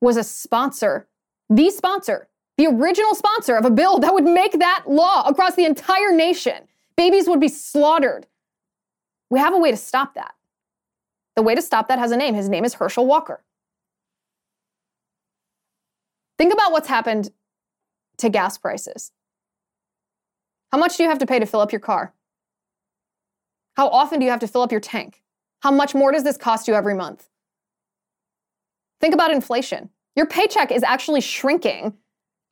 was 0.00 0.16
a 0.16 0.24
sponsor, 0.24 1.08
the 1.48 1.70
sponsor, 1.70 2.28
the 2.58 2.66
original 2.66 3.14
sponsor 3.14 3.56
of 3.56 3.64
a 3.64 3.70
bill 3.70 3.98
that 4.00 4.12
would 4.12 4.24
make 4.24 4.58
that 4.58 4.84
law 4.86 5.22
across 5.26 5.54
the 5.54 5.64
entire 5.64 6.12
nation. 6.12 6.68
Babies 6.96 7.28
would 7.28 7.40
be 7.40 7.48
slaughtered. 7.48 8.26
We 9.30 9.38
have 9.38 9.54
a 9.54 9.58
way 9.58 9.70
to 9.70 9.76
stop 9.76 10.14
that. 10.14 10.34
The 11.36 11.42
way 11.42 11.54
to 11.54 11.62
stop 11.62 11.88
that 11.88 11.98
has 11.98 12.10
a 12.10 12.16
name. 12.16 12.34
His 12.34 12.48
name 12.48 12.64
is 12.64 12.74
Herschel 12.74 13.06
Walker. 13.06 13.42
Think 16.38 16.52
about 16.52 16.72
what's 16.72 16.88
happened 16.88 17.30
to 18.18 18.28
gas 18.28 18.58
prices. 18.58 19.12
How 20.70 20.78
much 20.78 20.96
do 20.96 21.02
you 21.02 21.08
have 21.08 21.18
to 21.18 21.26
pay 21.26 21.38
to 21.38 21.46
fill 21.46 21.60
up 21.60 21.72
your 21.72 21.80
car? 21.80 22.14
How 23.76 23.88
often 23.88 24.18
do 24.18 24.24
you 24.24 24.30
have 24.30 24.40
to 24.40 24.48
fill 24.48 24.62
up 24.62 24.72
your 24.72 24.80
tank? 24.80 25.22
How 25.60 25.70
much 25.70 25.94
more 25.94 26.12
does 26.12 26.24
this 26.24 26.36
cost 26.36 26.68
you 26.68 26.74
every 26.74 26.94
month? 26.94 27.28
Think 29.00 29.14
about 29.14 29.30
inflation. 29.30 29.90
Your 30.16 30.26
paycheck 30.26 30.70
is 30.70 30.82
actually 30.82 31.20
shrinking, 31.20 31.94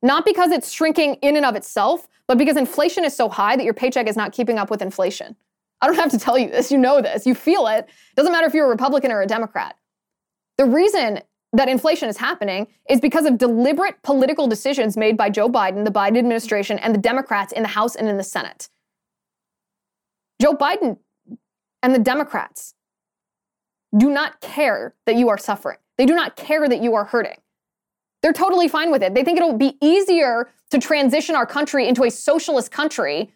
not 0.01 0.25
because 0.25 0.51
it's 0.51 0.71
shrinking 0.71 1.15
in 1.15 1.35
and 1.35 1.45
of 1.45 1.55
itself, 1.55 2.07
but 2.27 2.37
because 2.37 2.57
inflation 2.57 3.05
is 3.05 3.15
so 3.15 3.29
high 3.29 3.55
that 3.55 3.63
your 3.63 3.73
paycheck 3.73 4.07
is 4.07 4.15
not 4.15 4.31
keeping 4.31 4.57
up 4.57 4.69
with 4.69 4.81
inflation. 4.81 5.35
I 5.81 5.87
don't 5.87 5.95
have 5.95 6.11
to 6.11 6.19
tell 6.19 6.37
you 6.37 6.49
this. 6.49 6.71
You 6.71 6.77
know 6.77 7.01
this. 7.01 7.25
You 7.25 7.35
feel 7.35 7.67
it. 7.67 7.89
Doesn't 8.15 8.31
matter 8.31 8.47
if 8.47 8.53
you're 8.53 8.67
a 8.67 8.69
Republican 8.69 9.11
or 9.11 9.21
a 9.21 9.27
Democrat. 9.27 9.75
The 10.57 10.65
reason 10.65 11.21
that 11.53 11.67
inflation 11.67 12.07
is 12.07 12.17
happening 12.17 12.67
is 12.89 13.01
because 13.01 13.25
of 13.25 13.37
deliberate 13.37 14.01
political 14.03 14.47
decisions 14.47 14.95
made 14.95 15.17
by 15.17 15.29
Joe 15.29 15.49
Biden, 15.49 15.83
the 15.83 15.91
Biden 15.91 16.17
administration, 16.17 16.79
and 16.79 16.95
the 16.95 16.99
Democrats 16.99 17.51
in 17.51 17.61
the 17.61 17.69
House 17.69 17.95
and 17.95 18.07
in 18.07 18.17
the 18.17 18.23
Senate. 18.23 18.69
Joe 20.41 20.53
Biden 20.53 20.97
and 21.83 21.93
the 21.93 21.99
Democrats 21.99 22.73
do 23.97 24.09
not 24.09 24.39
care 24.39 24.95
that 25.05 25.15
you 25.15 25.29
are 25.29 25.37
suffering. 25.37 25.77
They 25.97 26.05
do 26.05 26.15
not 26.15 26.35
care 26.35 26.67
that 26.67 26.81
you 26.81 26.95
are 26.95 27.03
hurting. 27.03 27.37
They're 28.21 28.33
totally 28.33 28.67
fine 28.67 28.91
with 28.91 29.03
it. 29.03 29.13
They 29.13 29.23
think 29.23 29.37
it'll 29.37 29.57
be 29.57 29.77
easier 29.81 30.49
to 30.69 30.79
transition 30.79 31.35
our 31.35 31.45
country 31.45 31.87
into 31.87 32.03
a 32.03 32.11
socialist 32.11 32.71
country 32.71 33.33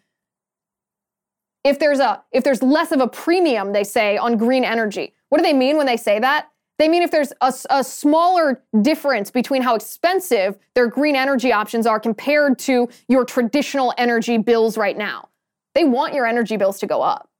if 1.64 1.78
there's 1.78 1.98
a 1.98 2.22
if 2.32 2.44
there's 2.44 2.62
less 2.62 2.92
of 2.92 3.00
a 3.00 3.08
premium 3.08 3.72
they 3.72 3.84
say 3.84 4.16
on 4.16 4.36
green 4.36 4.64
energy. 4.64 5.14
What 5.28 5.38
do 5.38 5.42
they 5.42 5.52
mean 5.52 5.76
when 5.76 5.86
they 5.86 5.96
say 5.96 6.20
that? 6.20 6.48
They 6.78 6.88
mean 6.88 7.02
if 7.02 7.10
there's 7.10 7.32
a, 7.40 7.52
a, 7.70 7.82
smaller 7.82 8.62
difference 8.82 9.30
between 9.30 9.62
how 9.62 9.74
expensive 9.74 10.58
their 10.74 10.88
green 10.88 11.16
energy 11.16 11.50
options 11.52 11.86
are 11.86 11.98
compared 11.98 12.58
to 12.60 12.88
your 13.08 13.24
traditional 13.24 13.94
energy 13.96 14.36
bills 14.36 14.76
right 14.76 14.96
now. 14.96 15.30
They 15.74 15.84
want 15.84 16.12
your 16.12 16.26
energy 16.26 16.56
bills 16.56 16.78
to 16.80 16.86
go 16.86 17.00
up. 17.00 17.30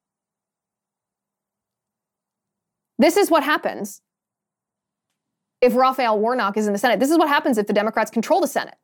This 2.98 3.16
is 3.18 3.30
what 3.30 3.42
happens 3.42 4.00
if 5.60 5.74
Raphael 5.74 6.18
Warnock 6.18 6.56
is 6.56 6.66
in 6.66 6.72
the 6.72 6.78
Senate. 6.78 6.98
This 6.98 7.10
is 7.10 7.18
what 7.18 7.28
happens 7.28 7.58
if 7.58 7.66
the 7.66 7.72
Democrats 7.72 8.10
control 8.10 8.40
the 8.40 8.46
Senate. 8.46 8.76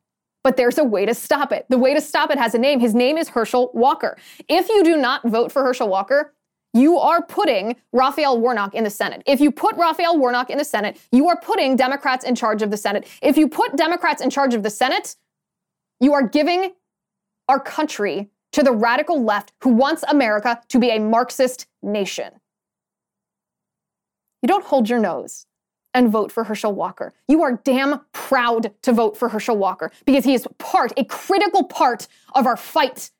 But 0.43 0.57
there's 0.57 0.77
a 0.77 0.83
way 0.83 1.05
to 1.05 1.13
stop 1.13 1.51
it. 1.51 1.65
The 1.69 1.77
way 1.77 1.93
to 1.93 2.01
stop 2.01 2.29
it 2.29 2.37
has 2.37 2.53
a 2.53 2.59
name. 2.59 2.79
His 2.79 2.93
name 2.93 3.17
is 3.17 3.29
Herschel 3.29 3.71
Walker. 3.73 4.17
If 4.49 4.67
you 4.69 4.83
do 4.83 4.97
not 4.97 5.27
vote 5.27 5.51
for 5.51 5.63
Herschel 5.63 5.87
Walker, 5.87 6.33
you 6.73 6.97
are 6.97 7.21
putting 7.21 7.75
Raphael 7.91 8.39
Warnock 8.39 8.73
in 8.73 8.83
the 8.83 8.89
Senate. 8.89 9.21
If 9.25 9.39
you 9.39 9.51
put 9.51 9.75
Raphael 9.75 10.17
Warnock 10.17 10.49
in 10.49 10.57
the 10.57 10.65
Senate, 10.65 10.99
you 11.11 11.27
are 11.29 11.39
putting 11.39 11.75
Democrats 11.75 12.25
in 12.25 12.35
charge 12.35 12.61
of 12.61 12.71
the 12.71 12.77
Senate. 12.77 13.07
If 13.21 13.37
you 13.37 13.47
put 13.47 13.75
Democrats 13.75 14.21
in 14.21 14.29
charge 14.29 14.53
of 14.53 14.63
the 14.63 14.69
Senate, 14.69 15.15
you 15.99 16.13
are 16.13 16.27
giving 16.27 16.73
our 17.47 17.59
country 17.59 18.29
to 18.53 18.63
the 18.63 18.71
radical 18.71 19.23
left 19.23 19.53
who 19.61 19.69
wants 19.69 20.03
America 20.07 20.61
to 20.69 20.79
be 20.79 20.89
a 20.89 20.99
Marxist 20.99 21.67
nation. 21.81 22.33
You 24.41 24.47
don't 24.47 24.65
hold 24.65 24.89
your 24.89 24.99
nose 24.99 25.45
and 25.93 26.09
vote 26.09 26.31
for 26.31 26.43
Herschel 26.43 26.73
Walker. 26.73 27.13
You 27.27 27.43
are 27.43 27.53
damn 27.63 28.01
proud 28.11 28.73
to 28.81 28.91
vote 28.91 29.15
for 29.15 29.29
Herschel 29.29 29.57
Walker 29.57 29.91
because 30.05 30.25
he 30.25 30.33
is 30.33 30.47
part, 30.57 30.91
a 30.97 31.05
critical 31.05 31.63
part 31.63 32.07
of 32.33 32.45
our 32.45 32.57
fight 32.57 33.11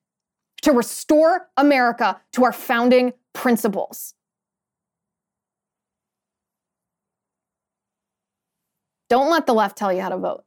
to 0.64 0.72
restore 0.72 1.50
America 1.58 2.20
to 2.34 2.44
our 2.44 2.54
founding 2.54 3.14
principles. 3.34 4.14
Don't 9.10 9.30
let 9.30 9.46
the 9.46 9.54
left 9.54 9.78
tell 9.78 9.94
you 9.94 10.02
how 10.02 10.10
to 10.10 10.18
vote. 10.18 10.44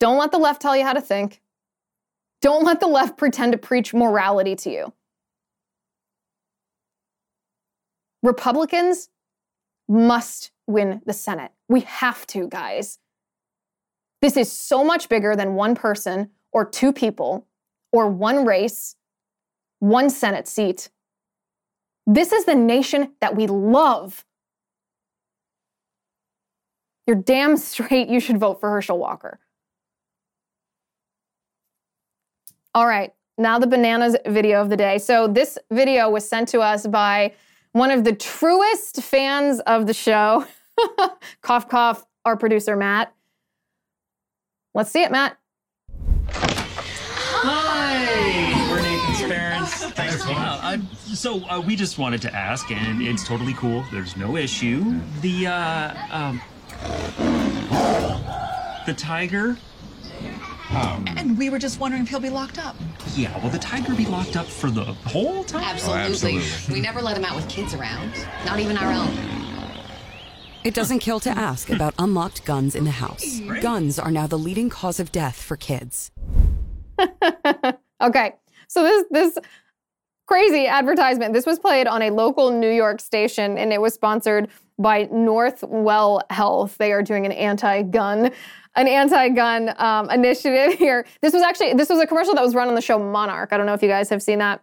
Don't 0.00 0.18
let 0.18 0.32
the 0.32 0.38
left 0.38 0.60
tell 0.60 0.76
you 0.76 0.84
how 0.84 0.92
to 0.92 1.00
think. 1.00 1.42
Don't 2.42 2.64
let 2.64 2.80
the 2.80 2.86
left 2.86 3.16
pretend 3.16 3.52
to 3.52 3.58
preach 3.58 3.94
morality 3.94 4.54
to 4.56 4.70
you. 4.70 4.92
Republicans 8.22 9.08
must 9.88 10.50
win 10.66 11.00
the 11.06 11.12
Senate. 11.12 11.52
We 11.68 11.80
have 11.82 12.26
to, 12.28 12.48
guys. 12.48 12.98
This 14.20 14.36
is 14.36 14.50
so 14.50 14.82
much 14.82 15.08
bigger 15.08 15.36
than 15.36 15.54
one 15.54 15.74
person 15.74 16.30
or 16.52 16.64
two 16.64 16.92
people 16.92 17.46
or 17.92 18.08
one 18.08 18.44
race, 18.44 18.96
one 19.78 20.10
Senate 20.10 20.48
seat. 20.48 20.90
This 22.06 22.32
is 22.32 22.44
the 22.44 22.54
nation 22.54 23.12
that 23.20 23.34
we 23.34 23.46
love. 23.46 24.24
You're 27.06 27.16
damn 27.16 27.56
straight 27.56 28.08
you 28.08 28.20
should 28.20 28.38
vote 28.38 28.60
for 28.60 28.70
Herschel 28.70 28.98
Walker. 28.98 29.40
All 32.74 32.86
right, 32.86 33.12
now 33.38 33.58
the 33.58 33.66
bananas 33.66 34.16
video 34.26 34.60
of 34.60 34.70
the 34.70 34.76
day. 34.76 34.98
So, 34.98 35.26
this 35.26 35.58
video 35.70 36.10
was 36.10 36.28
sent 36.28 36.48
to 36.48 36.60
us 36.60 36.86
by 36.86 37.32
one 37.72 37.90
of 37.90 38.04
the 38.04 38.14
truest 38.14 39.02
fans 39.02 39.60
of 39.60 39.86
the 39.86 39.94
show. 39.94 40.46
cough, 41.42 41.68
cough, 41.68 42.04
our 42.24 42.36
producer, 42.36 42.76
Matt. 42.76 43.14
Let's 44.74 44.90
see 44.90 45.02
it, 45.02 45.10
Matt. 45.10 45.38
Uh, 49.96 50.78
so 51.14 51.44
uh, 51.48 51.60
we 51.60 51.76
just 51.76 51.98
wanted 51.98 52.22
to 52.22 52.34
ask, 52.34 52.70
and 52.70 53.02
it's 53.02 53.26
totally 53.26 53.54
cool. 53.54 53.84
There's 53.92 54.16
no 54.16 54.36
issue. 54.36 55.00
The 55.20 55.46
uh, 55.46 55.94
um, 56.10 56.40
the 58.86 58.94
tiger. 58.94 59.56
Um, 60.70 61.04
and 61.16 61.38
we 61.38 61.48
were 61.48 61.60
just 61.60 61.78
wondering 61.78 62.02
if 62.02 62.08
he'll 62.08 62.18
be 62.18 62.28
locked 62.28 62.58
up. 62.58 62.74
Yeah, 63.14 63.40
will 63.42 63.50
the 63.50 63.58
tiger 63.58 63.94
be 63.94 64.04
locked 64.04 64.36
up 64.36 64.46
for 64.46 64.68
the 64.68 64.84
whole 64.84 65.44
time? 65.44 65.62
Absolutely. 65.62 66.02
Oh, 66.02 66.38
absolutely. 66.38 66.74
We 66.74 66.80
never 66.80 67.00
let 67.00 67.16
him 67.16 67.24
out 67.24 67.36
with 67.36 67.48
kids 67.48 67.72
around, 67.72 68.12
not 68.44 68.58
even 68.58 68.76
our 68.76 68.92
own. 68.92 69.16
It 70.64 70.74
doesn't 70.74 70.98
kill 70.98 71.20
to 71.20 71.30
ask 71.30 71.70
about 71.70 71.94
unlocked 71.96 72.44
guns 72.44 72.74
in 72.74 72.82
the 72.82 72.90
house. 72.90 73.40
Guns 73.60 74.00
are 74.00 74.10
now 74.10 74.26
the 74.26 74.36
leading 74.36 74.68
cause 74.68 74.98
of 74.98 75.12
death 75.12 75.40
for 75.40 75.56
kids. 75.56 76.10
okay, 78.00 78.32
so 78.66 78.82
this 78.82 79.04
this 79.12 79.38
crazy 80.26 80.66
advertisement. 80.66 81.32
This 81.32 81.46
was 81.46 81.58
played 81.58 81.86
on 81.86 82.02
a 82.02 82.10
local 82.10 82.50
New 82.50 82.70
York 82.70 83.00
station 83.00 83.56
and 83.58 83.72
it 83.72 83.80
was 83.80 83.94
sponsored 83.94 84.48
by 84.78 85.06
Northwell 85.06 86.20
Health. 86.30 86.76
They 86.78 86.92
are 86.92 87.02
doing 87.02 87.24
an 87.26 87.32
anti-gun 87.32 88.32
an 88.76 88.88
anti-gun 88.88 89.74
um, 89.78 90.10
initiative 90.10 90.74
here. 90.78 91.06
This 91.22 91.32
was 91.32 91.42
actually 91.42 91.74
this 91.74 91.88
was 91.88 91.98
a 91.98 92.06
commercial 92.06 92.34
that 92.34 92.42
was 92.42 92.54
run 92.54 92.68
on 92.68 92.74
the 92.74 92.82
show 92.82 92.98
Monarch. 92.98 93.52
I 93.52 93.56
don't 93.56 93.66
know 93.66 93.72
if 93.72 93.82
you 93.82 93.88
guys 93.88 94.10
have 94.10 94.22
seen 94.22 94.38
that. 94.38 94.62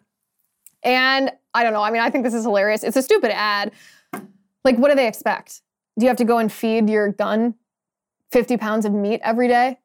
And 0.83 1.31
I 1.53 1.63
don't 1.63 1.73
know. 1.73 1.81
I 1.81 1.91
mean, 1.91 2.01
I 2.01 2.09
think 2.09 2.23
this 2.23 2.33
is 2.33 2.43
hilarious. 2.43 2.83
It's 2.83 2.97
a 2.97 3.01
stupid 3.01 3.31
ad. 3.33 3.71
Like, 4.63 4.77
what 4.77 4.89
do 4.89 4.95
they 4.95 5.07
expect? 5.07 5.61
Do 5.97 6.05
you 6.05 6.09
have 6.09 6.17
to 6.17 6.25
go 6.25 6.37
and 6.37 6.51
feed 6.51 6.89
your 6.89 7.11
gun 7.11 7.55
50 8.31 8.57
pounds 8.57 8.85
of 8.85 8.93
meat 8.93 9.21
every 9.23 9.47
day? 9.47 9.79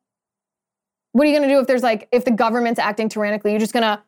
What 1.12 1.24
are 1.24 1.30
you 1.30 1.36
going 1.36 1.48
to 1.48 1.54
do 1.54 1.60
if 1.60 1.66
there's 1.66 1.82
like 1.82 2.08
if 2.12 2.24
the 2.24 2.30
government's 2.30 2.78
acting 2.78 3.08
tyrannically? 3.08 3.52
You're 3.52 3.60
just 3.60 3.72
going 3.72 3.82
to 3.82 4.02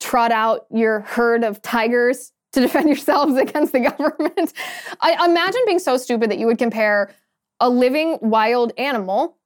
trot 0.00 0.32
out 0.32 0.66
your 0.70 1.00
herd 1.00 1.44
of 1.44 1.62
tigers 1.62 2.32
to 2.52 2.60
defend 2.60 2.88
yourselves 2.88 3.36
against 3.36 3.72
the 3.72 3.80
government. 3.98 4.52
I 5.00 5.24
imagine 5.24 5.60
being 5.66 5.78
so 5.78 5.96
stupid 5.96 6.30
that 6.30 6.38
you 6.38 6.46
would 6.46 6.58
compare 6.58 7.12
a 7.60 7.68
living 7.68 8.18
wild 8.20 8.72
animal 8.78 9.36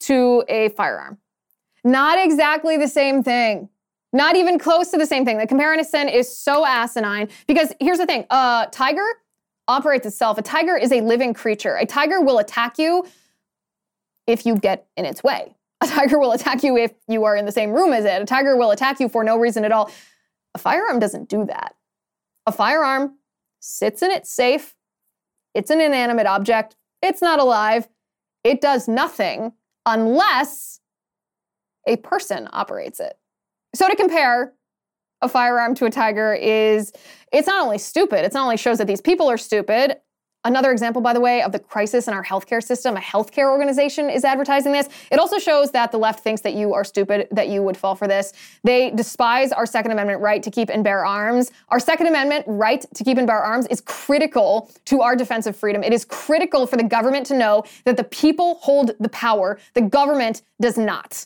to 0.00 0.44
a 0.48 0.68
firearm. 0.70 1.18
Not 1.82 2.18
exactly 2.18 2.76
the 2.76 2.88
same 2.88 3.22
thing. 3.22 3.68
Not 4.12 4.36
even 4.36 4.58
close 4.58 4.90
to 4.92 4.96
the 4.96 5.06
same 5.06 5.24
thing. 5.24 5.38
The 5.38 5.46
comparison 5.46 6.08
is 6.08 6.34
so 6.34 6.64
asinine 6.64 7.28
because 7.46 7.72
here's 7.80 7.98
the 7.98 8.06
thing 8.06 8.24
a 8.30 8.68
tiger 8.70 9.06
operates 9.66 10.06
itself. 10.06 10.38
A 10.38 10.42
tiger 10.42 10.76
is 10.76 10.92
a 10.92 11.00
living 11.00 11.34
creature. 11.34 11.76
A 11.76 11.86
tiger 11.86 12.20
will 12.20 12.38
attack 12.38 12.78
you 12.78 13.04
if 14.26 14.46
you 14.46 14.56
get 14.56 14.86
in 14.96 15.04
its 15.04 15.22
way. 15.22 15.54
A 15.80 15.86
tiger 15.86 16.18
will 16.18 16.32
attack 16.32 16.62
you 16.62 16.76
if 16.76 16.92
you 17.08 17.24
are 17.24 17.36
in 17.36 17.44
the 17.44 17.52
same 17.52 17.72
room 17.72 17.92
as 17.92 18.04
it. 18.04 18.22
A 18.22 18.24
tiger 18.24 18.56
will 18.56 18.70
attack 18.70 19.00
you 19.00 19.08
for 19.08 19.24
no 19.24 19.38
reason 19.38 19.64
at 19.64 19.72
all. 19.72 19.90
A 20.54 20.58
firearm 20.58 20.98
doesn't 20.98 21.28
do 21.28 21.44
that. 21.46 21.74
A 22.46 22.52
firearm 22.52 23.18
sits 23.60 24.02
in 24.02 24.10
its 24.10 24.30
safe. 24.30 24.74
It's 25.54 25.70
an 25.70 25.80
inanimate 25.80 26.26
object. 26.26 26.76
It's 27.02 27.22
not 27.22 27.38
alive. 27.38 27.88
It 28.44 28.60
does 28.60 28.88
nothing 28.88 29.52
unless 29.86 30.80
a 31.86 31.96
person 31.96 32.48
operates 32.52 33.00
it. 33.00 33.18
So 33.74 33.88
to 33.88 33.96
compare 33.96 34.54
a 35.20 35.28
firearm 35.28 35.74
to 35.76 35.86
a 35.86 35.90
tiger 35.90 36.34
is 36.34 36.92
it's 37.32 37.46
not 37.46 37.62
only 37.62 37.78
stupid, 37.78 38.24
it's 38.24 38.34
not 38.34 38.44
only 38.44 38.56
shows 38.56 38.78
that 38.78 38.86
these 38.86 39.00
people 39.00 39.30
are 39.30 39.38
stupid. 39.38 39.96
Another 40.46 40.72
example, 40.72 41.00
by 41.00 41.14
the 41.14 41.20
way, 41.20 41.40
of 41.40 41.52
the 41.52 41.58
crisis 41.58 42.06
in 42.06 42.12
our 42.12 42.22
healthcare 42.22 42.62
system, 42.62 42.98
a 42.98 43.00
healthcare 43.00 43.50
organization 43.50 44.10
is 44.10 44.24
advertising 44.24 44.72
this. 44.72 44.90
It 45.10 45.18
also 45.18 45.38
shows 45.38 45.70
that 45.70 45.90
the 45.90 45.96
left 45.96 46.20
thinks 46.20 46.42
that 46.42 46.52
you 46.52 46.74
are 46.74 46.84
stupid, 46.84 47.28
that 47.30 47.48
you 47.48 47.62
would 47.62 47.78
fall 47.78 47.94
for 47.94 48.06
this. 48.06 48.34
They 48.62 48.90
despise 48.90 49.52
our 49.52 49.64
Second 49.64 49.92
Amendment 49.92 50.20
right 50.20 50.42
to 50.42 50.50
keep 50.50 50.68
and 50.68 50.84
bear 50.84 51.06
arms. 51.06 51.50
Our 51.70 51.80
Second 51.80 52.08
Amendment 52.08 52.44
right 52.46 52.84
to 52.94 53.04
keep 53.04 53.16
and 53.16 53.26
bear 53.26 53.42
arms 53.42 53.66
is 53.68 53.80
critical 53.80 54.70
to 54.84 55.00
our 55.00 55.16
defense 55.16 55.46
of 55.46 55.56
freedom. 55.56 55.82
It 55.82 55.94
is 55.94 56.04
critical 56.04 56.66
for 56.66 56.76
the 56.76 56.84
government 56.84 57.24
to 57.26 57.38
know 57.38 57.64
that 57.86 57.96
the 57.96 58.04
people 58.04 58.56
hold 58.56 58.90
the 59.00 59.08
power, 59.08 59.58
the 59.72 59.80
government 59.80 60.42
does 60.60 60.76
not. 60.76 61.24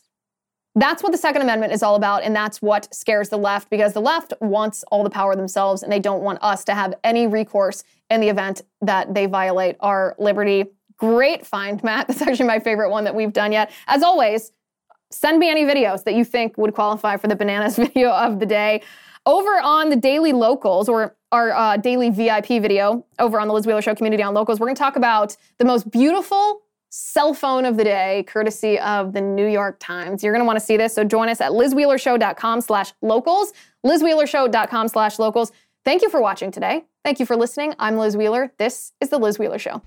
That's 0.77 1.03
what 1.03 1.11
the 1.11 1.19
Second 1.19 1.43
Amendment 1.43 1.73
is 1.73 1.83
all 1.83 1.97
about, 1.97 2.23
and 2.23 2.37
that's 2.37 2.63
what 2.63 2.95
scares 2.95 3.31
the 3.31 3.37
left 3.37 3.69
because 3.69 3.95
the 3.95 4.01
left 4.01 4.33
wants 4.41 4.85
all 4.93 5.03
the 5.03 5.11
power 5.11 5.35
themselves 5.35 5.83
and 5.83 5.91
they 5.91 5.99
don't 5.99 6.23
want 6.23 6.39
us 6.41 6.63
to 6.65 6.75
have 6.75 6.95
any 7.03 7.27
recourse 7.27 7.83
in 8.11 8.21
the 8.21 8.29
event 8.29 8.63
that 8.81 9.15
they 9.15 9.27
violate 9.27 9.77
our 9.81 10.15
liberty. 10.19 10.67
Great 10.97 11.47
find, 11.47 11.83
Matt. 11.83 12.09
That's 12.09 12.23
actually 12.23 12.47
my 12.47 12.59
favorite 12.59 12.91
one 12.91 13.05
that 13.05 13.15
we've 13.15 13.33
done 13.33 13.53
yet. 13.53 13.71
As 13.87 14.03
always, 14.03 14.53
send 15.11 15.39
me 15.39 15.51
any 15.51 15.65
videos 15.65 16.05
that 16.05 16.15
you 16.15 16.25
think 16.25 16.57
would 16.59 16.75
qualify 16.75 17.17
for 17.17 17.29
the 17.29 17.37
bananas 17.37 17.77
video 17.77 18.11
of 18.11 18.41
the 18.41 18.47
day. 18.47 18.83
Over 19.27 19.61
on 19.61 19.91
the 19.91 19.97
daily 19.97 20.33
locals 20.33 20.89
or 20.89 21.15
our 21.33 21.53
uh, 21.53 21.77
daily 21.77 22.09
VIP 22.09 22.47
video 22.47 23.05
over 23.19 23.39
on 23.39 23.49
the 23.49 23.55
Liz 23.55 23.67
Wheeler 23.67 23.83
Show 23.83 23.95
community 23.95 24.23
on 24.23 24.33
locals, 24.33 24.59
we're 24.59 24.67
going 24.67 24.77
to 24.77 24.83
talk 24.83 24.97
about 24.97 25.37
the 25.59 25.65
most 25.65 25.91
beautiful 25.91 26.63
cell 26.91 27.35
phone 27.35 27.67
of 27.67 27.77
the 27.77 27.85
day, 27.85 28.25
courtesy 28.27 28.79
of 28.79 29.13
the 29.13 29.21
New 29.21 29.47
York 29.47 29.79
Times. 29.79 30.25
You're 30.25 30.33
going 30.33 30.41
to 30.41 30.47
want 30.47 30.59
to 30.59 30.65
see 30.65 30.77
this, 30.77 30.95
so 30.95 31.05
join 31.05 31.29
us 31.29 31.41
at 31.41 31.53
lizwheelershow.com 31.53 32.63
slash 32.63 32.93
locals, 33.03 33.53
lizwheelershow.com 33.85 34.89
slash 34.89 35.19
locals. 35.19 35.53
Thank 35.89 36.03
you 36.03 36.11
for 36.11 36.21
watching 36.21 36.51
today. 36.51 36.85
Thank 37.03 37.19
you 37.19 37.25
for 37.25 37.35
listening. 37.35 37.73
I'm 37.79 37.97
Liz 37.97 38.15
Wheeler. 38.15 38.53
This 38.59 38.93
is 39.01 39.09
The 39.09 39.17
Liz 39.17 39.39
Wheeler 39.39 39.59
Show. 39.59 39.81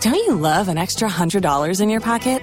Don't 0.00 0.14
you 0.16 0.34
love 0.34 0.66
an 0.66 0.76
extra 0.76 1.08
$100 1.08 1.80
in 1.80 1.88
your 1.88 2.00
pocket? 2.00 2.42